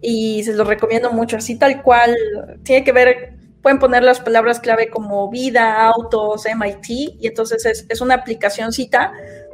[0.00, 2.14] y se lo recomiendo mucho, así tal cual,
[2.62, 7.86] tiene que ver pueden poner las palabras clave como vida, autos, MIT, y entonces es,
[7.88, 9.12] es una aplicacióncita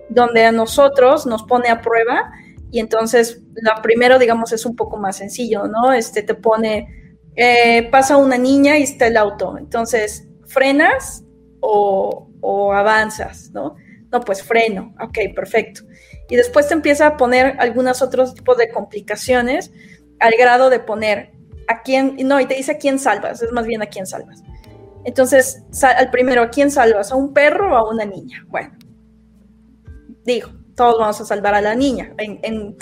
[0.08, 2.32] donde a nosotros nos pone a prueba
[2.74, 5.92] y entonces lo primero, digamos, es un poco más sencillo, ¿no?
[5.92, 11.22] Este te pone, eh, pasa una niña y está el auto, entonces frenas
[11.60, 13.76] o, o avanzas, ¿no?
[14.10, 15.82] No, pues freno, ok, perfecto.
[16.28, 19.72] Y después te empieza a poner algunos otros tipos de complicaciones
[20.18, 21.33] al grado de poner
[21.68, 24.42] a quién, no, y te dice a quién salvas, es más bien a quién salvas.
[25.04, 27.12] Entonces, al primero, ¿a quién salvas?
[27.12, 28.44] ¿A un perro o a una niña?
[28.48, 28.72] Bueno,
[30.24, 32.14] digo, todos vamos a salvar a la niña.
[32.18, 32.76] En,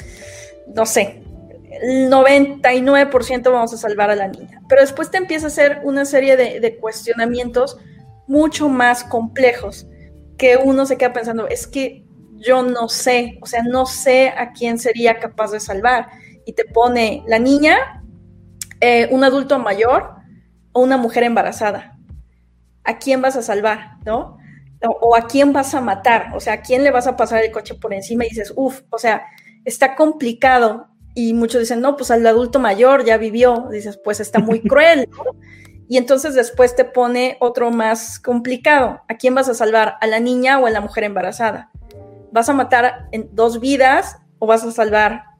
[0.74, 1.22] no sé,
[1.82, 4.62] el 99% vamos a salvar a la niña.
[4.68, 7.78] Pero después te empieza a hacer una serie de, de cuestionamientos
[8.28, 9.86] mucho más complejos
[10.38, 12.04] que uno se queda pensando, es que
[12.36, 16.08] yo no sé, o sea, no sé a quién sería capaz de salvar.
[16.44, 18.01] Y te pone la niña
[18.84, 20.16] eh, un adulto mayor
[20.72, 21.96] o una mujer embarazada.
[22.82, 23.98] ¿A quién vas a salvar?
[24.04, 24.38] ¿No?
[25.00, 27.52] O, a quién vas a matar, o sea, ¿a quién le vas a pasar el
[27.52, 29.22] coche por encima y dices, uff, o sea,
[29.64, 30.88] está complicado.
[31.14, 35.08] Y muchos dicen, no, pues al adulto mayor ya vivió, dices, pues está muy cruel.
[35.88, 39.02] Y entonces después te pone otro más complicado.
[39.06, 39.94] ¿A quién vas a salvar?
[40.00, 41.70] ¿A la niña o a la mujer embarazada?
[42.32, 45.31] ¿Vas a matar en dos vidas o vas a salvar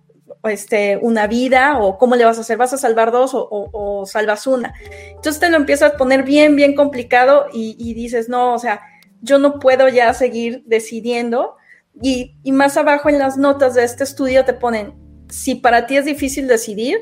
[0.44, 4.46] este, una vida o cómo le vas a hacer, vas a salvar dos o, salvas
[4.46, 4.74] una.
[5.08, 8.80] Entonces te lo empiezas a poner bien, bien complicado y, dices, no, o sea,
[9.20, 11.56] yo no puedo ya seguir decidiendo.
[12.02, 14.94] Y, más abajo en las notas de este estudio te ponen,
[15.28, 16.98] si para ti es difícil decidir,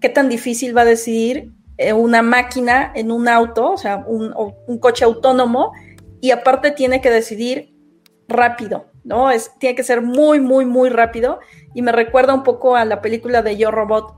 [0.00, 4.34] ¿qué tan difícil va a decidir eh, una máquina en un auto, o sea, un,
[4.66, 5.72] un coche autónomo?
[6.20, 7.74] Y aparte tiene que decidir
[8.28, 9.30] rápido, ¿no?
[9.30, 11.38] Es, tiene que ser muy, muy, muy rápido.
[11.74, 14.14] Y me recuerda un poco a la película de Yo Robot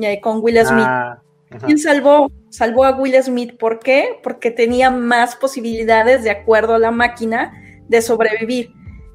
[0.00, 0.86] eh, con Will Smith.
[0.86, 1.22] Ah,
[1.64, 2.30] ¿Quién salvó?
[2.50, 3.56] Salvó a Will Smith.
[3.58, 4.20] ¿Por qué?
[4.22, 7.52] Porque tenía más posibilidades, de acuerdo a la máquina,
[7.88, 8.72] de sobrevivir.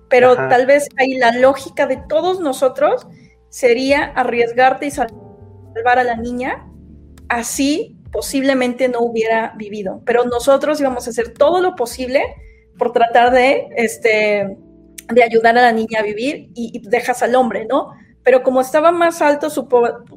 [0.10, 3.08] Pero tal vez ahí la lógica de todos nosotros
[3.50, 6.68] sería arriesgarte y salvar a la niña.
[7.30, 10.02] Así posiblemente no hubiera vivido.
[10.06, 12.24] Pero nosotros íbamos a hacer todo lo posible
[12.78, 14.58] por tratar de, este,
[15.14, 17.92] de ayudar a la niña a vivir y, dejas al hombre, ¿no?
[18.24, 19.68] Pero como estaba más alto su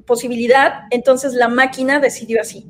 [0.06, 2.66] posibilidad, entonces la máquina decidió así.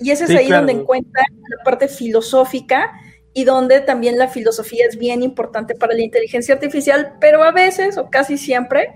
[0.00, 2.92] Y ese es ahí donde encuentra la parte filosófica
[3.32, 7.98] y donde también la filosofía es bien importante para la inteligencia artificial, pero a veces
[7.98, 8.88] o casi siempre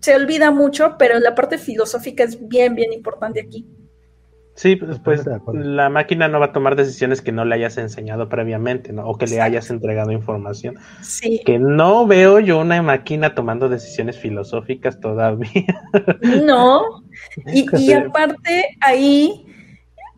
[0.00, 3.66] se olvida mucho, pero la parte filosófica es bien, bien importante aquí.
[4.54, 8.28] Sí, pues, pues la máquina no va a tomar decisiones que no le hayas enseñado
[8.28, 9.08] previamente, ¿no?
[9.08, 10.76] O que le hayas entregado información.
[11.02, 11.42] Sí.
[11.44, 15.82] Que no veo yo una máquina tomando decisiones filosóficas todavía.
[16.44, 16.82] No.
[17.46, 19.46] Y, y aparte, ahí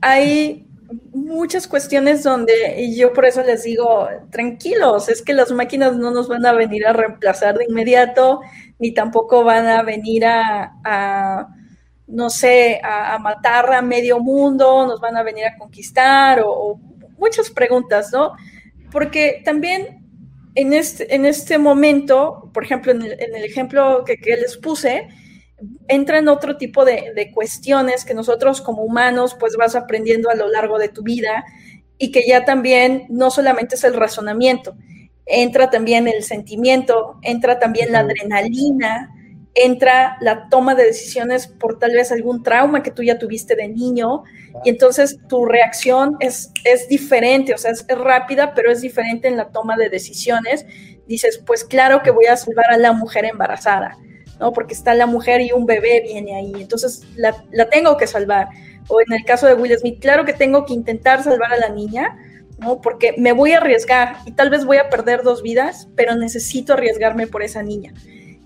[0.00, 0.66] hay
[1.12, 6.28] muchas cuestiones donde yo por eso les digo, tranquilos, es que las máquinas no nos
[6.28, 8.40] van a venir a reemplazar de inmediato,
[8.78, 11.48] ni tampoco van a venir a,
[12.06, 16.78] no sé, a, matar a medio mundo, nos van a venir a conquistar o,
[17.18, 18.32] muchas preguntas, ¿no?
[18.92, 20.04] Porque también
[20.54, 25.08] en este, en este momento, por ejemplo, en el, ejemplo que, que les puse,
[25.88, 30.78] entran otro tipo de, cuestiones que nosotros como humanos pues vas aprendiendo a lo largo
[30.78, 31.44] de tu vida
[31.98, 34.76] y que ya también no solamente es el razonamiento,
[35.24, 39.10] entra también el sentimiento, entra también la adrenalina,
[39.56, 43.68] entra la toma de decisiones por tal vez algún trauma que tú ya tuviste de
[43.68, 44.22] niño
[44.64, 49.36] y entonces tu reacción es, es diferente, o sea, es rápida, pero es diferente en
[49.36, 50.66] la toma de decisiones.
[51.06, 53.96] Dices, pues claro que voy a salvar a la mujer embarazada
[54.40, 54.52] ¿no?
[54.52, 58.48] Porque está la mujer y un bebé viene ahí, entonces la, la, tengo que salvar.
[58.88, 61.70] O en el caso de Will Smith, claro que tengo que intentar salvar a la
[61.70, 62.18] niña,
[62.58, 62.80] ¿no?
[62.80, 66.74] Porque me voy a arriesgar y tal vez voy a perder dos vidas, pero necesito
[66.74, 67.94] arriesgarme por esa niña.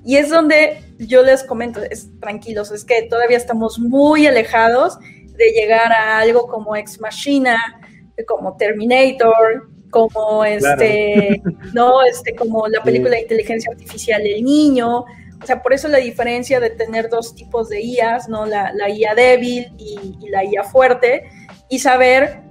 [0.05, 4.98] Y es donde yo les comento, es, tranquilos, es que todavía estamos muy alejados
[5.36, 7.81] de llegar a algo como Ex Machina,
[8.27, 11.43] como Terminator, como este,
[11.74, 15.05] no, este, como la película de inteligencia artificial del niño,
[15.43, 18.44] o sea, por eso la diferencia de tener dos tipos de IAs, ¿no?
[18.44, 21.24] La, IA débil y, la IA fuerte,
[21.68, 22.43] y saber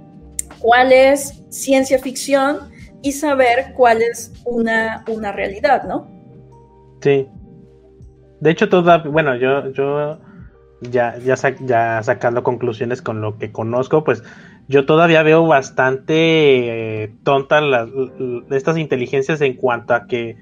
[0.58, 2.70] cuál es ciencia ficción
[3.02, 6.08] y saber cuál es una, una realidad, ¿no?
[7.00, 7.28] Sí.
[8.40, 10.18] De hecho, toda, bueno, yo, yo
[10.80, 14.22] ya, ya, ya sacando conclusiones con lo que conozco, pues
[14.68, 16.14] yo todavía veo bastante
[17.02, 17.88] eh, tontas las,
[18.50, 20.36] estas inteligencias en cuanto a que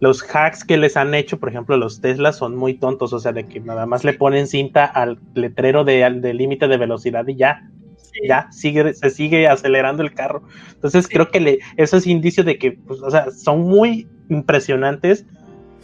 [0.00, 3.32] los hacks que les han hecho, por ejemplo, los Teslas son muy tontos, o sea,
[3.32, 7.70] de que nada más le ponen cinta al letrero de, límite de velocidad y ya,
[8.26, 10.42] ya sigue, se sigue acelerando el carro.
[10.72, 15.24] Entonces creo que le, eso es indicio de que, pues, o sea, son muy impresionantes,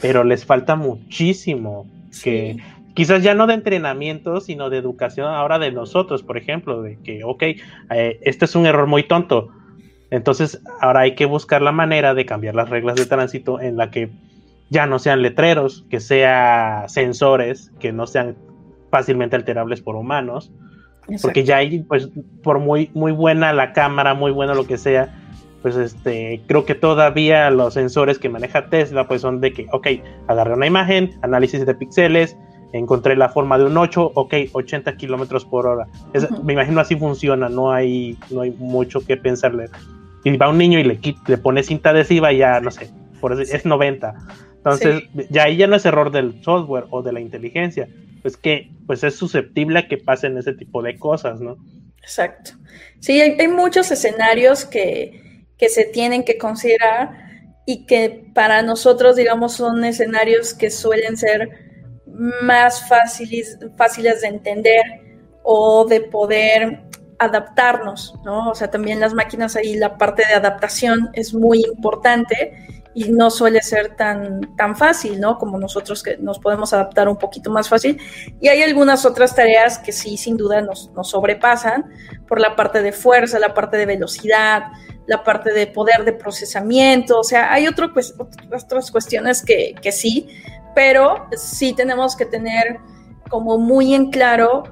[0.01, 1.87] pero les falta muchísimo
[2.23, 2.57] que
[2.95, 7.23] quizás ya no de entrenamiento, sino de educación ahora de nosotros, por ejemplo, de que,
[7.25, 9.51] ok, eh, este es un error muy tonto,
[10.11, 13.91] entonces, ahora hay que buscar la manera de cambiar las reglas de tránsito en la
[13.91, 14.11] que
[14.71, 18.37] ya no sean letreros, que sean sensores, que no sean
[18.91, 20.51] fácilmente alterables por humanos,
[21.23, 22.11] porque ya hay, pues,
[22.43, 25.18] por muy, muy buena la cámara, muy bueno lo que sea,
[25.63, 29.89] pues este, creo que todavía los sensores que maneja Tesla, pues son de que, ok,
[30.27, 32.37] agarré una imagen, análisis de píxeles,
[32.73, 35.87] encontré la forma de un 8, ok, 80 kilómetros por hora.
[36.43, 39.67] Me imagino así funciona, no hay, no hay mucho que pensarle
[40.25, 42.91] y va un niño y le, le pone cinta adhesiva y ya, no sé,
[43.21, 44.15] por es 90.
[44.57, 47.89] Entonces, ya ahí ya no es error del software o de la inteligencia,
[48.23, 51.57] pues que pues es susceptible a que pasen ese tipo de cosas, ¿no?
[52.03, 52.53] Exacto.
[53.01, 55.28] Sí, hay, muchos escenarios que,
[55.59, 57.11] que se tienen que considerar
[57.67, 61.51] y que para nosotros, digamos, son escenarios que suelen ser
[62.43, 64.83] más fáciles, fáciles de entender
[65.43, 66.83] o de poder
[67.19, 68.51] adaptarnos, ¿no?
[68.51, 73.31] O sea, también las máquinas ahí la parte de adaptación es muy importante y no
[73.31, 75.39] suele ser tan, tan fácil, ¿no?
[75.39, 78.01] Como nosotros que nos podemos adaptar un poquito más fácil.
[78.41, 81.85] Y hay algunas otras tareas que sí, sin duda, nos, sobrepasan
[82.27, 84.65] por la parte de fuerza, la parte de velocidad,
[85.09, 88.15] la parte de poder de procesamiento, o sea, hay pues,
[88.55, 90.29] otras cuestiones que, que sí,
[90.75, 92.79] pero sí tenemos que tener
[93.29, 94.65] como muy en claro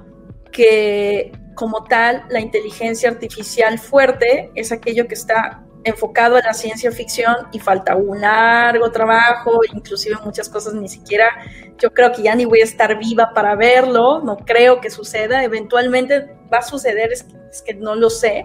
[0.53, 6.91] que como tal, la inteligencia artificial fuerte es aquello que está enfocado a la ciencia
[6.91, 11.31] ficción y falta un largo trabajo, inclusive muchas cosas ni siquiera,
[11.79, 15.45] yo creo que ya ni voy a estar viva para verlo, no creo que suceda,
[15.45, 17.25] eventualmente va a suceder, es,
[17.65, 18.45] que no lo sé,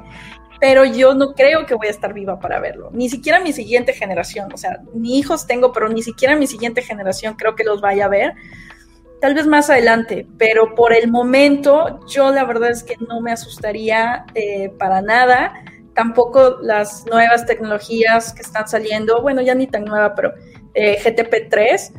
[0.61, 3.93] pero yo no creo que voy a estar viva para verlo, ni siquiera mi siguiente
[3.93, 7.81] generación, o sea, ni hijos tengo, pero ni siquiera mi siguiente generación creo que los
[7.81, 8.35] vaya a ver,
[9.19, 13.31] tal vez más adelante, pero por el momento yo la verdad es que no me
[13.31, 15.53] asustaría eh, para nada.
[15.93, 20.33] Tampoco las nuevas tecnologías que están saliendo, bueno, ya ni tan nueva, pero
[20.73, 21.91] eh, GTP3,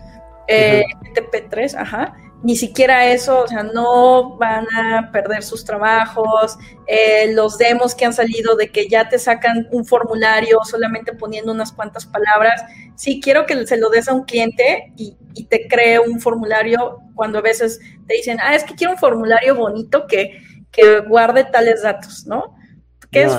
[0.49, 0.85] eh,
[1.15, 7.57] GTP3, ajá, ni siquiera eso, o sea, no van a perder sus trabajos, eh, los
[7.57, 12.05] demos que han salido de que ya te sacan un formulario solamente poniendo unas cuantas
[12.05, 12.65] palabras.
[12.97, 15.17] Sí, quiero que se lo des a un cliente y,
[15.49, 19.57] te cree un formulario cuando a veces te dicen, ah, es que quiero un formulario
[19.57, 20.39] bonito que,
[20.71, 22.55] que guarde tales datos, ¿no?
[23.11, 23.33] ¿Qué es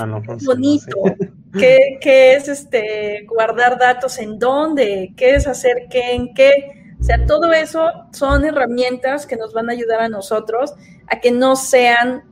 [0.44, 0.96] bonito?
[1.58, 5.12] ¿Qué, ¿Qué es este guardar datos en dónde?
[5.16, 6.83] ¿Qué es hacer qué en qué?
[7.04, 10.72] O sea, todo eso son herramientas que nos van a ayudar a nosotros
[11.06, 12.24] a que no sean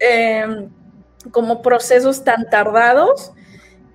[0.00, 0.68] em,
[1.30, 3.32] como procesos tan tardados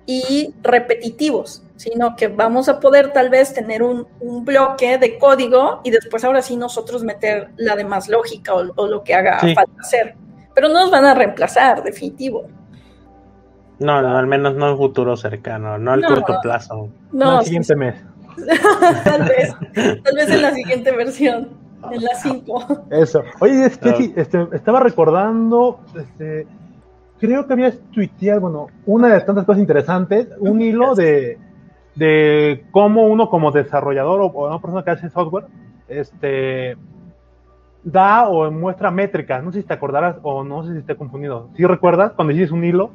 [0.06, 4.06] y repetitivos, sino que vamos a poder tal vez tener un,
[4.42, 9.12] bloque de código y después ahora sí nosotros meter la demás lógica o, lo que
[9.12, 10.14] haga falta hacer.
[10.54, 12.46] Pero no nos van a reemplazar, definitivo.
[13.80, 16.88] No, no, al menos no en futuro cercano, no al corto plazo.
[17.12, 17.96] No, no el siguiente mes.
[19.04, 19.54] tal vez,
[20.02, 21.48] tal vez en la siguiente versión,
[21.90, 22.86] en la 5.
[22.90, 23.22] Eso.
[23.40, 26.46] Oye, es que este, estaba recordando, este,
[27.18, 31.38] creo que habías tuiteado, bueno, una de tantas cosas interesantes, un hilo de,
[31.94, 35.46] de cómo uno como desarrollador o, una persona que hace software,
[35.88, 36.76] este,
[37.82, 39.42] da o muestra métricas.
[39.42, 41.48] No sé si te acordarás o no sé si te he confundido.
[41.56, 42.90] ¿Sí recuerdas cuando hiciste un hilo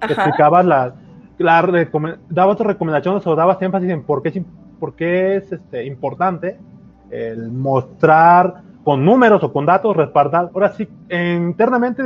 [0.00, 0.94] que explicabas la,
[1.38, 1.84] la
[2.28, 4.40] dabas recomendaciones o dabas énfasis en por qué es,
[4.80, 6.56] por qué es este, importante
[7.10, 10.50] el mostrar con números o con datos, respaldar.
[10.54, 12.02] Ahora sí, internamente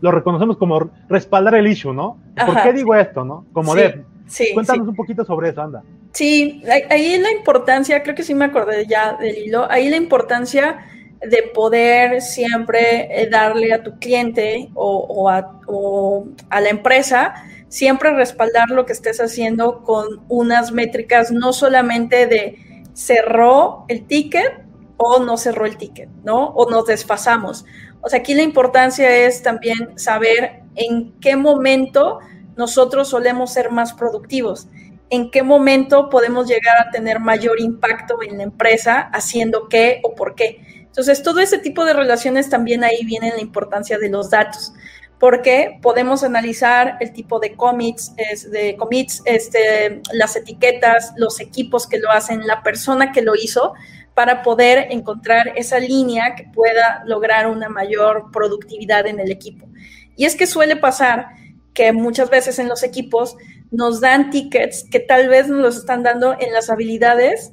[0.00, 2.18] lo reconocemos como respaldar el issue, ¿no?
[2.44, 3.46] ¿Por qué digo esto, no?
[3.52, 4.04] Como dev.
[4.52, 5.82] Cuéntanos un poquito sobre eso, anda.
[6.12, 10.78] Sí, ahí la importancia, creo que sí me acordé ya del hilo, ahí la importancia
[11.20, 17.34] de poder siempre eh, darle a tu cliente o, a, o, a, la empresa,
[17.72, 24.66] siempre respaldar lo que estés haciendo con unas métricas, no solamente de cerró el ticket
[24.98, 26.48] o no cerró el ticket, ¿no?
[26.48, 27.64] O nos desfasamos.
[28.02, 32.18] O sea, aquí la importancia es también saber en qué momento
[32.58, 34.68] nosotros solemos ser más productivos,
[35.08, 40.14] en qué momento podemos llegar a tener mayor impacto en la empresa haciendo qué o
[40.14, 40.60] por qué.
[40.80, 44.74] Entonces, todo ese tipo de relaciones también ahí viene la importancia de los datos,
[45.22, 48.12] porque podemos analizar el tipo de commits,
[48.50, 53.74] de commits, este, las etiquetas, los equipos que lo hacen, la persona que lo hizo,
[54.14, 59.68] para poder encontrar esa línea que pueda lograr una mayor productividad en el equipo.
[60.16, 61.28] Y es que suele pasar
[61.72, 63.36] que muchas veces en los equipos
[63.70, 67.52] nos dan tickets que tal vez nos los están dando en las habilidades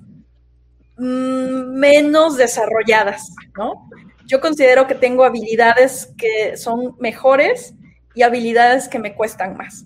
[1.00, 3.89] Mm, menos desarrolladas, ¿no?
[4.30, 7.74] Yo considero que tengo habilidades que son mejores
[8.14, 9.86] y habilidades que me cuestan más.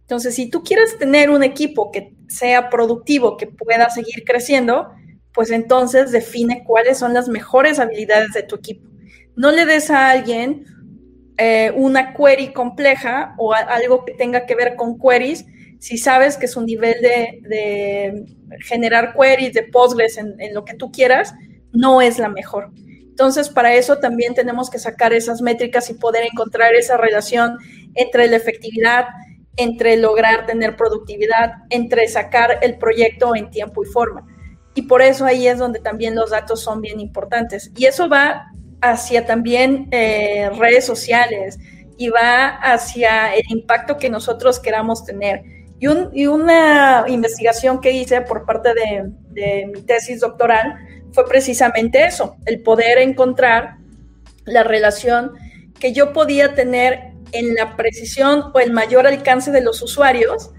[0.00, 4.88] Entonces, si tú quieres tener un equipo que sea productivo, que pueda seguir creciendo,
[5.34, 8.88] pues entonces define cuáles son las mejores habilidades de tu equipo.
[9.36, 10.64] No le des a alguien
[11.36, 15.44] eh, una query compleja o algo que tenga que ver con queries
[15.82, 18.24] si sabes que su nivel de,
[18.60, 21.34] generar queries, de Postgres en, lo que tú quieras,
[21.72, 22.70] no es la mejor.
[23.12, 27.58] Entonces, para eso también tenemos que sacar esas métricas y poder encontrar esa relación
[27.94, 29.04] entre la efectividad,
[29.58, 34.26] entre lograr tener productividad, entre sacar el proyecto en tiempo y forma.
[34.74, 37.70] Y por eso ahí es donde también los datos son bien importantes.
[37.76, 38.46] Y eso va
[38.80, 41.58] hacia también eh, redes sociales
[41.98, 45.42] y va hacia el impacto que nosotros queramos tener.
[45.78, 50.78] Y, una investigación que hice por parte de, mi tesis doctoral
[51.12, 53.76] fue precisamente eso, el poder encontrar
[54.44, 55.32] la relación
[55.78, 60.50] que yo podía tener en la precisión o el mayor alcance de los usuarios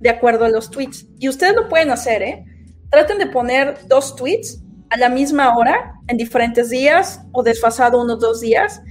[0.00, 1.06] de acuerdo a los tweets.
[1.18, 2.44] Y ustedes lo pueden hacer, ¿eh?
[2.90, 4.60] Traten de poner dos tweets
[4.90, 8.82] a la misma hora, en diferentes días o desfasado unos dos días,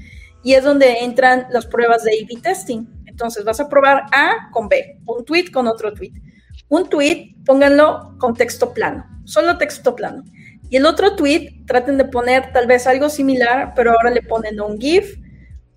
[0.44, 2.88] y es donde entran las pruebas de A-B testing.
[3.06, 6.14] Entonces vas a probar A con B, un tweet con otro tweet.
[6.70, 10.24] Un tweet, pónganlo con texto plano, solo texto plano.
[10.72, 14.62] Y el otro tweet, traten de poner tal vez algo similar, pero ahora le ponen
[14.62, 15.18] un GIF,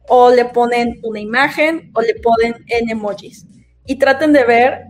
[0.06, 3.44] o le ponen una imagen, o le ponen en emojis.
[3.86, 4.84] Y traten de ver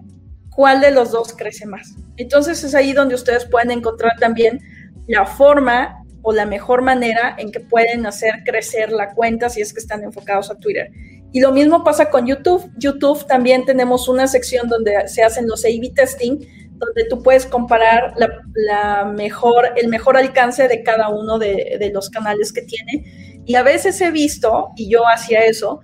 [0.51, 1.95] cuál de los dos crece más.
[2.19, 4.61] Entonces es ahí donde ustedes pueden encontrar también
[5.07, 9.73] la forma o la mejor manera en que pueden hacer crecer la cuenta si es
[9.73, 10.91] que están enfocados a Twitter.
[11.33, 12.71] Y lo mismo pasa con YouTube.
[12.77, 16.41] YouTube también tenemos una sección donde se hacen los A-B testing,
[16.85, 18.15] donde tú puedes comparar
[18.55, 23.43] la, mejor, el mejor alcance de cada uno de, los canales que tiene.
[23.45, 25.81] Y a veces he visto, y yo hacía eso,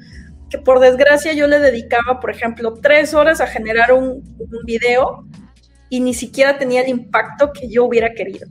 [0.49, 4.23] que por desgracia yo le dedicaba, por ejemplo, tres horas a generar un,
[4.65, 5.25] video
[5.89, 8.49] y ni siquiera tenía el impacto que yo hubiera querido.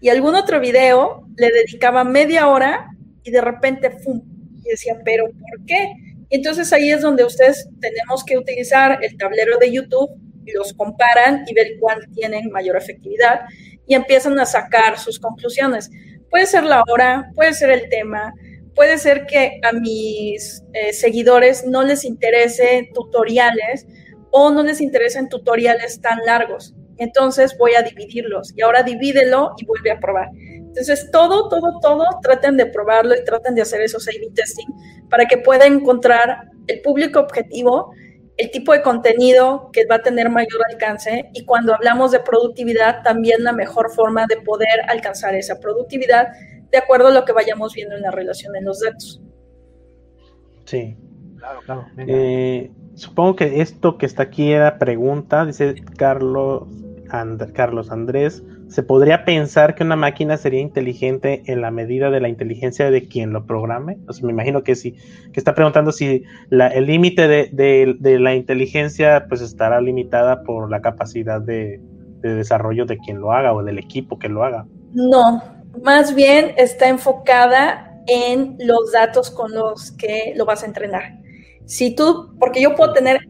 [0.00, 2.90] Y algún otro video le dedicaba media hora
[3.22, 4.22] y de repente, ¡fum!
[4.64, 5.92] Y decía, pero ¿por qué?
[6.30, 11.54] Entonces ahí es donde ustedes tenemos que utilizar el tablero de YouTube los comparan y
[11.54, 13.40] ver cuál tienen mayor efectividad
[13.86, 15.90] y empiezan a sacar sus conclusiones.
[16.30, 18.34] Puede ser la hora, puede ser el tema,
[18.74, 23.86] puede ser que a mis eh, seguidores no les interese tutoriales
[24.30, 26.74] o no les interesen tutoriales tan largos.
[26.98, 30.28] Entonces voy a dividirlos y ahora divídelo y vuelve a probar.
[30.76, 34.66] Entonces, todo, todo, todo, traten de probarlo y traten de hacer esos A-B testing
[35.08, 37.92] para que puedan encontrar el público objetivo,
[38.36, 43.02] el tipo de contenido que va a tener mayor alcance y cuando hablamos de productividad,
[43.02, 46.28] también la mejor forma de poder alcanzar esa productividad
[46.70, 49.20] de acuerdo a lo que vayamos viendo en la relación en los datos.
[50.64, 50.96] Sí.
[51.38, 51.86] Claro, claro.
[51.98, 56.62] Eh, supongo que esto que está aquí era pregunta, dice Carlos,
[57.52, 58.42] Carlos Andrés.
[58.74, 63.06] ¿Se podría pensar que una máquina sería inteligente en la medida de la inteligencia de
[63.06, 63.98] quien lo programe?
[64.08, 64.96] O me imagino que sí,
[65.32, 71.40] que está preguntando si el límite de, la inteligencia pues estará limitada por la capacidad
[71.40, 71.80] de,
[72.18, 74.66] de desarrollo de quien lo haga o del equipo que lo haga.
[74.92, 75.40] No,
[75.80, 81.20] más bien está enfocada en los datos con los que lo vas a entrenar.
[81.64, 83.20] Si tú, porque yo puedo tener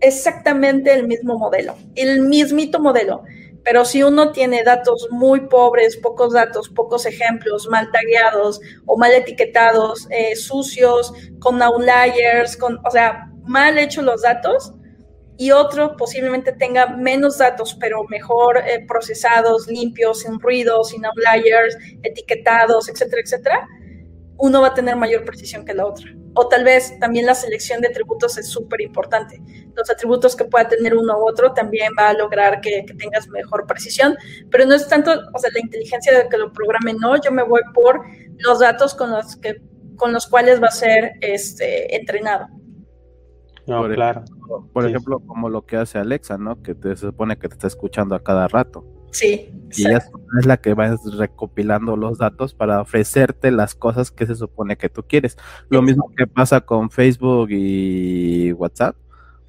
[0.00, 3.22] exactamente el mismo modelo, el mismito modelo,
[3.68, 9.12] pero si uno tiene datos muy pobres, pocos datos, pocos ejemplos, mal tagueados o mal
[9.12, 14.72] etiquetados, eh, sucios, con outliers, con, o sea, mal hechos los datos,
[15.36, 21.76] y otro posiblemente tenga menos datos, pero mejor eh, procesados, limpios, sin ruido, sin outliers,
[22.02, 23.68] etiquetados, etcétera, etcétera,
[24.38, 26.06] uno va a tener mayor precisión que la otra.
[26.34, 29.42] O tal vez también la selección de atributos es súper importante.
[29.74, 33.66] Los atributos que pueda tener uno u otro también va a lograr que, tengas mejor
[33.66, 34.16] precisión,
[34.50, 37.42] pero no es tanto, o sea, la inteligencia de que lo programe, no, yo me
[37.42, 38.02] voy por
[38.38, 39.60] los datos con los, que,
[39.96, 42.46] con los cuales va a ser este, entrenado.
[43.66, 44.20] No, por claro.
[44.24, 46.62] Ejemplo, por ejemplo, como lo que hace Alexa, ¿no?
[46.62, 48.97] Que te, se supone que te está escuchando a cada rato.
[49.10, 49.50] Sí.
[49.72, 50.02] Y ella
[50.38, 54.88] es la que va recopilando los datos para ofrecerte las cosas que se supone que
[54.88, 55.36] tú quieres.
[55.68, 58.96] Lo mismo que pasa con Facebook y WhatsApp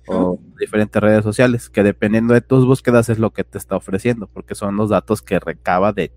[0.07, 4.27] o diferentes redes sociales, que dependiendo de tus búsquedas es lo que te está ofreciendo,
[4.27, 6.11] porque son los datos que recaba de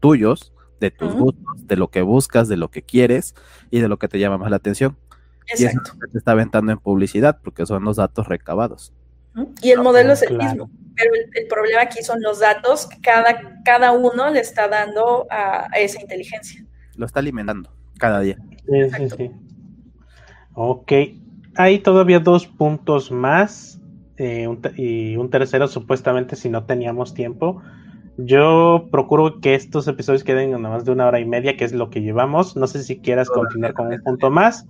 [0.00, 3.34] tuyos, de tus gustos, de lo que buscas, de lo que quieres
[3.70, 4.96] y de lo que te llama más la atención.
[5.58, 5.78] Y eso
[6.10, 8.94] te está aventando en publicidad, porque son los datos recabados.
[9.62, 13.60] Y el modelo es el mismo, pero el, problema aquí son los datos que cada,
[13.64, 16.64] cada uno le está dando a, esa inteligencia.
[16.96, 18.38] Lo está alimentando cada día.
[18.66, 19.30] Sí, sí, sí.
[20.54, 20.92] Ok,
[21.56, 23.80] hay todavía dos puntos más
[24.16, 27.60] eh, y un tercero supuestamente si no teníamos tiempo.
[28.16, 31.72] Yo procuro que estos episodios queden nada más de una hora y media, que es
[31.72, 32.54] lo que llevamos.
[32.54, 34.66] No sé si quieras continuar con un punto más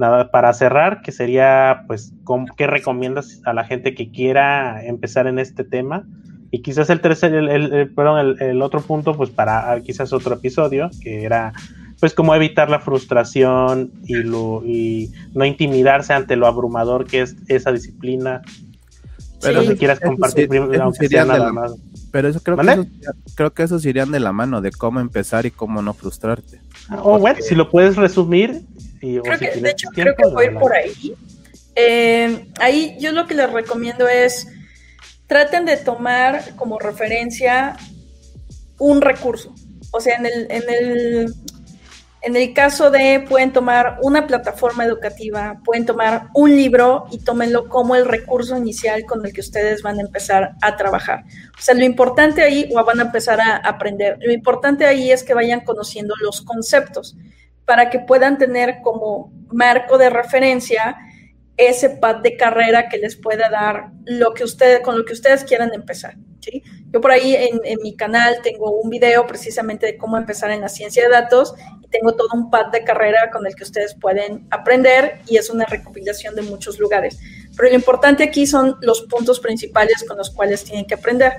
[0.00, 2.12] nada, para cerrar, que sería, pues,
[2.56, 6.06] ¿qué recomiendas a la gente que quiera empezar en este tema?
[6.50, 10.90] Y quizás el tercer, el, perdón, el, otro punto, pues para ah, quizás otro episodio,
[11.02, 11.52] que era,
[12.00, 17.36] pues, cómo evitar la frustración y, lo, y no intimidarse ante lo abrumador que es
[17.46, 18.40] esa disciplina.
[19.42, 21.74] Pero si quieras compartir primero, aunque sea nada más.
[22.10, 22.88] Pero eso creo que,
[23.34, 26.60] creo que esos irían de la mano de cómo empezar y cómo no frustrarte.
[26.88, 28.62] Ah, o bueno, si lo puedes resumir,
[29.00, 31.14] creo que, de hecho, creo que voy por ahí.
[31.74, 34.48] Eh, ahí yo lo que les recomiendo es
[35.26, 37.76] traten de tomar como referencia
[38.78, 39.54] un recurso.
[39.92, 41.34] O sea, en el, en el,
[42.22, 47.68] en el caso de pueden tomar una plataforma educativa, pueden tomar un libro y tómenlo
[47.68, 51.24] como el recurso inicial con el que ustedes van a empezar a trabajar.
[51.58, 55.22] O sea, lo importante ahí, o van a empezar a aprender, lo importante ahí es
[55.22, 57.16] que vayan conociendo los conceptos
[57.70, 60.96] para que puedan tener como marco de referencia
[61.56, 65.44] ese pad de carrera que les pueda dar lo que ustedes, con lo que ustedes
[65.44, 66.16] quieran empezar.
[66.40, 66.64] ¿sí?
[66.92, 70.68] Yo por ahí en, mi canal tengo un video precisamente de cómo empezar en la
[70.68, 74.48] ciencia de datos y tengo todo un pad de carrera con el que ustedes pueden
[74.50, 77.20] aprender y es una recopilación de muchos lugares.
[77.56, 81.34] Pero lo importante aquí son los puntos principales con los cuales tienen que aprender.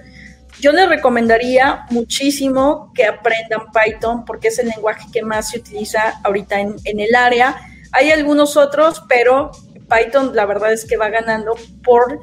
[0.61, 6.21] Yo les recomendaría muchísimo que aprendan Python porque es el lenguaje que más se utiliza
[6.23, 7.55] ahorita en, el área.
[7.91, 9.49] Hay algunos otros, pero
[9.89, 12.19] Python la verdad es que va ganando por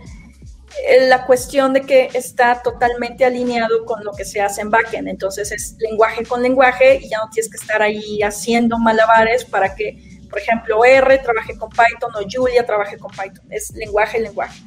[0.86, 5.08] eh, la cuestión de que está totalmente alineado con lo que se hace en backend.
[5.08, 9.74] Entonces es lenguaje con lenguaje y ya no tienes que estar ahí haciendo malabares para
[9.74, 13.46] que, por ejemplo, R trabaje con Python o Julia trabaje con Python.
[13.50, 14.62] Es lenguaje, lenguaje.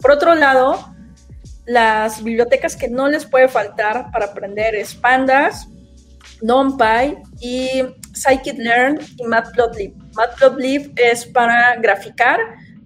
[0.00, 0.92] Por otro lado,
[1.64, 5.68] las bibliotecas que no les puede faltar para aprender es Pandas,
[6.42, 7.82] NumPy y
[8.14, 9.94] Scikit-learn y Matplotlib.
[10.14, 12.40] Matplotlib es para graficar,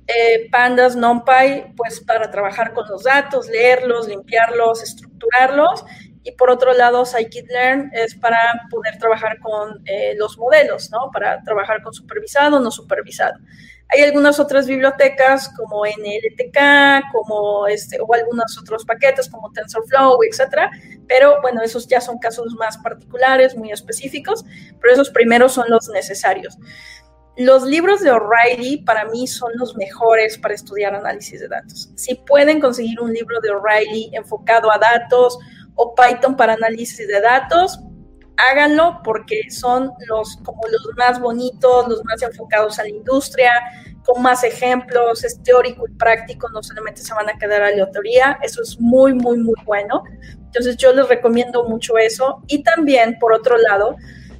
[0.07, 5.85] eh, Pandas, NumPy, pues para trabajar con los datos, leerlos, limpiarlos, estructurarlos
[6.23, 8.39] Y por otro lado, Scikit-Learn es para
[8.69, 11.11] poder trabajar con eh, los modelos, ¿no?
[11.13, 13.39] Para trabajar con supervisado, no supervisado.
[13.89, 20.71] Hay algunas otras bibliotecas como NLTK, como este, o algunos otros paquetes como TensorFlow, etcétera,
[21.07, 24.45] pero bueno, esos ya son casos más particulares, muy específicos,
[24.81, 26.59] pero esos primeros son los necesarios.
[27.37, 31.91] Los libros de O'Reilly para mí son los mejores para estudiar análisis de datos.
[31.95, 35.39] Si pueden conseguir un libro de O'Reilly enfocado a datos
[35.75, 37.79] o Python para análisis de datos,
[38.37, 43.53] háganlo porque son los como los más bonitos, los más enfocados a la industria,
[44.05, 47.91] con más ejemplos, es teórico y práctico, no solamente se van a quedar a la
[47.91, 50.05] teoría, eso es muy, muy, muy bueno.
[50.57, 52.43] Entonces yo les recomiendo mucho eso.
[52.47, 53.97] Y también, por otro lado,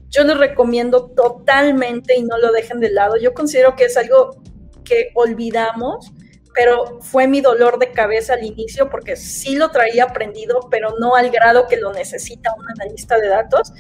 [0.09, 3.17] yo les recomiendo totalmente y no lo dejen de lado.
[3.17, 4.37] Yo considero que es algo
[4.85, 6.13] que olvidamos,
[6.57, 11.15] pero fue mi dolor de cabeza al inicio porque sí lo traía aprendido, pero no
[11.15, 13.75] al grado que lo necesita un analista de datos,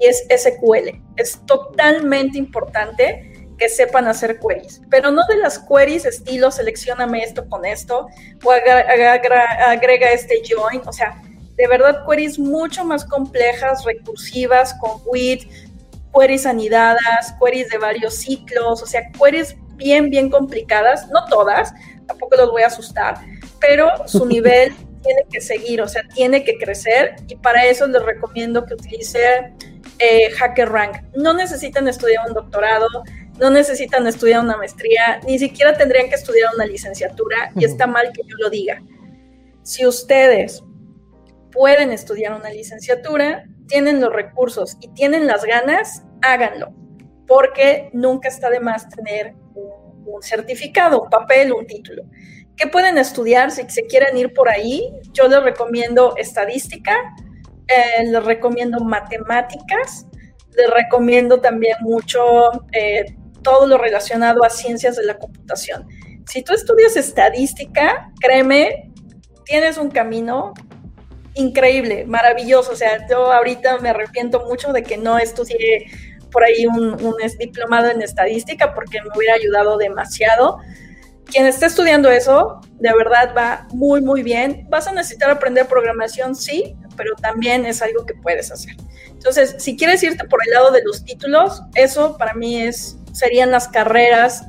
[0.00, 0.98] y es SQL.
[1.16, 7.46] Es totalmente importante que sepan hacer queries, pero no de las queries estilo seleccioname esto
[7.50, 8.06] con esto
[8.42, 11.22] o agrega este join, o sea,
[11.54, 15.42] de verdad queries mucho más complejas, recursivas, con with,
[16.14, 21.72] queries anidadas, queries de varios ciclos, o sea, queries bien, bien complicadas, no todas,
[22.12, 23.16] tampoco los voy a asustar,
[23.60, 24.72] pero su nivel
[25.02, 29.52] tiene que seguir, o sea, tiene que crecer y para eso les recomiendo que utilice
[29.98, 31.14] eh, HackerRank.
[31.16, 32.86] No necesitan estudiar un doctorado,
[33.38, 38.12] no necesitan estudiar una maestría, ni siquiera tendrían que estudiar una licenciatura y está mal
[38.12, 38.80] que yo lo diga.
[39.62, 40.62] Si ustedes
[41.50, 46.72] pueden estudiar una licenciatura, tienen los recursos y tienen las ganas, háganlo,
[47.26, 49.81] porque nunca está de más tener un,
[50.22, 52.02] certificado, un papel, un título.
[52.56, 54.92] ¿Qué pueden estudiar si se quieren ir por ahí?
[55.12, 56.94] Yo les recomiendo estadística,
[57.66, 60.06] eh, les recomiendo matemáticas,
[60.56, 65.88] les recomiendo también mucho eh, todo lo relacionado a ciencias de la computación.
[66.28, 68.92] Si tú estudias estadística, créeme,
[69.44, 70.52] tienes un camino
[71.34, 72.72] increíble, maravilloso.
[72.72, 75.86] O sea, yo ahorita me arrepiento mucho de que no estudié
[76.32, 76.96] por ahí un,
[77.38, 80.58] diplomado en estadística porque me hubiera ayudado demasiado.
[81.26, 84.66] Quien esté estudiando eso, de verdad va muy, muy bien.
[84.68, 88.74] Vas a necesitar aprender programación, sí, pero también es algo que puedes hacer.
[89.10, 93.50] Entonces, si quieres irte por el lado de los títulos, eso para mí es, serían
[93.50, 94.46] las carreras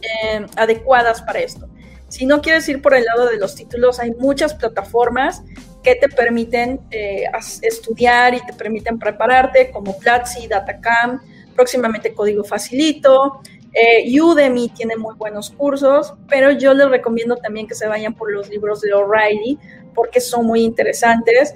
[0.00, 1.68] eh, adecuadas para esto.
[2.08, 5.42] Si no quieres ir por el lado de los títulos, hay muchas plataformas
[5.82, 7.24] que te permiten eh,
[7.62, 11.20] estudiar y te permiten prepararte, como Platzi, Datacam,
[11.54, 13.40] próximamente Código Facilito.
[13.74, 18.30] Eh, Udemy tiene muy buenos cursos, pero yo les recomiendo también que se vayan por
[18.30, 19.58] los libros de O'Reilly
[19.94, 21.54] porque son muy interesantes.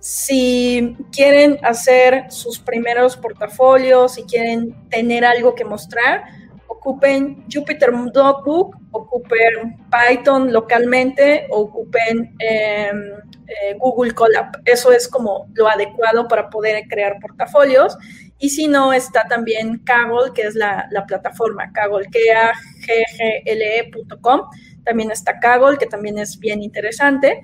[0.00, 6.24] Si quieren hacer sus primeros portafolios, si quieren tener algo que mostrar,
[6.68, 13.12] ocupen Jupyter Notebook, ocupen Python localmente, ocupen em,
[13.48, 14.60] eh, Google Colab.
[14.64, 17.96] Eso es como lo adecuado para poder crear portafolios.
[18.38, 24.42] Y si no, está también Kaggle, que es la, plataforma Kaggle, K-A-G-G-L-E.com.
[24.84, 27.42] También está Kaggle, que también es bien interesante.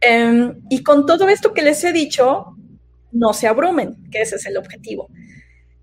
[0.00, 2.56] Em, y con todo esto que les he dicho,
[3.10, 5.08] no se abrumen, que ese es el objetivo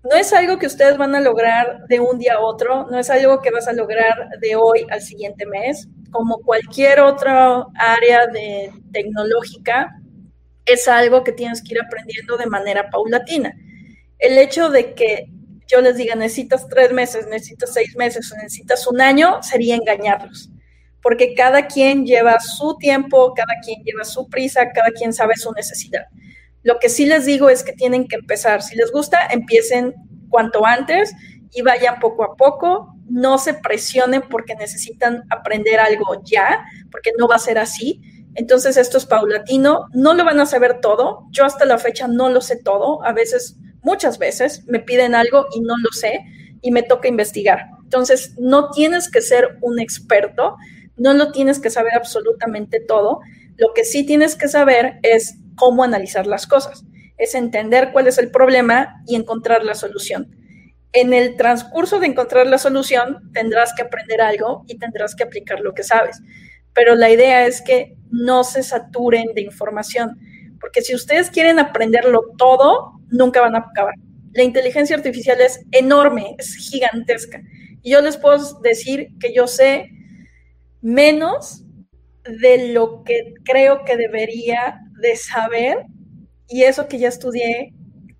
[0.02, 3.10] no es algo que ustedes van a lograr de un día a otro, no es
[3.10, 5.88] algo que vas a lograr de hoy al siguiente mes.
[6.10, 9.96] Como cualquier otra área de tecnológica,
[10.66, 13.54] es algo que tienes que ir aprendiendo de manera paulatina.
[14.18, 15.26] El hecho de que
[15.66, 20.50] yo les diga necesitas tres meses, necesitas seis meses o necesitas un año, sería engañarlos.
[21.02, 25.50] Porque cada quien lleva su tiempo, cada quien lleva su prisa, cada quien sabe su
[25.52, 26.06] necesidad.
[26.62, 28.62] Lo que sí les digo es que tienen que empezar.
[28.62, 29.94] Si les gusta, empiecen
[30.28, 31.12] cuanto antes
[31.52, 32.94] y vayan poco a poco.
[33.10, 38.00] No se presionen porque necesitan aprender algo ya, porque no va a ser así.
[38.34, 39.86] Entonces esto es paulatino.
[39.92, 41.26] No lo van a saber todo.
[41.30, 43.04] Yo hasta la fecha no lo sé todo.
[43.04, 46.24] A veces, muchas veces, me piden algo y no lo sé
[46.62, 47.66] y me toca investigar.
[47.82, 50.56] Entonces, no tienes que ser un experto,
[50.96, 53.20] no lo tienes que saber absolutamente todo.
[53.56, 56.84] Lo que sí tienes que saber es cómo analizar las cosas,
[57.18, 60.36] es entender cuál es el problema y encontrar la solución.
[60.92, 65.60] En el transcurso de encontrar la solución tendrás que aprender algo y tendrás que aplicar
[65.60, 66.20] lo que sabes.
[66.74, 70.18] Pero la idea es que no se saturen de información,
[70.60, 73.94] porque si ustedes quieren aprenderlo todo, nunca van a acabar.
[74.32, 77.40] La inteligencia artificial es enorme, es gigantesca.
[77.82, 79.90] Y yo les puedo decir que yo sé
[80.80, 81.64] menos
[82.24, 85.86] de lo que creo que debería de saber
[86.48, 87.74] y eso que ya estudié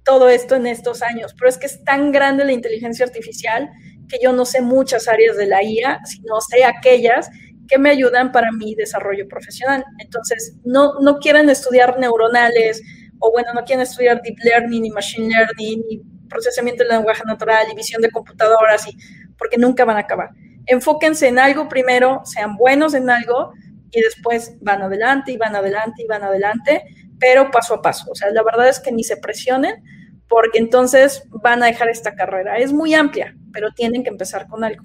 [0.04, 3.70] todo esto en estos años, pero es que es tan grande la inteligencia artificial
[4.08, 7.30] que yo no sé muchas áreas de la IA, sino sé aquellas
[7.68, 9.84] que me ayudan para mi desarrollo profesional.
[9.98, 12.82] Entonces, no, no quieren estudiar neuronales
[13.20, 17.66] o bueno, no quieren estudiar deep learning, ni machine learning, ni procesamiento del lenguaje natural,
[17.70, 18.96] y visión de computadoras, y,
[19.36, 20.30] porque nunca van a acabar.
[20.66, 23.52] Enfóquense en algo primero, sean buenos en algo
[23.90, 26.84] y después van adelante y van adelante y van adelante,
[27.20, 28.10] pero paso a paso.
[28.10, 29.84] O sea, la verdad es que ni se presionen
[30.28, 32.58] porque entonces van a dejar esta carrera.
[32.58, 34.84] Es muy amplia, pero tienen que empezar con algo.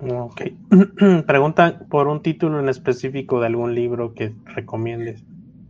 [0.00, 0.42] Ok.
[1.26, 5.22] Pregunta por un título en específico de algún libro que recomiendes.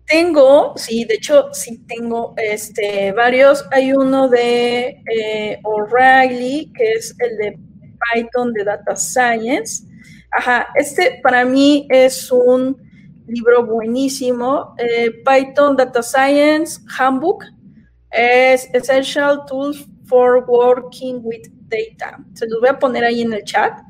[0.07, 3.67] Tengo, sí, de hecho sí tengo este, varios.
[3.71, 7.59] Hay uno de eh, O'Reilly, que es el de
[8.15, 9.85] Python de Data Science.
[10.33, 12.77] Ajá, este para mí es un
[13.31, 14.75] libro buenísimo.
[14.79, 17.45] Eh, Python Data Science Handbook
[18.11, 22.19] es Essential Tools for Working with Data.
[22.35, 23.81] Se los voy a poner ahí en el chat.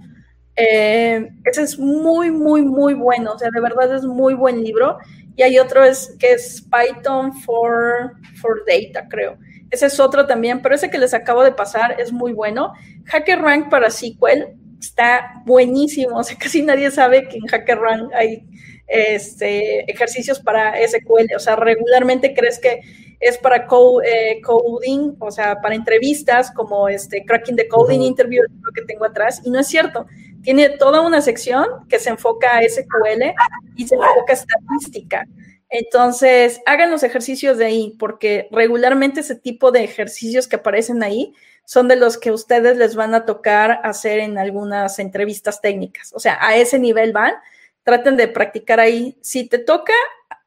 [0.56, 3.32] Eh, ese es muy, muy, muy bueno.
[3.32, 4.98] O sea, de verdad es muy buen libro.
[5.36, 9.38] Y hay otro es, que es Python for, for Data, creo.
[9.70, 12.74] Ese es otro también, pero ese que les acabo de pasar es muy bueno.
[13.06, 16.16] HackerRank para SQL está buenísimo.
[16.18, 18.46] O sea, casi nadie sabe que en HackerRank hay
[18.90, 21.34] este, ejercicios para SQL.
[21.36, 22.80] O sea, regularmente crees que
[23.20, 23.68] es para
[24.04, 29.04] eh, coding, o sea, para entrevistas como este Cracking the Coding Interview, lo que tengo
[29.04, 30.06] atrás, y no es cierto.
[30.42, 33.34] Tiene toda una sección que se enfoca a SQL
[33.76, 35.26] y se enfoca a estadística.
[35.68, 41.34] Entonces, hagan los ejercicios de ahí, porque regularmente ese tipo de ejercicios que aparecen ahí
[41.64, 46.12] son de los que ustedes les van a tocar hacer en algunas entrevistas técnicas.
[46.14, 47.34] O sea, a ese nivel van,
[47.82, 49.18] traten de practicar ahí.
[49.20, 49.94] Si te toca,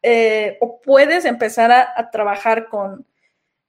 [0.02, 3.06] eh, o puedes empezar a, trabajar con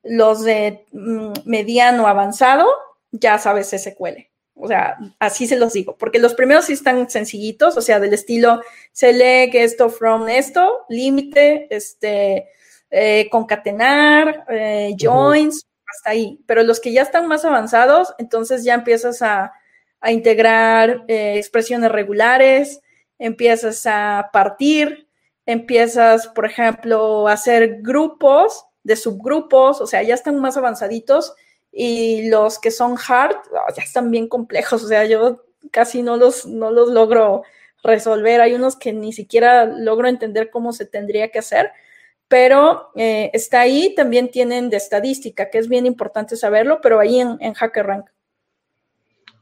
[0.02, 2.66] los de mm, mediano avanzado,
[3.12, 4.28] ya sabes SQL.
[4.56, 8.14] O sea, así se los digo, porque los primeros sí están sencillitos, o sea, del
[8.14, 8.60] estilo
[8.92, 12.48] select esto from esto, límite, este,
[12.90, 16.40] eh, concatenar, eh, joins, hasta ahí.
[16.46, 19.52] Pero los que ya están más avanzados, entonces ya empiezas a,
[20.00, 22.80] a integrar expresiones regulares,
[23.18, 25.08] empiezas a partir,
[25.46, 31.34] empiezas, por ejemplo, a hacer grupos de subgrupos, o sea, ya están más avanzaditos
[31.72, 36.16] y los que son hard oh, ya están bien complejos, o sea, yo casi no
[36.16, 37.42] los, no los logro
[37.82, 41.70] resolver, hay unos que ni siquiera logro entender cómo se tendría que hacer,
[42.28, 47.20] pero eh, está ahí, también tienen de estadística, que es bien importante saberlo, pero ahí
[47.20, 48.08] en, en HackerRank.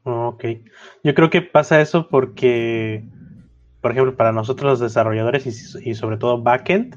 [0.05, 0.45] Ok,
[1.05, 3.05] yo creo que pasa eso porque
[3.83, 5.45] por ejemplo, para nosotros los desarrolladores
[5.85, 6.97] y, sobre todo backend,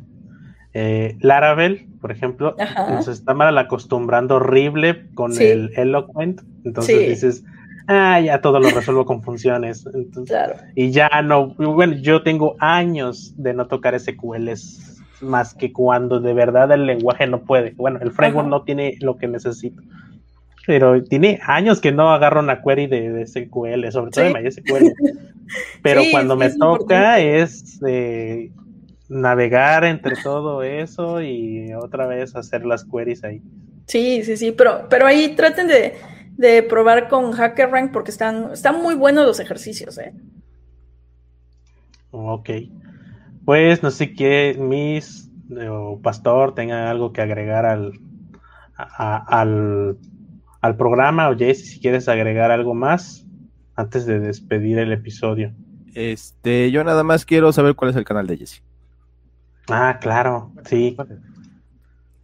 [0.74, 2.56] eh, Laravel, por ejemplo,
[2.90, 6.42] nos está mal acostumbrando horrible con el Eloquent.
[6.64, 7.44] Entonces dices,
[7.88, 9.86] ah, ya todo lo resuelvo con funciones.
[10.76, 16.34] Y ya no, bueno, yo tengo años de no tocar SQLs más que cuando de
[16.34, 17.72] verdad el lenguaje no puede.
[17.72, 19.82] Bueno, el framework no tiene lo que necesito.
[20.68, 24.94] Pero tiene años que no agarro una query de, SQL, sobre todo de MySQL.
[25.84, 28.52] Pero cuando me toca es eh,
[29.10, 33.42] navegar entre todo eso y otra vez hacer las queries ahí.
[33.86, 38.96] Sí, sí, sí, pero, pero ahí traten de, probar con HackerRank porque están, están muy
[38.96, 40.14] buenos los ejercicios, ¿eh?
[42.10, 42.50] Ok.
[43.46, 45.30] Pues no sé qué Miss
[45.70, 48.00] o Pastor tengan algo que agregar al,
[48.76, 49.98] al
[50.66, 53.26] al programa o Jesse, si quieres agregar algo más
[53.76, 55.54] antes de despedir el episodio.
[55.94, 58.64] Este, yo nada más quiero saber cuál es el canal de Jesse.
[59.70, 60.98] Ah, claro, sí.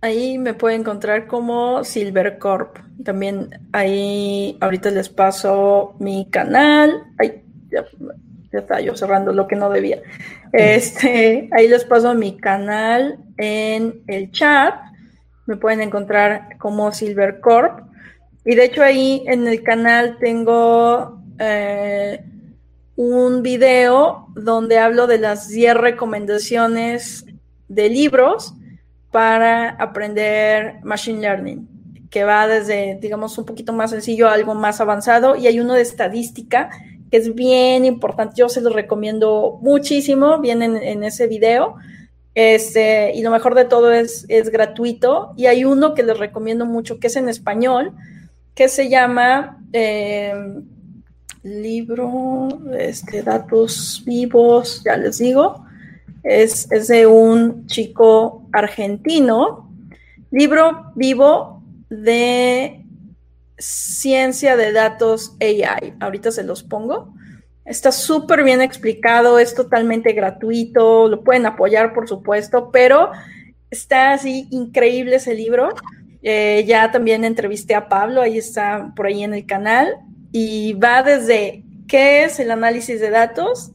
[0.02, 2.78] Ahí me puede encontrar como Silvercorp.
[3.04, 7.04] También ahí ahorita les paso mi canal.
[7.20, 7.86] Ay, ya,
[8.52, 10.02] ya está yo cerrando lo que no debía.
[10.54, 14.74] Este, ahí les paso mi canal en el chat.
[15.46, 17.91] Me pueden encontrar como Silvercorp.
[18.46, 22.24] Y de hecho ahí en el canal tengo eh,
[22.96, 27.26] un video donde hablo de las 10 recomendaciones
[27.68, 28.54] de libros
[29.12, 31.68] para aprender Machine Learning,
[32.10, 35.36] que va desde, digamos, un poquito más sencillo a algo más avanzado.
[35.36, 36.70] Y hay uno de estadística
[37.12, 38.36] que es bien importante.
[38.38, 41.76] Yo se lo recomiendo muchísimo, viene en, ese video.
[42.34, 45.34] Este, y lo mejor de todo es, es gratuito.
[45.36, 47.94] Y hay uno que les recomiendo mucho, que es en español,
[48.56, 50.34] que se llama eh,
[51.44, 55.66] libro, este, datos vivos, ya les digo,
[56.24, 59.72] Es, es de un chico argentino.
[60.30, 62.86] Libro vivo de
[63.58, 65.96] ciencia de datos AI.
[66.00, 67.14] Ahorita se los pongo.
[67.66, 73.12] Está súper bien explicado, es totalmente gratuito, lo pueden apoyar, por supuesto, pero
[73.70, 75.70] está así increíble ese libro.
[76.24, 79.98] Eh, ya también entrevisté a Pablo, ahí está por ahí en el canal,
[80.32, 83.72] y va desde qué es el análisis de datos,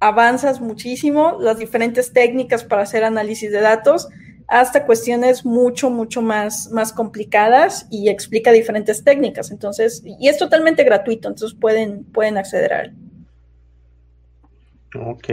[0.00, 4.08] avanzas muchísimo, las diferentes técnicas para hacer análisis de datos,
[4.46, 9.50] hasta cuestiones mucho, mucho más, más complicadas y explica diferentes técnicas.
[9.50, 12.94] Entonces, y es totalmente gratuito, entonces pueden, pueden acceder a él.
[14.94, 15.28] Ok.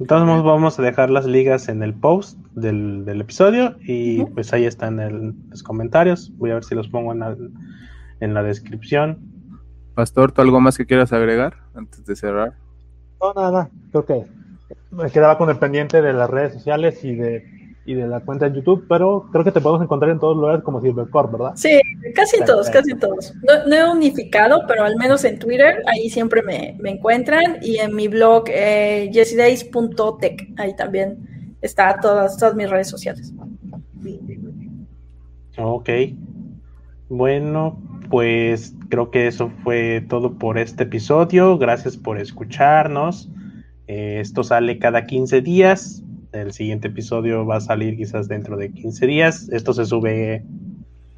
[0.00, 4.98] Entonces vamos a dejar las ligas en el post del, episodio y pues ahí están
[4.98, 6.32] en los comentarios.
[6.38, 7.36] Voy a ver si los pongo en la,
[8.20, 9.18] en la descripción.
[9.94, 12.54] Pastor, ¿tú algo más que quieras agregar antes de cerrar?
[13.20, 14.24] No, nada, creo que
[14.90, 18.48] me quedaba con el pendiente de las redes sociales y de y de la cuenta
[18.48, 21.52] de YouTube, pero creo que te podemos encontrar en todos lugares como Silvercore, ¿verdad?
[21.56, 21.80] Sí,
[22.14, 23.34] casi todos, casi todos.
[23.66, 28.08] No, he unificado, pero al menos en Twitter, ahí siempre me, encuentran, y en mi
[28.08, 33.32] blog eh, jessidays.tech, ahí también está todas, todas mis redes sociales.
[35.56, 35.90] Ok.
[37.08, 41.58] Bueno, pues creo que eso fue todo por este episodio.
[41.58, 43.30] Gracias por escucharnos.
[43.88, 48.72] Eh, esto sale cada 15 días el siguiente episodio va a salir quizás dentro de
[48.72, 49.48] 15 días.
[49.50, 50.44] Esto se sube,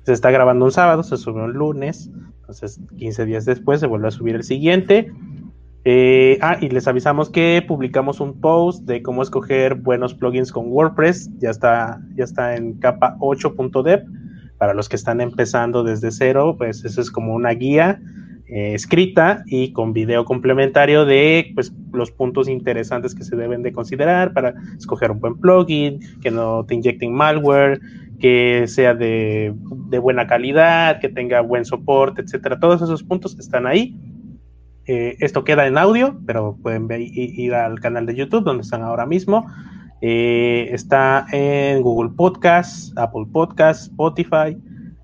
[0.05, 2.10] se está grabando un sábado, se sube un lunes.
[2.40, 5.12] Entonces, 15 días después se vuelve a subir el siguiente.
[5.84, 10.70] Eh, ah, y les avisamos que publicamos un post de cómo escoger buenos plugins con
[10.70, 11.30] WordPress.
[11.39, 14.05] Ya está, ya está en capa 8.dev.
[14.59, 18.01] Para los que están empezando desde cero, pues eso es como una guía
[18.55, 23.73] eh, escrita y con video complementario de pues, los puntos interesantes que se deben de
[23.73, 27.81] considerar para escoger un buen plugin, que no te inyecten malware,
[28.20, 29.55] que sea de,
[30.03, 32.61] buena calidad, que tenga buen soporte, etcétera.
[32.61, 33.97] Todos esos puntos están ahí.
[34.87, 39.07] Eh, esto queda en audio, pero pueden ir al canal de YouTube donde están ahora
[39.07, 39.47] mismo.
[40.03, 44.59] Eh, está en Google Podcast, Apple Podcast, Spotify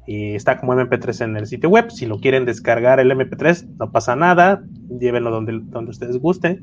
[0.09, 1.90] está como MP3 en el sitio web.
[1.90, 4.62] Si lo quieren descargar el MP3, no pasa nada.
[4.89, 6.60] Llévenlo donde, donde ustedes gusten.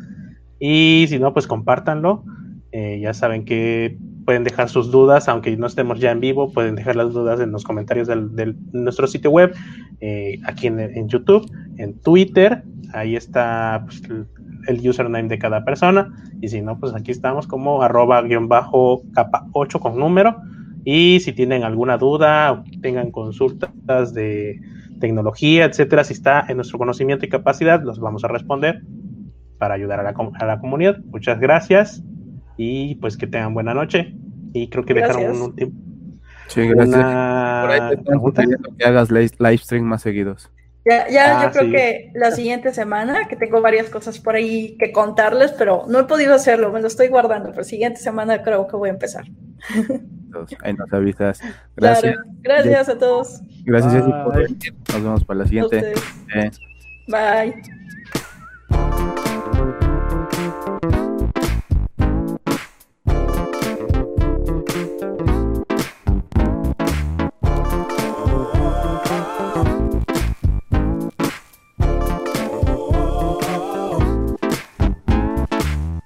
[0.59, 2.23] Y si no, pues compártanlo.
[2.71, 6.75] Eh, ya saben que pueden dejar sus dudas, aunque no estemos ya en vivo, pueden
[6.75, 9.55] dejar las dudas en los comentarios de nuestro sitio web,
[10.01, 12.63] eh, aquí en, YouTube, en Twitter.
[12.93, 14.01] Ahí está pues,
[14.67, 16.13] el username de cada persona.
[16.41, 20.35] Y si no, pues aquí estamos como arroba guion bajo capa 8 con número.
[20.85, 24.61] Y si tienen alguna duda o tengan consultas de
[24.99, 28.83] tecnología, etcétera, si está en nuestro conocimiento y capacidad, los vamos a responder
[29.57, 30.99] para ayudar a la, a la comunidad.
[31.05, 32.03] Muchas gracias
[32.55, 34.13] y pues que tengan buena noche.
[34.53, 35.71] Y creo que dejaron un último.
[36.47, 36.95] Sí, gracias.
[36.95, 40.51] Por ahí te están que hagas live stream más seguidos.
[40.87, 44.77] Ya, ya yo ah, creo que la siguiente semana, que tengo varias cosas por ahí
[44.77, 48.67] que contarles, pero no he podido hacerlo, me lo estoy guardando, pero siguiente semana creo
[48.67, 49.25] que voy a empezar.
[50.61, 51.39] Ahí nos avisas.
[51.75, 52.15] Gracias.
[52.41, 53.41] Gracias a todos.
[53.65, 55.93] Gracias, Nos vemos para la siguiente.
[57.07, 57.61] Bye.